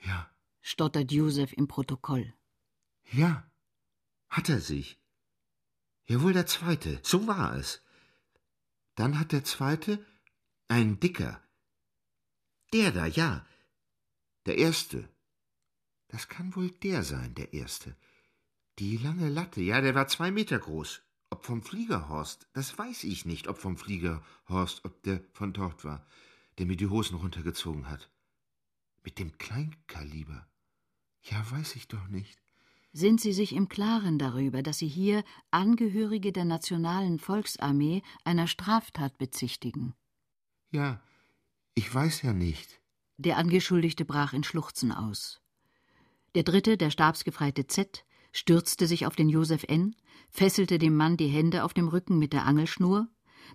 Ja, 0.00 0.28
stottert 0.62 1.12
Josef 1.12 1.52
im 1.52 1.68
Protokoll. 1.68 2.34
Ja, 3.12 3.48
hat 4.28 4.48
er 4.48 4.58
sich. 4.58 4.98
Ja, 6.06 6.20
wohl 6.22 6.32
der 6.32 6.46
zweite, 6.46 6.98
so 7.04 7.28
war 7.28 7.54
es. 7.54 7.84
Dann 8.96 9.20
hat 9.20 9.30
der 9.30 9.44
zweite 9.44 10.04
ein 10.70 11.00
dicker. 11.00 11.42
Der 12.72 12.92
da, 12.92 13.06
ja. 13.06 13.44
Der 14.46 14.56
erste. 14.58 15.08
Das 16.08 16.28
kann 16.28 16.54
wohl 16.54 16.70
der 16.70 17.02
sein, 17.02 17.34
der 17.34 17.52
erste. 17.52 17.96
Die 18.78 18.96
lange 18.96 19.28
Latte, 19.28 19.60
ja, 19.60 19.80
der 19.80 19.94
war 19.94 20.06
zwei 20.06 20.30
Meter 20.30 20.58
groß. 20.58 21.02
Ob 21.30 21.44
vom 21.44 21.62
Fliegerhorst, 21.62 22.48
das 22.52 22.78
weiß 22.78 23.04
ich 23.04 23.24
nicht, 23.24 23.48
ob 23.48 23.58
vom 23.58 23.76
Fliegerhorst, 23.76 24.84
ob 24.84 25.02
der 25.02 25.22
von 25.32 25.52
dort 25.52 25.84
war, 25.84 26.06
der 26.58 26.66
mir 26.66 26.76
die 26.76 26.88
Hosen 26.88 27.16
runtergezogen 27.16 27.88
hat. 27.88 28.10
Mit 29.02 29.18
dem 29.18 29.36
Kleinkaliber. 29.38 30.48
Ja, 31.22 31.50
weiß 31.50 31.76
ich 31.76 31.88
doch 31.88 32.06
nicht 32.08 32.40
sind 32.92 33.20
Sie 33.20 33.32
sich 33.32 33.54
im 33.54 33.68
Klaren 33.68 34.18
darüber, 34.18 34.62
dass 34.62 34.78
Sie 34.78 34.88
hier 34.88 35.22
Angehörige 35.50 36.32
der 36.32 36.44
Nationalen 36.44 37.18
Volksarmee 37.18 38.02
einer 38.24 38.48
Straftat 38.48 39.16
bezichtigen? 39.16 39.94
Ja, 40.70 41.00
ich 41.74 41.92
weiß 41.92 42.22
ja 42.22 42.32
nicht. 42.32 42.80
Der 43.16 43.36
Angeschuldigte 43.36 44.04
brach 44.04 44.32
in 44.32 44.44
Schluchzen 44.44 44.92
aus. 44.92 45.40
Der 46.34 46.44
dritte, 46.44 46.76
der 46.76 46.90
stabsgefreite 46.90 47.66
Z, 47.66 48.04
stürzte 48.32 48.86
sich 48.86 49.06
auf 49.06 49.16
den 49.16 49.28
Josef 49.28 49.64
N., 49.64 49.96
fesselte 50.30 50.78
dem 50.78 50.96
Mann 50.96 51.16
die 51.16 51.26
Hände 51.26 51.64
auf 51.64 51.74
dem 51.74 51.88
Rücken 51.88 52.18
mit 52.18 52.32
der 52.32 52.46
Angelschnur, 52.46 53.08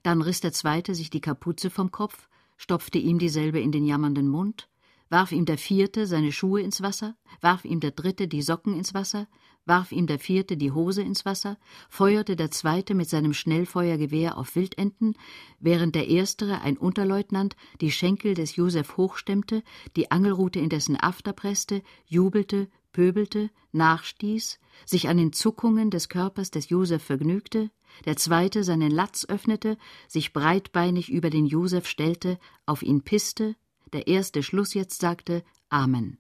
dann 0.04 0.22
riss 0.22 0.42
der 0.42 0.52
zweite 0.52 0.94
sich 0.94 1.10
die 1.10 1.22
Kapuze 1.22 1.70
vom 1.70 1.92
Kopf, 1.92 2.28
stopfte 2.58 2.98
ihm 2.98 3.18
dieselbe 3.18 3.60
in 3.60 3.72
den 3.72 3.86
jammernden 3.86 4.28
Mund, 4.28 4.70
warf 5.10 5.32
ihm 5.32 5.46
der 5.46 5.58
vierte 5.58 6.08
seine 6.08 6.34
Schuhe 6.34 6.62
ins 6.62 6.82
Wasser, 6.82 7.16
warf 7.40 7.64
ihm 7.64 7.80
der 7.80 7.92
dritte 7.92 8.28
die 8.28 8.42
Socken 8.42 8.76
ins 8.76 8.94
Wasser, 8.94 9.28
warf 9.66 9.92
ihm 9.92 10.08
der 10.08 10.20
vierte 10.20 10.58
die 10.58 10.72
Hose 10.72 11.02
ins 11.02 11.26
Wasser, 11.26 11.58
feuerte 11.90 12.36
der 12.36 12.52
zweite 12.52 12.94
mit 12.94 13.10
seinem 13.10 13.34
Schnellfeuergewehr 13.34 14.38
auf 14.38 14.56
Wildenten, 14.56 15.16
während 15.60 15.96
der 15.96 16.08
erstere, 16.08 16.62
ein 16.62 16.78
Unterleutnant, 16.78 17.56
die 17.82 17.92
Schenkel 17.92 18.34
des 18.34 18.56
Josef 18.56 18.98
hochstemmte, 18.98 19.64
die 19.96 20.12
Angelrute 20.12 20.60
in 20.60 20.70
dessen 20.70 20.98
After 21.00 21.34
presste, 21.34 21.82
jubelte, 22.06 22.70
pöbelte, 22.92 23.50
nachstieß, 23.74 24.60
sich 24.86 25.10
an 25.10 25.18
den 25.18 25.34
Zuckungen 25.34 25.92
des 25.92 26.08
Körpers 26.10 26.52
des 26.52 26.70
Josef 26.70 27.04
vergnügte, 27.04 27.70
der 28.06 28.18
zweite 28.18 28.64
seinen 28.64 28.92
Latz 28.92 29.26
öffnete, 29.26 29.78
sich 30.08 30.32
breitbeinig 30.32 31.12
über 31.12 31.30
den 31.30 31.46
Josef 31.46 31.88
stellte, 31.88 32.40
auf 32.66 32.84
ihn 32.84 33.02
pisste, 33.02 33.56
der 33.94 34.08
erste 34.08 34.44
Schluss 34.44 34.74
jetzt 34.74 35.02
sagte 35.02 35.44
Amen. 35.70 36.20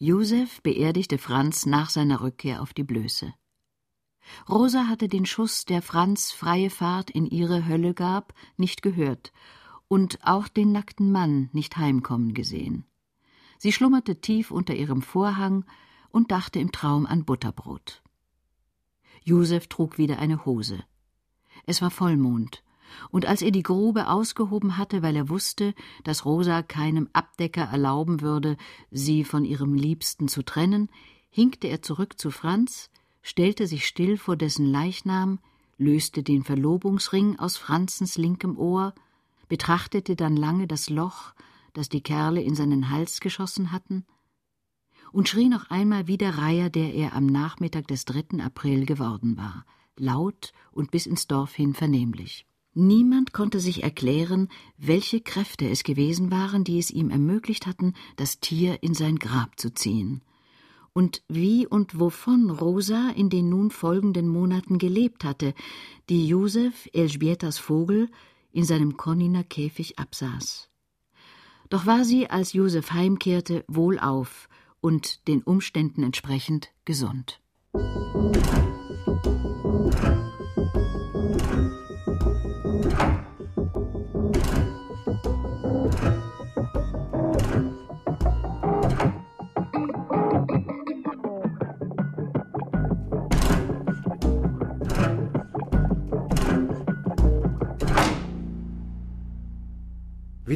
Josef 0.00 0.62
beerdigte 0.62 1.18
Franz 1.18 1.66
nach 1.66 1.90
seiner 1.90 2.20
Rückkehr 2.20 2.62
auf 2.62 2.72
die 2.72 2.84
Blöße. 2.84 3.34
Rosa 4.48 4.86
hatte 4.86 5.08
den 5.08 5.26
Schuss, 5.26 5.64
der 5.64 5.82
Franz 5.82 6.30
freie 6.30 6.70
Fahrt 6.70 7.10
in 7.10 7.26
ihre 7.26 7.66
Hölle 7.66 7.94
gab, 7.94 8.32
nicht 8.56 8.82
gehört 8.82 9.32
und 9.88 10.20
auch 10.22 10.46
den 10.46 10.70
nackten 10.70 11.10
Mann 11.10 11.48
nicht 11.52 11.76
heimkommen 11.78 12.32
gesehen. 12.32 12.84
Sie 13.58 13.72
schlummerte 13.72 14.20
tief 14.20 14.52
unter 14.52 14.76
ihrem 14.76 15.02
Vorhang 15.02 15.64
und 16.10 16.30
dachte 16.30 16.60
im 16.60 16.70
Traum 16.70 17.04
an 17.04 17.24
Butterbrot. 17.24 18.02
Josef 19.24 19.66
trug 19.66 19.98
wieder 19.98 20.20
eine 20.20 20.44
Hose. 20.44 20.84
Es 21.66 21.82
war 21.82 21.90
Vollmond, 21.90 22.62
und 23.10 23.26
als 23.26 23.42
er 23.42 23.50
die 23.50 23.62
Grube 23.62 24.08
ausgehoben 24.08 24.76
hatte, 24.76 25.02
weil 25.02 25.16
er 25.16 25.28
wusste, 25.28 25.74
dass 26.04 26.24
Rosa 26.24 26.62
keinem 26.62 27.08
Abdecker 27.12 27.64
erlauben 27.64 28.20
würde, 28.20 28.56
sie 28.90 29.24
von 29.24 29.44
ihrem 29.44 29.74
Liebsten 29.74 30.28
zu 30.28 30.42
trennen, 30.42 30.88
hinkte 31.30 31.68
er 31.68 31.82
zurück 31.82 32.18
zu 32.18 32.30
Franz, 32.30 32.90
stellte 33.22 33.66
sich 33.66 33.86
still 33.86 34.16
vor 34.16 34.36
dessen 34.36 34.66
Leichnam, 34.66 35.38
löste 35.76 36.22
den 36.22 36.42
Verlobungsring 36.42 37.38
aus 37.38 37.56
Franzens 37.56 38.16
linkem 38.18 38.58
Ohr, 38.58 38.94
betrachtete 39.48 40.16
dann 40.16 40.36
lange 40.36 40.66
das 40.66 40.90
Loch, 40.90 41.32
das 41.72 41.88
die 41.88 42.02
Kerle 42.02 42.42
in 42.42 42.54
seinen 42.54 42.90
Hals 42.90 43.20
geschossen 43.20 43.72
hatten, 43.72 44.04
und 45.12 45.28
schrie 45.28 45.48
noch 45.48 45.70
einmal 45.70 46.06
wie 46.06 46.18
der 46.18 46.36
Reiher, 46.36 46.68
der 46.70 46.92
er 46.94 47.14
am 47.14 47.26
Nachmittag 47.26 47.88
des 47.88 48.04
3. 48.04 48.42
April 48.44 48.84
geworden 48.84 49.36
war, 49.36 49.64
laut 49.96 50.52
und 50.70 50.90
bis 50.90 51.06
ins 51.06 51.26
Dorf 51.26 51.54
hin 51.54 51.74
vernehmlich. 51.74 52.46
Niemand 52.80 53.32
konnte 53.32 53.58
sich 53.58 53.82
erklären, 53.82 54.48
welche 54.76 55.20
Kräfte 55.20 55.68
es 55.68 55.82
gewesen 55.82 56.30
waren, 56.30 56.62
die 56.62 56.78
es 56.78 56.92
ihm 56.92 57.10
ermöglicht 57.10 57.66
hatten, 57.66 57.94
das 58.14 58.38
Tier 58.38 58.84
in 58.84 58.94
sein 58.94 59.16
Grab 59.16 59.58
zu 59.58 59.74
ziehen. 59.74 60.22
Und 60.92 61.24
wie 61.26 61.66
und 61.66 61.98
wovon 61.98 62.50
Rosa 62.50 63.10
in 63.16 63.30
den 63.30 63.48
nun 63.48 63.72
folgenden 63.72 64.28
Monaten 64.28 64.78
gelebt 64.78 65.24
hatte, 65.24 65.54
die 66.08 66.28
Josef, 66.28 66.88
Elżbietas 66.92 67.58
Vogel, 67.58 68.08
in 68.52 68.62
seinem 68.62 68.96
Konniner 68.96 69.42
Käfig 69.42 69.98
absaß. 69.98 70.70
Doch 71.70 71.84
war 71.84 72.04
sie, 72.04 72.30
als 72.30 72.52
Josef 72.52 72.92
heimkehrte, 72.92 73.64
wohlauf 73.66 74.48
und 74.80 75.26
den 75.26 75.42
Umständen 75.42 76.04
entsprechend 76.04 76.68
gesund. 76.84 77.40
Wie 77.72 80.27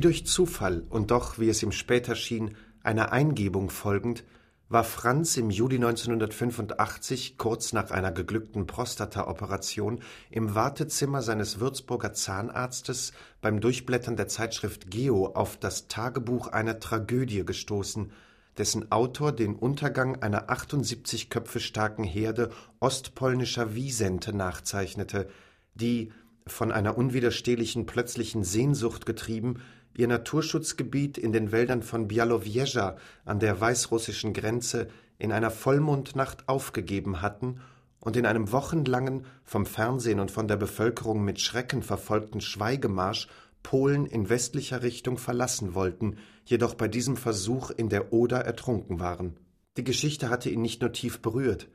durch 0.05 0.26
Zufall 0.26 0.84
und 0.90 1.11
doch, 1.11 1.38
wie 1.38 1.48
es 1.48 1.62
ihm 1.62 1.72
später 1.72 2.14
schien, 2.14 2.57
einer 2.82 3.12
Eingebung 3.12 3.70
folgend, 3.70 4.24
war 4.68 4.84
Franz 4.84 5.36
im 5.36 5.50
Juli 5.50 5.76
1985, 5.76 7.36
kurz 7.36 7.74
nach 7.74 7.90
einer 7.90 8.11
geglückten 8.11 8.66
Prostata-Operation, 8.66 10.00
im 10.30 10.55
Wartezimmer 10.55 11.20
seines 11.20 11.61
Würzburger 11.61 12.14
Zahnarztes 12.14 13.12
beim 13.42 13.61
Durchblättern 13.61 14.16
der 14.16 14.28
Zeitschrift 14.28 14.90
Geo 14.90 15.26
auf 15.26 15.59
das 15.59 15.88
Tagebuch 15.88 16.48
einer 16.48 16.80
Tragödie 16.80 17.44
gestoßen, 17.44 18.12
dessen 18.57 18.90
Autor 18.90 19.32
den 19.32 19.57
Untergang 19.57 20.22
einer 20.22 20.48
78 20.48 21.28
Köpfe 21.28 21.61
starken 21.61 22.05
Herde 22.05 22.50
ostpolnischer 22.80 23.74
Wisente 23.74 24.34
nachzeichnete, 24.34 25.28
die, 25.74 26.12
von 26.46 26.72
einer 26.72 26.96
unwiderstehlichen 26.96 27.86
plötzlichen 27.86 28.42
Sehnsucht 28.42 29.07
getrieben, 29.07 29.61
ihr 29.95 30.09
Naturschutzgebiet 30.09 31.18
in 31.18 31.32
den 31.32 31.53
Wäldern 31.53 31.82
von 31.82 32.09
Białowieża 32.09 32.97
an 33.24 33.40
der 33.40 33.61
weißrussischen 33.61 34.32
Grenze 34.32 34.88
in 35.18 35.32
einer 35.32 35.51
Vollmondnacht 35.51 36.49
aufgegeben 36.49 37.22
hatten 37.22 37.61
und 38.01 38.16
in 38.16 38.26
einem 38.26 38.51
wochenlangen, 38.53 39.26
vom 39.45 39.66
Fernsehen 39.66 40.18
und 40.18 40.30
von 40.30 40.49
der 40.49 40.57
Bevölkerung 40.57 41.24
mit 41.24 41.40
Schrecken 41.40 41.82
verfolgten 41.82 42.40
Schweigemarsch 42.40 43.28
Polen 43.62 44.07
in 44.07 44.28
westlicher 44.28 44.82
Richtung 44.82 45.18
verlassen 45.18 45.74
wollten, 45.74 46.16
jedoch 46.45 46.74
bei 46.74 46.88
diesem 46.88 47.16
Versuch 47.16 47.70
in 47.70 47.88
der 47.88 48.12
Oder 48.12 48.40
ertrunken 48.40 48.99
waren. 48.99 49.36
Die 49.76 49.84
Geschichte 49.84 50.30
hatte 50.30 50.51
ihn 50.51 50.62
nicht 50.62 50.80
nur 50.80 50.93
tief 50.93 51.20
berührt, 51.20 51.68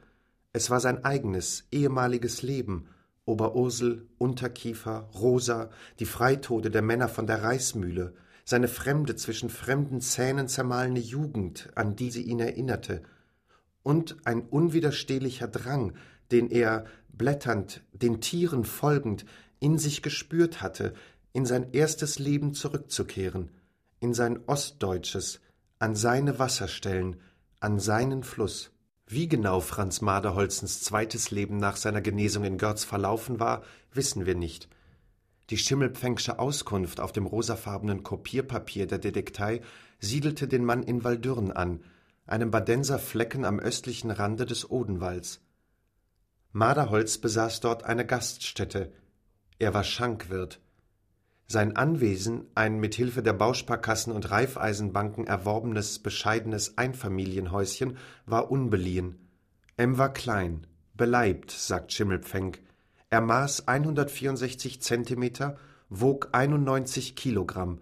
es 0.54 0.70
war 0.70 0.80
sein 0.80 1.06
eigenes, 1.06 1.68
ehemaliges 1.72 2.42
Leben, 2.42 2.88
Oberursel, 3.28 4.08
Unterkiefer, 4.18 5.10
Rosa, 5.14 5.70
die 6.00 6.06
Freitode 6.06 6.72
der 6.72 6.82
Männer 6.82 7.10
von 7.10 7.28
der 7.28 7.44
Reismühle, 7.44 8.14
seine 8.46 8.70
fremde, 8.70 9.16
zwischen 9.18 9.50
fremden 9.50 10.00
Zähnen 10.00 10.48
zermahlene 10.48 11.00
Jugend, 11.00 11.70
an 11.76 11.98
die 11.98 12.10
sie 12.10 12.24
ihn 12.24 12.40
erinnerte, 12.40 13.04
und 13.84 14.16
ein 14.26 14.42
unwiderstehlicher 14.42 15.48
Drang, 15.48 15.94
den 16.32 16.50
er, 16.50 16.86
blätternd, 17.10 17.84
den 17.92 18.22
Tieren 18.22 18.64
folgend, 18.64 19.26
in 19.60 19.78
sich 19.78 20.02
gespürt 20.02 20.62
hatte, 20.62 20.94
in 21.34 21.46
sein 21.46 21.74
erstes 21.74 22.20
Leben 22.20 22.54
zurückzukehren, 22.54 23.52
in 24.00 24.14
sein 24.14 24.40
ostdeutsches, 24.48 25.42
an 25.80 25.96
seine 25.96 26.40
Wasserstellen, 26.40 27.18
an 27.60 27.80
seinen 27.80 28.24
Fluss. 28.24 28.72
Wie 29.10 29.30
genau 29.30 29.62
Franz 29.62 30.02
Maderholzens 30.02 30.82
zweites 30.82 31.32
Leben 31.32 31.58
nach 31.58 31.78
seiner 31.78 32.02
Genesung 32.02 32.44
in 32.44 32.58
Görz 32.58 32.84
verlaufen 32.84 33.40
war, 33.40 33.64
wissen 33.94 34.26
wir 34.26 34.36
nicht. 34.36 34.68
Die 35.50 35.58
Schimmelpfängsche 35.58 36.40
Auskunft 36.40 37.00
auf 37.00 37.14
dem 37.14 37.26
rosafarbenen 37.26 38.04
Kopierpapier 38.04 38.86
der 38.86 38.98
Detektei 38.98 39.62
siedelte 40.00 40.50
den 40.50 40.66
Mann 40.66 40.84
in 40.84 41.06
Waldürn 41.06 41.54
an, 41.54 41.86
einem 42.26 42.52
Badenser 42.52 43.00
Flecken 43.00 43.46
am 43.46 43.60
östlichen 43.60 44.12
Rande 44.12 44.46
des 44.46 44.70
Odenwalds. 44.70 45.40
Maderholz 46.52 47.18
besaß 47.18 47.62
dort 47.62 47.86
eine 47.86 48.06
Gaststätte. 48.06 48.92
Er 49.58 49.74
war 49.74 49.86
Schankwirt. 49.86 50.60
Sein 51.50 51.78
Anwesen, 51.78 52.46
ein 52.56 52.78
mit 52.78 52.96
Hilfe 52.96 53.24
der 53.24 53.32
Bausparkassen 53.32 54.12
und 54.12 54.30
Raiffeisenbanken 54.30 55.26
erworbenes, 55.26 56.00
bescheidenes 56.00 56.78
Einfamilienhäuschen, 56.78 57.98
war 58.26 58.52
unbeliehen. 58.52 59.30
M 59.78 59.98
war 59.98 60.12
klein, 60.12 60.68
beleibt, 60.94 61.52
sagt 61.52 61.94
Schimmelpfennig. 61.94 62.62
Er 63.10 63.22
maß 63.22 63.70
164 63.70 64.82
Zentimeter, 64.82 65.56
wog 65.88 66.30
91 66.34 67.16
Kilogramm. 67.16 67.80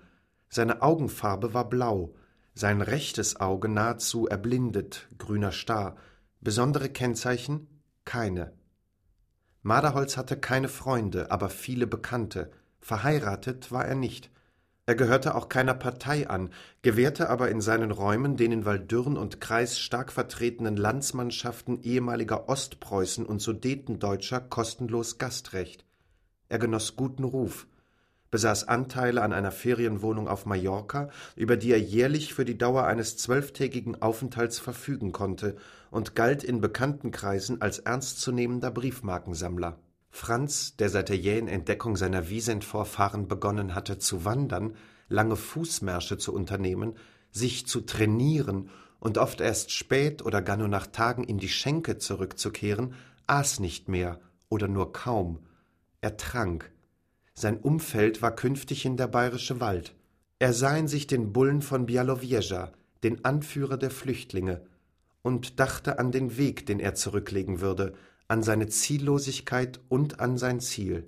Seine 0.48 0.84
Augenfarbe 0.84 1.56
war 1.56 1.68
blau, 1.68 2.14
sein 2.54 2.84
rechtes 2.84 3.42
Auge 3.42 3.68
nahezu 3.68 4.28
erblindet, 4.28 5.10
grüner 5.18 5.52
Star. 5.52 5.98
Besondere 6.40 6.90
Kennzeichen? 6.90 7.68
Keine. 8.06 8.54
Maderholz 9.64 10.16
hatte 10.16 10.38
keine 10.38 10.70
Freunde, 10.70 11.32
aber 11.32 11.50
viele 11.50 11.88
Bekannte. 11.88 12.52
Verheiratet 12.86 13.72
war 13.72 13.84
er 13.84 13.96
nicht. 13.96 14.30
Er 14.86 14.94
gehörte 14.94 15.34
auch 15.34 15.50
keiner 15.50 15.74
Partei 15.74 16.30
an, 16.30 16.52
gewährte 16.84 17.32
aber 17.32 17.50
in 17.50 17.60
seinen 17.60 17.90
Räumen 17.90 18.38
den 18.38 18.52
in 18.52 18.64
Waldürn 18.64 19.18
und 19.18 19.42
Kreis 19.42 19.80
stark 19.80 20.12
vertretenen 20.12 20.78
Landsmannschaften 20.78 21.82
ehemaliger 21.82 22.48
Ostpreußen 22.48 23.26
und 23.26 23.42
Sudetendeutscher 23.42 24.40
kostenlos 24.40 25.18
Gastrecht. 25.18 25.84
Er 26.48 26.60
genoss 26.60 26.96
guten 26.96 27.24
Ruf, 27.24 27.66
besaß 28.30 28.68
Anteile 28.68 29.24
an 29.24 29.34
einer 29.34 29.52
Ferienwohnung 29.52 30.28
auf 30.28 30.46
Mallorca, 30.46 31.10
über 31.36 31.58
die 31.58 31.72
er 31.72 31.82
jährlich 31.82 32.36
für 32.36 32.46
die 32.46 32.60
Dauer 32.60 32.86
eines 32.86 33.18
zwölftägigen 33.18 34.00
Aufenthalts 34.04 34.60
verfügen 34.60 35.12
konnte 35.12 35.56
und 35.90 36.14
galt 36.14 36.44
in 36.44 36.62
bekannten 36.62 37.10
Kreisen 37.10 37.64
als 37.64 37.80
ernstzunehmender 37.80 38.70
Briefmarkensammler. 38.70 39.80
Franz, 40.16 40.78
der 40.78 40.90
seit 40.90 41.10
der 41.10 41.18
jähen 41.18 41.50
Entdeckung 41.50 41.98
seiner 41.98 42.30
Wiesent-Vorfahren 42.30 43.28
begonnen 43.28 43.76
hatte 43.76 44.00
zu 44.00 44.24
wandern, 44.24 44.78
lange 45.10 45.36
Fußmärsche 45.36 46.18
zu 46.18 46.34
unternehmen, 46.34 46.94
sich 47.32 47.68
zu 47.68 47.82
trainieren 47.82 48.70
und 49.02 49.18
oft 49.18 49.42
erst 49.42 49.72
spät 49.72 50.24
oder 50.24 50.42
gar 50.42 50.56
nur 50.56 50.70
nach 50.70 50.88
Tagen 50.88 51.26
in 51.26 51.38
die 51.38 51.50
Schenke 51.50 51.98
zurückzukehren, 51.98 52.94
aß 53.28 53.60
nicht 53.60 53.90
mehr 53.90 54.22
oder 54.48 54.70
nur 54.70 54.94
kaum. 54.94 55.40
Er 56.00 56.16
trank. 56.16 56.72
Sein 57.34 57.58
Umfeld 57.58 58.22
war 58.22 58.34
künftig 58.34 58.86
in 58.86 58.96
der 58.96 59.08
bayerische 59.08 59.60
Wald. 59.60 59.96
Er 60.40 60.54
sah 60.54 60.78
in 60.78 60.88
sich 60.88 61.08
den 61.08 61.34
Bullen 61.34 61.62
von 61.62 61.88
Białowieża, 61.88 62.72
den 63.04 63.26
Anführer 63.26 63.76
der 63.76 63.92
Flüchtlinge, 63.92 64.66
und 65.24 65.60
dachte 65.60 66.00
an 66.00 66.14
den 66.14 66.38
Weg, 66.38 66.66
den 66.68 66.80
er 66.80 66.96
zurücklegen 66.96 67.60
würde, 67.60 67.96
an 68.28 68.44
seine 68.44 68.68
Ziellosigkeit 68.68 69.80
und 69.90 70.20
an 70.20 70.38
sein 70.38 70.60
Ziel. 70.60 71.08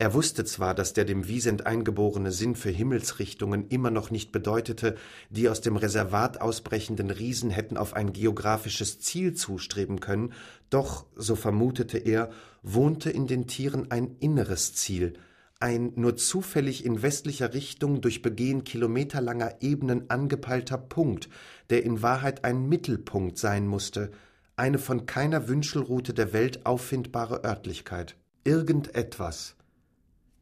Er 0.00 0.14
wusste 0.14 0.44
zwar, 0.44 0.76
dass 0.76 0.92
der 0.92 1.04
dem 1.04 1.26
Wiesent 1.26 1.66
eingeborene 1.66 2.30
Sinn 2.30 2.54
für 2.54 2.70
Himmelsrichtungen 2.70 3.66
immer 3.68 3.90
noch 3.90 4.12
nicht 4.12 4.30
bedeutete, 4.30 4.94
die 5.28 5.48
aus 5.48 5.60
dem 5.60 5.76
Reservat 5.76 6.40
ausbrechenden 6.40 7.10
Riesen 7.10 7.50
hätten 7.50 7.76
auf 7.76 7.94
ein 7.94 8.12
geografisches 8.12 9.00
Ziel 9.00 9.34
zustreben 9.34 9.98
können, 9.98 10.32
doch, 10.70 11.06
so 11.16 11.34
vermutete 11.34 11.98
er, 11.98 12.30
wohnte 12.62 13.10
in 13.10 13.26
den 13.26 13.48
Tieren 13.48 13.90
ein 13.90 14.14
inneres 14.20 14.72
Ziel, 14.72 15.14
ein 15.58 15.94
nur 15.96 16.16
zufällig 16.16 16.84
in 16.84 17.02
westlicher 17.02 17.52
Richtung 17.52 18.00
durch 18.00 18.22
Begehen 18.22 18.62
kilometerlanger 18.62 19.56
Ebenen 19.62 20.08
angepeilter 20.10 20.78
Punkt, 20.78 21.28
der 21.70 21.82
in 21.82 22.02
Wahrheit 22.02 22.44
ein 22.44 22.68
Mittelpunkt 22.68 23.36
sein 23.36 23.66
musste, 23.66 24.12
eine 24.58 24.78
von 24.78 25.06
keiner 25.06 25.48
Wünschelrute 25.48 26.14
der 26.14 26.32
Welt 26.32 26.66
auffindbare 26.66 27.44
Örtlichkeit. 27.44 28.16
Irgendetwas. 28.44 29.56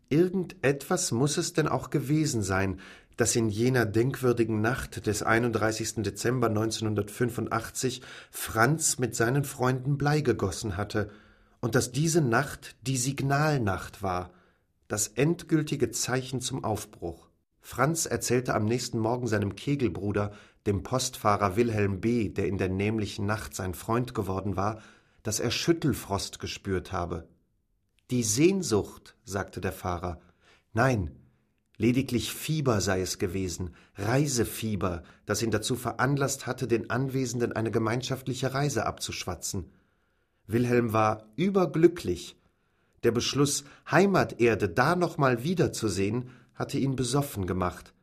Irgendetwas 0.08 1.12
muss 1.12 1.36
es 1.36 1.52
denn 1.52 1.68
auch 1.68 1.90
gewesen 1.90 2.42
sein, 2.42 2.80
das 3.16 3.34
in 3.34 3.48
jener 3.48 3.86
denkwürdigen 3.86 4.60
Nacht 4.60 5.06
des 5.06 5.22
31. 5.22 6.02
Dezember 6.02 6.48
1985 6.48 8.02
Franz 8.30 8.98
mit 8.98 9.16
seinen 9.16 9.44
Freunden 9.44 9.96
Blei 9.96 10.20
gegossen 10.20 10.76
hatte 10.76 11.10
und 11.60 11.74
dass 11.74 11.92
diese 11.92 12.20
Nacht 12.20 12.76
die 12.82 12.98
Signalnacht 12.98 14.02
war, 14.02 14.30
das 14.88 15.08
endgültige 15.08 15.90
Zeichen 15.90 16.40
zum 16.40 16.62
Aufbruch. 16.62 17.28
Franz 17.60 18.06
erzählte 18.06 18.54
am 18.54 18.66
nächsten 18.66 18.98
Morgen 18.98 19.26
seinem 19.26 19.56
Kegelbruder, 19.56 20.32
dem 20.66 20.82
Postfahrer 20.82 21.56
Wilhelm 21.56 22.00
B., 22.00 22.28
der 22.28 22.46
in 22.46 22.58
der 22.58 22.68
nämlichen 22.68 23.26
Nacht 23.26 23.54
sein 23.54 23.74
Freund 23.74 24.14
geworden 24.14 24.56
war, 24.56 24.80
dass 25.22 25.40
er 25.40 25.50
Schüttelfrost 25.50 26.38
gespürt 26.38 26.92
habe. 26.92 27.28
Die 28.10 28.22
Sehnsucht, 28.22 29.16
sagte 29.24 29.60
der 29.60 29.72
Fahrer. 29.72 30.20
Nein, 30.72 31.16
lediglich 31.76 32.32
Fieber 32.32 32.80
sei 32.80 33.00
es 33.00 33.18
gewesen, 33.18 33.74
Reisefieber, 33.96 35.02
das 35.24 35.42
ihn 35.42 35.50
dazu 35.50 35.74
veranlasst 35.74 36.46
hatte, 36.46 36.68
den 36.68 36.90
Anwesenden 36.90 37.52
eine 37.52 37.70
gemeinschaftliche 37.70 38.54
Reise 38.54 38.86
abzuschwatzen. 38.86 39.72
Wilhelm 40.46 40.92
war 40.92 41.26
überglücklich. 41.36 42.36
Der 43.02 43.10
Beschluss, 43.10 43.64
Heimaterde 43.90 44.68
da 44.68 44.96
noch 44.96 45.18
mal 45.18 45.42
wiederzusehen, 45.42 46.30
hatte 46.54 46.78
ihn 46.78 46.96
besoffen 46.96 47.46
gemacht. 47.46 47.94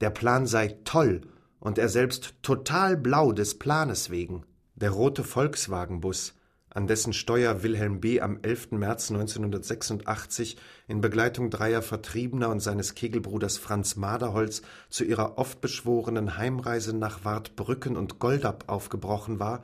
Der 0.00 0.10
Plan 0.10 0.46
sei 0.46 0.68
toll 0.84 1.22
und 1.60 1.78
er 1.78 1.88
selbst 1.88 2.34
total 2.42 2.96
blau 2.96 3.32
des 3.32 3.58
Planes 3.58 4.10
wegen. 4.10 4.44
Der 4.74 4.90
rote 4.90 5.24
Volkswagenbus, 5.24 6.34
an 6.76 6.86
dessen 6.86 7.14
Steuer 7.14 7.62
Wilhelm 7.62 8.00
B. 8.00 8.20
am 8.20 8.38
11. 8.42 8.72
März 8.72 9.10
1986 9.10 10.58
in 10.88 11.00
Begleitung 11.00 11.48
dreier 11.48 11.80
Vertriebener 11.80 12.50
und 12.50 12.60
seines 12.60 12.94
Kegelbruders 12.94 13.56
Franz 13.56 13.96
Maderholz 13.96 14.60
zu 14.90 15.04
ihrer 15.04 15.38
oft 15.38 15.62
beschworenen 15.62 16.36
Heimreise 16.36 16.94
nach 16.94 17.24
Wartbrücken 17.24 17.96
und 17.96 18.18
Goldab 18.18 18.64
aufgebrochen 18.66 19.40
war, 19.40 19.62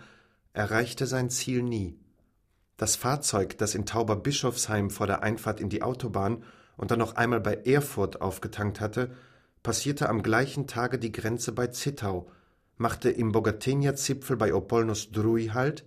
erreichte 0.55 1.07
sein 1.07 1.29
Ziel 1.29 1.63
nie. 1.63 1.99
Das 2.79 2.97
Fahrzeug, 2.97 3.59
das 3.59 3.75
in 3.75 3.85
Tauberbischofsheim 3.85 4.89
vor 4.89 5.07
der 5.07 5.23
Einfahrt 5.23 5.61
in 5.61 5.69
die 5.69 5.83
Autobahn 5.83 6.43
und 6.79 6.91
dann 6.91 6.99
noch 6.99 7.17
einmal 7.17 7.41
bei 7.41 7.55
Erfurt 7.55 8.23
aufgetankt 8.23 8.81
hatte, 8.81 9.11
passierte 9.63 10.09
am 10.09 10.23
gleichen 10.23 10.67
Tage 10.67 10.99
die 10.99 11.13
Grenze 11.13 11.53
bei 11.53 11.69
Zittau, 11.69 12.31
machte 12.77 13.11
im 13.11 13.33
Bogatenja-Zipfel 13.33 14.37
bei 14.37 14.55
Opolnos 14.55 15.11
Drui 15.13 15.49
Halt, 15.49 15.85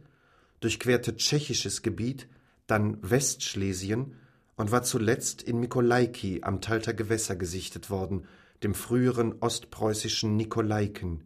durchquerte 0.62 1.16
tschechisches 1.16 1.82
Gebiet, 1.82 2.28
dann 2.68 2.98
Westschlesien 3.02 4.16
und 4.56 4.72
war 4.72 4.84
zuletzt 4.84 5.42
in 5.42 5.60
Mikolaiki 5.60 6.42
am 6.44 6.62
Talter 6.62 6.94
Gewässer 6.94 7.36
gesichtet 7.36 7.90
worden, 7.90 8.26
dem 8.64 8.74
früheren 8.74 9.36
ostpreußischen 9.42 10.36
Nikolaiken. 10.36 11.24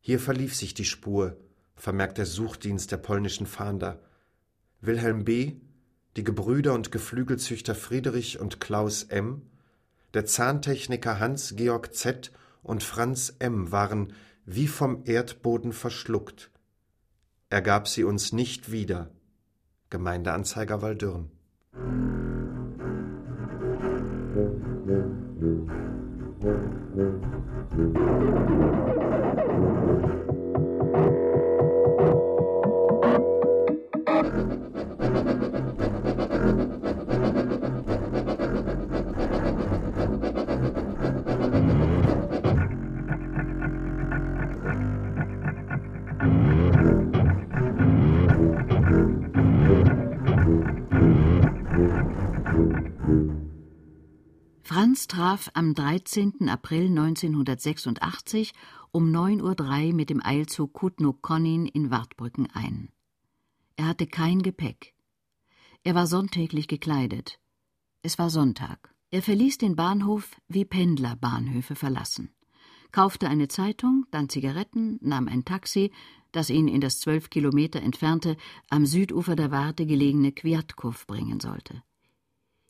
Hier 0.00 0.18
verlief 0.18 0.56
sich 0.56 0.74
die 0.74 0.84
Spur, 0.84 1.36
vermerkt 1.76 2.18
der 2.18 2.26
Suchdienst 2.26 2.90
der 2.90 2.96
polnischen 2.96 3.46
Fahnder. 3.46 4.00
Wilhelm 4.80 5.24
B., 5.24 5.56
die 6.16 6.24
Gebrüder 6.24 6.74
und 6.74 6.90
Geflügelzüchter 6.90 7.74
Friedrich 7.74 8.40
und 8.40 8.60
Klaus 8.60 9.04
M., 9.04 9.42
der 10.14 10.26
Zahntechniker 10.26 11.18
Hans 11.18 11.54
Georg 11.56 11.94
Z. 11.94 12.32
und 12.62 12.82
Franz 12.82 13.34
M. 13.38 13.72
waren 13.72 14.12
wie 14.44 14.66
vom 14.66 15.02
Erdboden 15.04 15.72
verschluckt. 15.72 16.50
Er 17.48 17.62
gab 17.62 17.88
sie 17.88 18.04
uns 18.04 18.32
nicht 18.32 18.70
wieder. 18.70 19.10
Gemeindeanzeiger 19.90 20.82
Waldürn. 20.82 21.30
Traf 55.10 55.50
am 55.54 55.74
13. 55.74 56.48
April 56.48 56.86
1986 56.86 58.52
um 58.92 59.10
9.03 59.10 59.88
Uhr 59.88 59.92
mit 59.92 60.08
dem 60.08 60.24
Eilzug 60.24 60.72
Kutno-Konnin 60.72 61.66
in 61.66 61.90
Wartbrücken 61.90 62.48
ein. 62.52 62.90
Er 63.74 63.88
hatte 63.88 64.06
kein 64.06 64.40
Gepäck. 64.40 64.94
Er 65.82 65.96
war 65.96 66.06
sonntäglich 66.06 66.68
gekleidet. 66.68 67.40
Es 68.02 68.20
war 68.20 68.30
Sonntag. 68.30 68.94
Er 69.10 69.20
verließ 69.20 69.58
den 69.58 69.74
Bahnhof, 69.74 70.36
wie 70.46 70.64
Pendler 70.64 71.16
Bahnhöfe 71.16 71.74
verlassen, 71.74 72.32
kaufte 72.92 73.28
eine 73.28 73.48
Zeitung, 73.48 74.06
dann 74.12 74.28
Zigaretten, 74.28 75.00
nahm 75.02 75.26
ein 75.26 75.44
Taxi, 75.44 75.90
das 76.30 76.50
ihn 76.50 76.68
in 76.68 76.80
das 76.80 77.00
zwölf 77.00 77.30
Kilometer 77.30 77.82
entfernte, 77.82 78.36
am 78.68 78.86
Südufer 78.86 79.34
der 79.34 79.50
Warte 79.50 79.86
gelegene 79.86 80.30
Kwiatkow 80.30 81.04
bringen 81.08 81.40
sollte. 81.40 81.82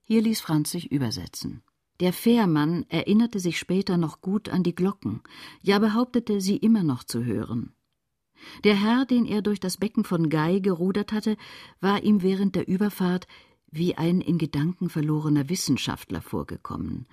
Hier 0.06 0.22
ließ 0.22 0.40
Franz 0.40 0.70
sich 0.70 0.90
übersetzen. 0.90 1.62
Der 2.00 2.14
Fährmann 2.14 2.86
erinnerte 2.88 3.38
sich 3.40 3.58
später 3.58 3.98
noch 3.98 4.22
gut 4.22 4.48
an 4.48 4.62
die 4.62 4.74
Glocken, 4.74 5.20
ja 5.62 5.78
behauptete, 5.78 6.40
sie 6.40 6.56
immer 6.56 6.82
noch 6.82 7.04
zu 7.04 7.24
hören. 7.24 7.74
Der 8.64 8.74
Herr, 8.74 9.04
den 9.04 9.26
er 9.26 9.42
durch 9.42 9.60
das 9.60 9.76
Becken 9.76 10.04
von 10.04 10.30
Gai 10.30 10.60
gerudert 10.60 11.12
hatte, 11.12 11.36
war 11.80 12.02
ihm 12.02 12.22
während 12.22 12.56
der 12.56 12.66
Überfahrt 12.66 13.26
wie 13.70 13.96
ein 13.96 14.22
in 14.22 14.38
Gedanken 14.38 14.88
verlorener 14.88 15.50
Wissenschaftler 15.50 16.22
vorgekommen. 16.22 17.06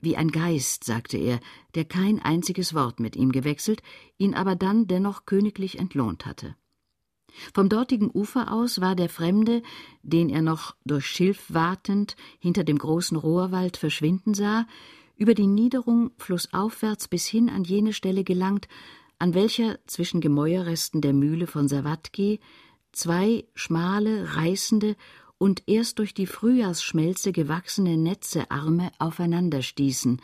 Wie 0.00 0.16
ein 0.16 0.30
Geist, 0.30 0.84
sagte 0.84 1.16
er, 1.16 1.40
der 1.74 1.86
kein 1.86 2.20
einziges 2.20 2.74
Wort 2.74 3.00
mit 3.00 3.16
ihm 3.16 3.32
gewechselt, 3.32 3.82
ihn 4.18 4.34
aber 4.34 4.54
dann 4.54 4.86
dennoch 4.86 5.24
königlich 5.24 5.78
entlohnt 5.78 6.26
hatte. 6.26 6.56
Vom 7.54 7.68
dortigen 7.68 8.10
Ufer 8.12 8.52
aus 8.52 8.80
war 8.80 8.94
der 8.94 9.08
Fremde, 9.08 9.62
den 10.02 10.28
er 10.28 10.42
noch 10.42 10.74
durch 10.84 11.06
Schilf 11.06 11.44
watend 11.48 12.16
hinter 12.38 12.64
dem 12.64 12.78
großen 12.78 13.16
Rohrwald 13.16 13.76
verschwinden 13.76 14.34
sah, 14.34 14.66
über 15.16 15.34
die 15.34 15.46
Niederung 15.46 16.12
flussaufwärts 16.16 17.08
bis 17.08 17.26
hin 17.26 17.50
an 17.50 17.64
jene 17.64 17.92
Stelle 17.92 18.24
gelangt, 18.24 18.68
an 19.18 19.34
welcher 19.34 19.78
zwischen 19.86 20.20
Gemäuerresten 20.20 21.02
der 21.02 21.12
Mühle 21.12 21.46
von 21.46 21.68
Sawatki 21.68 22.40
zwei 22.92 23.44
schmale, 23.54 24.36
reißende 24.36 24.96
und 25.36 25.62
erst 25.66 25.98
durch 25.98 26.14
die 26.14 26.26
Frühjahrsschmelze 26.26 27.32
gewachsene 27.32 27.96
Netzearme 27.96 28.90
aufeinanderstießen, 28.98 30.20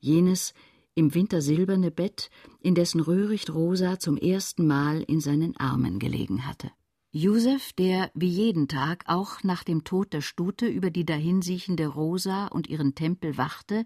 jenes 0.00 0.54
im 0.94 1.14
Winter 1.14 1.40
silberne 1.40 1.90
Bett, 1.90 2.30
in 2.60 2.74
dessen 2.74 3.00
Röhricht 3.00 3.50
Rosa 3.50 3.98
zum 3.98 4.16
ersten 4.16 4.66
Mal 4.66 5.02
in 5.02 5.20
seinen 5.20 5.56
Armen 5.56 5.98
gelegen 5.98 6.46
hatte. 6.46 6.70
Josef, 7.12 7.72
der 7.72 8.12
wie 8.14 8.28
jeden 8.28 8.68
Tag 8.68 9.02
auch 9.08 9.42
nach 9.42 9.64
dem 9.64 9.82
Tod 9.82 10.12
der 10.12 10.20
Stute 10.20 10.68
über 10.68 10.90
die 10.90 11.04
dahinsiechende 11.04 11.88
Rosa 11.88 12.46
und 12.46 12.68
ihren 12.68 12.94
Tempel 12.94 13.36
wachte, 13.36 13.84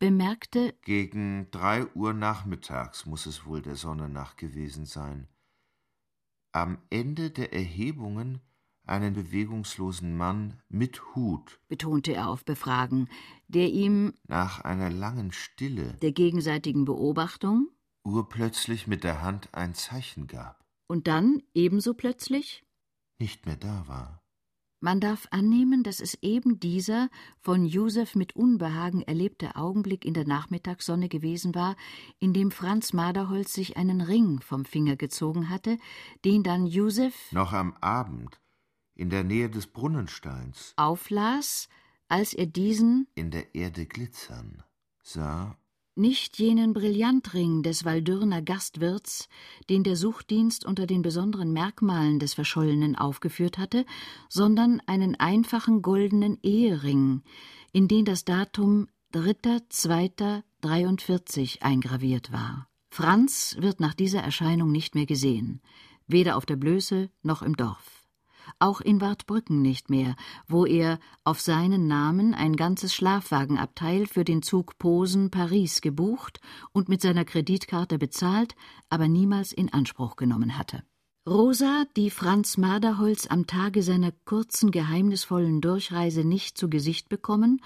bemerkte 0.00 0.74
Gegen 0.82 1.46
drei 1.52 1.86
Uhr 1.94 2.12
nachmittags 2.14 3.06
muss 3.06 3.26
es 3.26 3.46
wohl 3.46 3.62
der 3.62 3.76
Sonne 3.76 4.08
nach 4.08 4.34
gewesen 4.34 4.86
sein. 4.86 5.28
Am 6.50 6.78
Ende 6.90 7.30
der 7.30 7.52
Erhebungen 7.52 8.40
einen 8.86 9.14
bewegungslosen 9.14 10.16
Mann 10.16 10.60
mit 10.68 11.14
Hut, 11.14 11.60
betonte 11.68 12.14
er 12.14 12.28
auf 12.28 12.44
Befragen, 12.44 13.08
der 13.48 13.68
ihm 13.68 14.14
nach 14.26 14.60
einer 14.60 14.90
langen 14.90 15.32
Stille 15.32 15.94
der 16.02 16.12
gegenseitigen 16.12 16.84
Beobachtung 16.84 17.68
urplötzlich 18.04 18.86
mit 18.86 19.04
der 19.04 19.22
Hand 19.22 19.48
ein 19.52 19.74
Zeichen 19.74 20.26
gab 20.26 20.64
und 20.86 21.06
dann 21.06 21.42
ebenso 21.54 21.94
plötzlich 21.94 22.64
nicht 23.18 23.46
mehr 23.46 23.56
da 23.56 23.84
war. 23.86 24.20
Man 24.80 25.00
darf 25.00 25.26
annehmen, 25.30 25.82
dass 25.82 25.98
es 25.98 26.18
eben 26.20 26.60
dieser 26.60 27.08
von 27.40 27.64
Josef 27.64 28.14
mit 28.14 28.36
Unbehagen 28.36 29.00
erlebte 29.00 29.56
Augenblick 29.56 30.04
in 30.04 30.12
der 30.12 30.26
Nachmittagssonne 30.26 31.08
gewesen 31.08 31.54
war, 31.54 31.74
in 32.18 32.34
dem 32.34 32.50
Franz 32.50 32.92
Maderholz 32.92 33.54
sich 33.54 33.78
einen 33.78 34.02
Ring 34.02 34.42
vom 34.42 34.66
Finger 34.66 34.96
gezogen 34.96 35.48
hatte, 35.48 35.78
den 36.26 36.42
dann 36.42 36.66
Josef 36.66 37.32
noch 37.32 37.54
am 37.54 37.74
Abend 37.80 38.38
in 38.94 39.10
der 39.10 39.24
Nähe 39.24 39.50
des 39.50 39.66
Brunnensteins 39.66 40.72
auflas, 40.76 41.68
als 42.08 42.34
er 42.34 42.46
diesen 42.46 43.08
in 43.14 43.30
der 43.30 43.54
Erde 43.54 43.86
glitzern 43.86 44.62
sah 45.02 45.56
nicht 45.96 46.38
jenen 46.38 46.72
Brillantring 46.72 47.62
des 47.62 47.84
Waldürner 47.84 48.40
Gastwirts, 48.42 49.28
den 49.70 49.84
der 49.84 49.94
Suchdienst 49.96 50.64
unter 50.64 50.86
den 50.86 51.02
besonderen 51.02 51.52
Merkmalen 51.52 52.18
des 52.18 52.34
Verschollenen 52.34 52.96
aufgeführt 52.96 53.58
hatte, 53.58 53.86
sondern 54.28 54.82
einen 54.86 55.14
einfachen 55.14 55.82
goldenen 55.82 56.40
Ehering, 56.42 57.22
in 57.72 57.86
den 57.86 58.04
das 58.04 58.24
Datum 58.24 58.88
3.2.43 59.12 61.62
eingraviert 61.62 62.32
war. 62.32 62.68
Franz 62.90 63.56
wird 63.60 63.78
nach 63.80 63.94
dieser 63.94 64.20
Erscheinung 64.20 64.72
nicht 64.72 64.96
mehr 64.96 65.06
gesehen, 65.06 65.62
weder 66.06 66.36
auf 66.36 66.46
der 66.46 66.56
Blöße 66.56 67.10
noch 67.22 67.42
im 67.42 67.56
Dorf 67.56 67.93
auch 68.58 68.80
in 68.80 69.00
Wartbrücken 69.00 69.62
nicht 69.62 69.90
mehr, 69.90 70.16
wo 70.46 70.66
er 70.66 70.98
auf 71.24 71.40
seinen 71.40 71.86
Namen 71.86 72.34
ein 72.34 72.56
ganzes 72.56 72.94
Schlafwagenabteil 72.94 74.06
für 74.06 74.24
den 74.24 74.42
Zug 74.42 74.78
Posen-Paris 74.78 75.80
gebucht 75.80 76.40
und 76.72 76.88
mit 76.88 77.00
seiner 77.00 77.24
Kreditkarte 77.24 77.98
bezahlt, 77.98 78.54
aber 78.88 79.08
niemals 79.08 79.52
in 79.52 79.72
Anspruch 79.72 80.16
genommen 80.16 80.58
hatte. 80.58 80.82
Rosa, 81.26 81.86
die 81.96 82.10
Franz 82.10 82.58
Maderholz 82.58 83.26
am 83.26 83.46
Tage 83.46 83.82
seiner 83.82 84.12
kurzen, 84.26 84.70
geheimnisvollen 84.70 85.62
Durchreise 85.62 86.22
nicht 86.22 86.58
zu 86.58 86.68
Gesicht 86.68 87.08
bekommen 87.08 87.62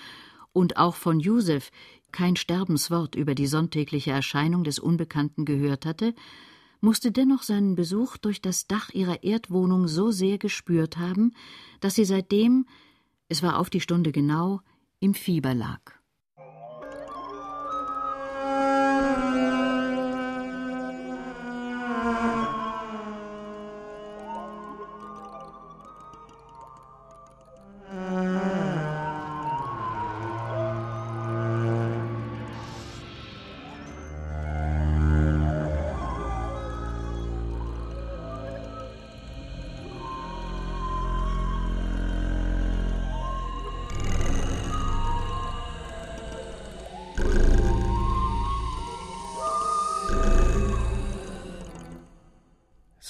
und 0.52 0.76
auch 0.76 0.94
von 0.94 1.18
Josef 1.18 1.72
kein 2.12 2.36
Sterbenswort 2.36 3.16
über 3.16 3.34
die 3.34 3.46
sonntägliche 3.46 4.12
Erscheinung 4.12 4.64
des 4.64 4.78
Unbekannten 4.78 5.44
gehört 5.44 5.86
hatte, 5.86 6.14
musste 6.80 7.12
dennoch 7.12 7.42
seinen 7.42 7.74
Besuch 7.74 8.16
durch 8.16 8.40
das 8.40 8.66
Dach 8.66 8.90
ihrer 8.90 9.22
Erdwohnung 9.22 9.88
so 9.88 10.10
sehr 10.10 10.38
gespürt 10.38 10.96
haben, 10.96 11.34
dass 11.80 11.94
sie 11.94 12.04
seitdem, 12.04 12.66
es 13.28 13.42
war 13.42 13.58
auf 13.58 13.70
die 13.70 13.80
Stunde 13.80 14.12
genau, 14.12 14.60
im 15.00 15.14
Fieber 15.14 15.54
lag. 15.54 15.97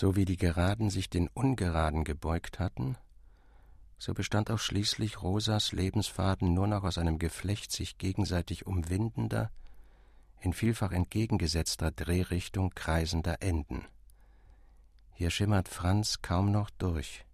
So 0.01 0.15
wie 0.15 0.25
die 0.25 0.37
Geraden 0.37 0.91
sich 0.91 1.11
den 1.11 1.27
Ungeraden 1.27 2.05
gebeugt 2.05 2.61
hatten, 2.61 2.97
so 3.99 4.15
bestand 4.15 4.49
auch 4.49 4.61
schließlich 4.61 5.23
Rosas 5.23 5.73
Lebensfaden 5.73 6.55
nur 6.55 6.69
noch 6.69 6.85
aus 6.85 6.99
einem 6.99 7.19
Geflecht 7.19 7.73
sich 7.73 7.99
gegenseitig 7.99 8.65
umwindender, 8.65 9.51
in 10.39 10.53
vielfach 10.53 10.93
entgegengesetzter 10.93 11.91
Drehrichtung 11.91 12.71
kreisender 12.77 13.43
Enden. 13.43 13.87
Hier 15.15 15.31
schimmert 15.31 15.69
Franz 15.69 16.23
kaum 16.23 16.53
noch 16.53 16.71
durch. 16.71 17.27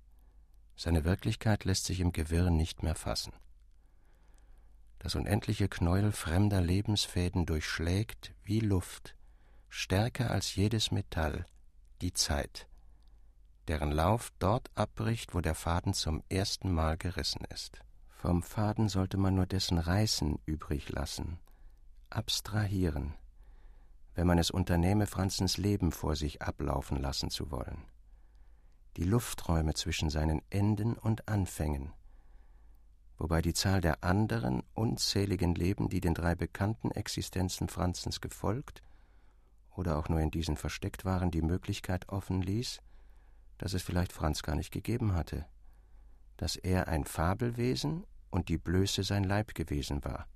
Seine 0.74 1.04
Wirklichkeit 1.04 1.66
lässt 1.66 1.84
sich 1.84 2.00
im 2.00 2.12
Gewirr 2.12 2.48
nicht 2.48 2.82
mehr 2.82 2.94
fassen. 2.94 3.34
Das 5.00 5.16
unendliche 5.16 5.68
Knäuel 5.68 6.12
fremder 6.12 6.62
Lebensfäden 6.62 7.44
durchschlägt 7.44 8.32
wie 8.42 8.60
Luft, 8.60 9.16
stärker 9.68 10.30
als 10.30 10.54
jedes 10.54 10.92
Metall, 10.92 11.44
die 12.04 12.12
Zeit, 12.12 12.68
deren 13.66 13.90
Lauf 13.90 14.30
dort 14.38 14.70
abbricht, 14.74 15.34
wo 15.34 15.40
der 15.40 15.54
Faden 15.54 15.94
zum 15.94 16.22
ersten 16.28 16.70
Mal 16.70 16.98
gerissen 16.98 17.46
ist. 17.48 17.80
Vom 18.10 18.42
Faden 18.42 18.90
sollte 18.90 19.16
man 19.16 19.34
nur 19.34 19.46
dessen 19.46 19.78
Reißen 19.78 20.38
übrig 20.44 20.90
lassen, 20.90 21.38
abstrahieren, 22.10 23.14
wenn 24.14 24.26
man 24.26 24.36
es 24.36 24.50
unternehme, 24.50 25.06
Franzens 25.06 25.56
Leben 25.56 25.92
vor 25.92 26.14
sich 26.14 26.42
ablaufen 26.42 27.00
lassen 27.00 27.30
zu 27.30 27.50
wollen. 27.50 27.86
Die 28.98 29.04
Lufträume 29.04 29.72
zwischen 29.72 30.10
seinen 30.10 30.42
Enden 30.50 30.98
und 30.98 31.26
Anfängen, 31.26 31.94
wobei 33.16 33.40
die 33.40 33.54
Zahl 33.54 33.80
der 33.80 34.04
anderen 34.04 34.62
unzähligen 34.74 35.54
Leben, 35.54 35.88
die 35.88 36.02
den 36.02 36.12
drei 36.12 36.34
bekannten 36.34 36.90
Existenzen 36.90 37.70
Franzens 37.70 38.20
gefolgt 38.20 38.82
oder 39.76 39.98
auch 39.98 40.08
nur 40.08 40.20
in 40.20 40.30
diesen 40.30 40.56
versteckt 40.56 41.04
waren, 41.04 41.30
die 41.30 41.42
Möglichkeit 41.42 42.08
offen 42.08 42.42
ließ, 42.42 42.80
dass 43.58 43.74
es 43.74 43.82
vielleicht 43.82 44.12
Franz 44.12 44.42
gar 44.42 44.56
nicht 44.56 44.72
gegeben 44.72 45.14
hatte, 45.14 45.46
dass 46.36 46.56
er 46.56 46.88
ein 46.88 47.04
Fabelwesen 47.04 48.04
und 48.30 48.48
die 48.48 48.58
Blöße 48.58 49.02
sein 49.02 49.24
Leib 49.24 49.54
gewesen 49.54 50.04
war, 50.04 50.26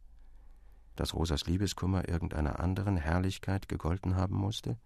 dass 0.97 1.15
Rosas 1.15 1.47
Liebeskummer 1.47 2.09
irgendeiner 2.09 2.61
anderen 2.61 2.97
Herrlichkeit 2.97 3.69
gegolten 3.69 4.17
haben 4.17 4.37
musste, 4.37 4.79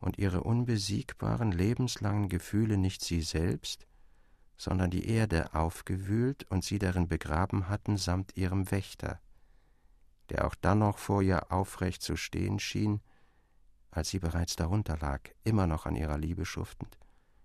und 0.00 0.18
ihre 0.18 0.42
unbesiegbaren 0.42 1.52
lebenslangen 1.52 2.28
Gefühle 2.28 2.76
nicht 2.76 3.02
sie 3.02 3.20
selbst, 3.20 3.86
sondern 4.56 4.90
die 4.90 5.08
Erde 5.08 5.54
aufgewühlt 5.54 6.44
und 6.50 6.64
sie 6.64 6.78
darin 6.78 7.08
begraben 7.08 7.68
hatten 7.68 7.96
samt 7.96 8.36
ihrem 8.36 8.70
Wächter, 8.70 9.20
der 10.30 10.46
auch 10.46 10.54
dann 10.54 10.80
noch 10.80 10.98
vor 10.98 11.22
ihr 11.22 11.52
aufrecht 11.52 12.02
zu 12.02 12.16
stehen 12.16 12.58
schien, 12.58 13.00
als 13.90 14.10
sie 14.10 14.18
bereits 14.18 14.56
darunter 14.56 14.96
lag, 14.98 15.20
immer 15.44 15.66
noch 15.66 15.86
an 15.86 15.96
ihrer 15.96 16.18
Liebe 16.18 16.44
schuftend, 16.44 16.98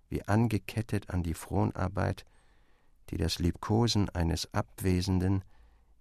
wie 0.10 0.24
angekettet 0.24 1.10
an 1.10 1.24
die 1.24 1.34
Fronarbeit, 1.34 2.26
die 3.10 3.18
das 3.18 3.40
Liebkosen 3.40 4.10
eines 4.10 4.54
Abwesenden 4.54 5.44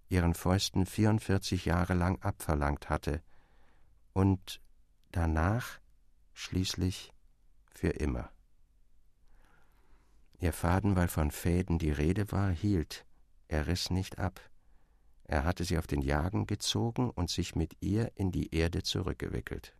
ihren 0.09 0.33
Fäusten 0.33 0.85
vierundvierzig 0.85 1.65
Jahre 1.65 1.93
lang 1.93 2.21
abverlangt 2.21 2.89
hatte 2.89 3.21
und 4.13 4.61
danach 5.11 5.79
schließlich 6.33 7.13
für 7.71 7.89
immer. 7.89 8.29
Ihr 10.39 10.53
Faden, 10.53 10.95
weil 10.95 11.07
von 11.07 11.31
Fäden 11.31 11.79
die 11.79 11.91
Rede 11.91 12.31
war, 12.31 12.51
hielt, 12.51 13.05
er 13.47 13.67
riss 13.67 13.89
nicht 13.89 14.19
ab. 14.19 14.41
Er 15.23 15.45
hatte 15.45 15.63
sie 15.63 15.77
auf 15.77 15.87
den 15.87 16.01
Jagen 16.01 16.47
gezogen 16.47 17.09
und 17.09 17.29
sich 17.29 17.55
mit 17.55 17.77
ihr 17.81 18.11
in 18.15 18.31
die 18.31 18.53
Erde 18.53 18.83
zurückgewickelt. 18.83 19.73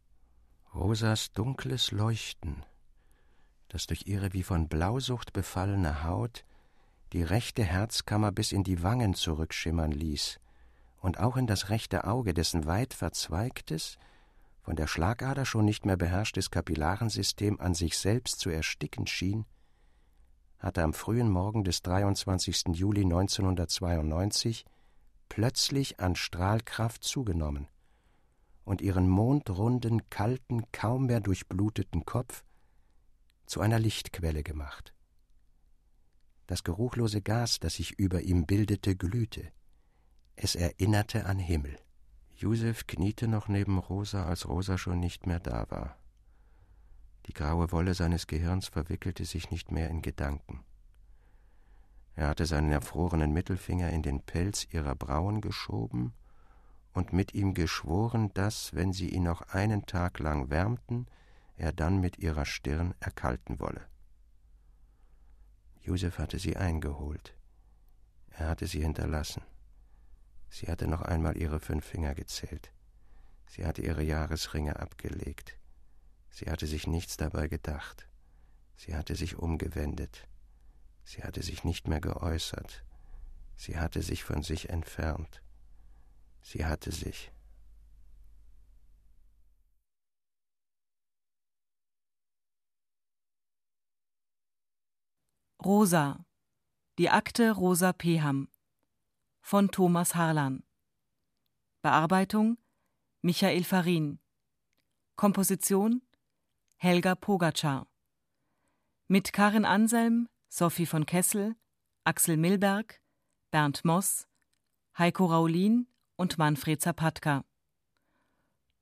Rosas 0.76 1.32
dunkles 1.34 1.92
Leuchten, 1.92 2.66
das 3.70 3.86
durch 3.86 4.08
ihre 4.08 4.34
wie 4.34 4.42
von 4.42 4.68
Blausucht 4.68 5.32
befallene 5.32 6.04
Haut 6.04 6.46
die 7.12 7.22
rechte 7.22 7.64
Herzkammer 7.64 8.32
bis 8.32 8.52
in 8.52 8.64
die 8.64 8.82
Wangen 8.82 9.14
zurückschimmern 9.14 9.92
ließ 9.92 10.40
und 11.00 11.20
auch 11.20 11.38
in 11.38 11.46
das 11.46 11.70
rechte 11.70 12.06
Auge, 12.06 12.34
dessen 12.34 12.66
weit 12.66 12.96
verzweigtes, 12.96 14.00
von 14.62 14.76
der 14.76 14.88
Schlagader 14.88 15.46
schon 15.46 15.66
nicht 15.66 15.86
mehr 15.86 15.98
beherrschtes 15.98 16.50
Kapillarensystem 16.50 17.60
an 17.60 17.76
sich 17.76 17.96
selbst 17.96 18.40
zu 18.40 18.50
ersticken 18.50 19.06
schien, 19.06 19.46
hatte 20.58 20.82
am 20.82 20.94
frühen 20.94 21.30
Morgen 21.30 21.64
des 21.64 21.84
23. 21.84 22.70
Juli 22.70 23.02
1992 23.02 24.66
plötzlich 25.30 26.00
an 26.00 26.16
Strahlkraft 26.16 27.04
zugenommen 27.04 27.68
und 28.66 28.82
ihren 28.82 29.10
mondrunden, 29.10 30.10
kalten, 30.10 30.64
kaum 30.72 31.08
mehr 31.08 31.20
durchbluteten 31.20 32.06
Kopf 32.06 32.44
zu 33.46 33.62
einer 33.62 33.80
Lichtquelle 33.80 34.44
gemacht. 34.44 34.94
Das 36.48 36.64
geruchlose 36.64 37.22
Gas, 37.22 37.60
das 37.60 37.76
sich 37.76 37.92
über 38.00 38.22
ihm 38.22 38.46
bildete, 38.46 38.96
glühte. 38.96 39.52
Es 40.36 40.56
erinnerte 40.56 41.26
an 41.26 41.40
Himmel. 41.40 41.78
Josef 42.36 42.88
kniete 42.88 43.28
noch 43.28 43.48
neben 43.48 43.78
Rosa, 43.78 44.26
als 44.26 44.48
Rosa 44.48 44.78
schon 44.78 45.00
nicht 45.00 45.28
mehr 45.28 45.40
da 45.40 45.70
war. 45.70 45.98
Die 47.28 47.34
graue 47.34 47.72
Wolle 47.72 47.94
seines 47.94 48.28
Gehirns 48.28 48.68
verwickelte 48.68 49.24
sich 49.24 49.52
nicht 49.52 49.72
mehr 49.72 49.90
in 49.90 50.02
Gedanken. 50.02 50.66
Er 52.16 52.28
hatte 52.28 52.46
seinen 52.46 52.72
erfrorenen 52.72 53.32
Mittelfinger 53.32 53.90
in 53.92 54.04
den 54.04 54.22
Pelz 54.22 54.68
ihrer 54.72 54.96
Brauen 54.96 55.42
geschoben 55.42 56.14
und 56.94 57.14
mit 57.14 57.34
ihm 57.34 57.54
geschworen, 57.54 58.34
dass, 58.34 58.74
wenn 58.74 58.94
sie 58.94 59.10
ihn 59.10 59.24
noch 59.24 59.42
einen 59.50 59.86
Tag 59.86 60.20
lang 60.20 60.50
wärmten, 60.50 61.08
er 61.56 61.74
dann 61.74 62.00
mit 62.00 62.20
ihrer 62.20 62.46
Stirn 62.46 62.94
erkalten 63.00 63.60
wolle. 63.60 63.88
Josef 65.82 66.18
hatte 66.18 66.40
sie 66.40 66.56
eingeholt. 66.56 67.36
Er 68.30 68.48
hatte 68.48 68.68
sie 68.68 68.82
hinterlassen. 68.82 69.44
Sie 70.50 70.68
hatte 70.68 70.88
noch 70.88 71.02
einmal 71.02 71.38
ihre 71.38 71.60
fünf 71.60 71.86
Finger 71.86 72.16
gezählt. 72.16 72.72
Sie 73.48 73.66
hatte 73.66 73.82
ihre 73.82 74.04
Jahresringe 74.04 74.80
abgelegt. 74.80 75.58
Sie 76.30 76.50
hatte 76.50 76.66
sich 76.66 76.88
nichts 76.88 77.18
dabei 77.18 77.48
gedacht. 77.48 78.08
Sie 78.76 78.96
hatte 78.96 79.16
sich 79.16 79.38
umgewendet. 79.38 80.28
Sie 81.04 81.24
hatte 81.24 81.44
sich 81.44 81.64
nicht 81.64 81.88
mehr 81.88 82.02
geäußert. 82.02 82.84
Sie 83.56 83.78
hatte 83.78 84.02
sich 84.02 84.24
von 84.24 84.42
sich 84.42 84.70
entfernt. 84.70 85.43
Sie 86.44 86.66
hatte 86.66 86.92
sich. 86.92 87.32
Rosa. 95.64 96.26
Die 97.00 97.10
Akte 97.10 97.52
Rosa 97.52 97.94
Peham 97.94 98.50
von 99.42 99.70
Thomas 99.70 100.14
Harlan. 100.16 100.64
Bearbeitung 101.82 102.58
Michael 103.22 103.64
Farin. 103.64 104.20
Komposition 105.16 106.02
Helga 106.76 107.16
Pogacar. 107.16 107.88
Mit 109.08 109.32
Karin 109.32 109.64
Anselm, 109.64 110.28
Sophie 110.50 110.86
von 110.86 111.06
Kessel, 111.06 111.56
Axel 112.04 112.36
Milberg, 112.36 113.02
Bernd 113.50 113.86
Moss, 113.86 114.28
Heiko 114.98 115.26
Raulin 115.26 115.88
und 116.16 116.38
Manfred 116.38 116.82
Zapatka. 116.82 117.44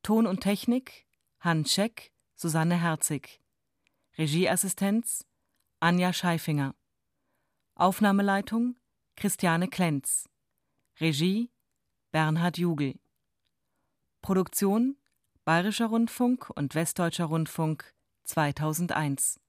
Ton 0.03 0.27
und 0.27 0.41
Technik 0.41 1.07
Hans 1.39 1.73
Scheck, 1.73 2.11
Susanne 2.35 2.79
Herzig. 2.79 3.41
Regieassistenz 4.17 5.25
Anja 5.79 6.13
Scheifinger. 6.13 6.75
Aufnahmeleitung 7.75 8.77
Christiane 9.15 9.67
Klenz. 9.67 10.29
Regie 10.99 11.49
Bernhard 12.11 12.57
Jugel. 12.57 12.99
Produktion 14.21 14.97
Bayerischer 15.43 15.87
Rundfunk 15.87 16.51
und 16.51 16.75
Westdeutscher 16.75 17.25
Rundfunk 17.25 17.95
2001 18.25 19.40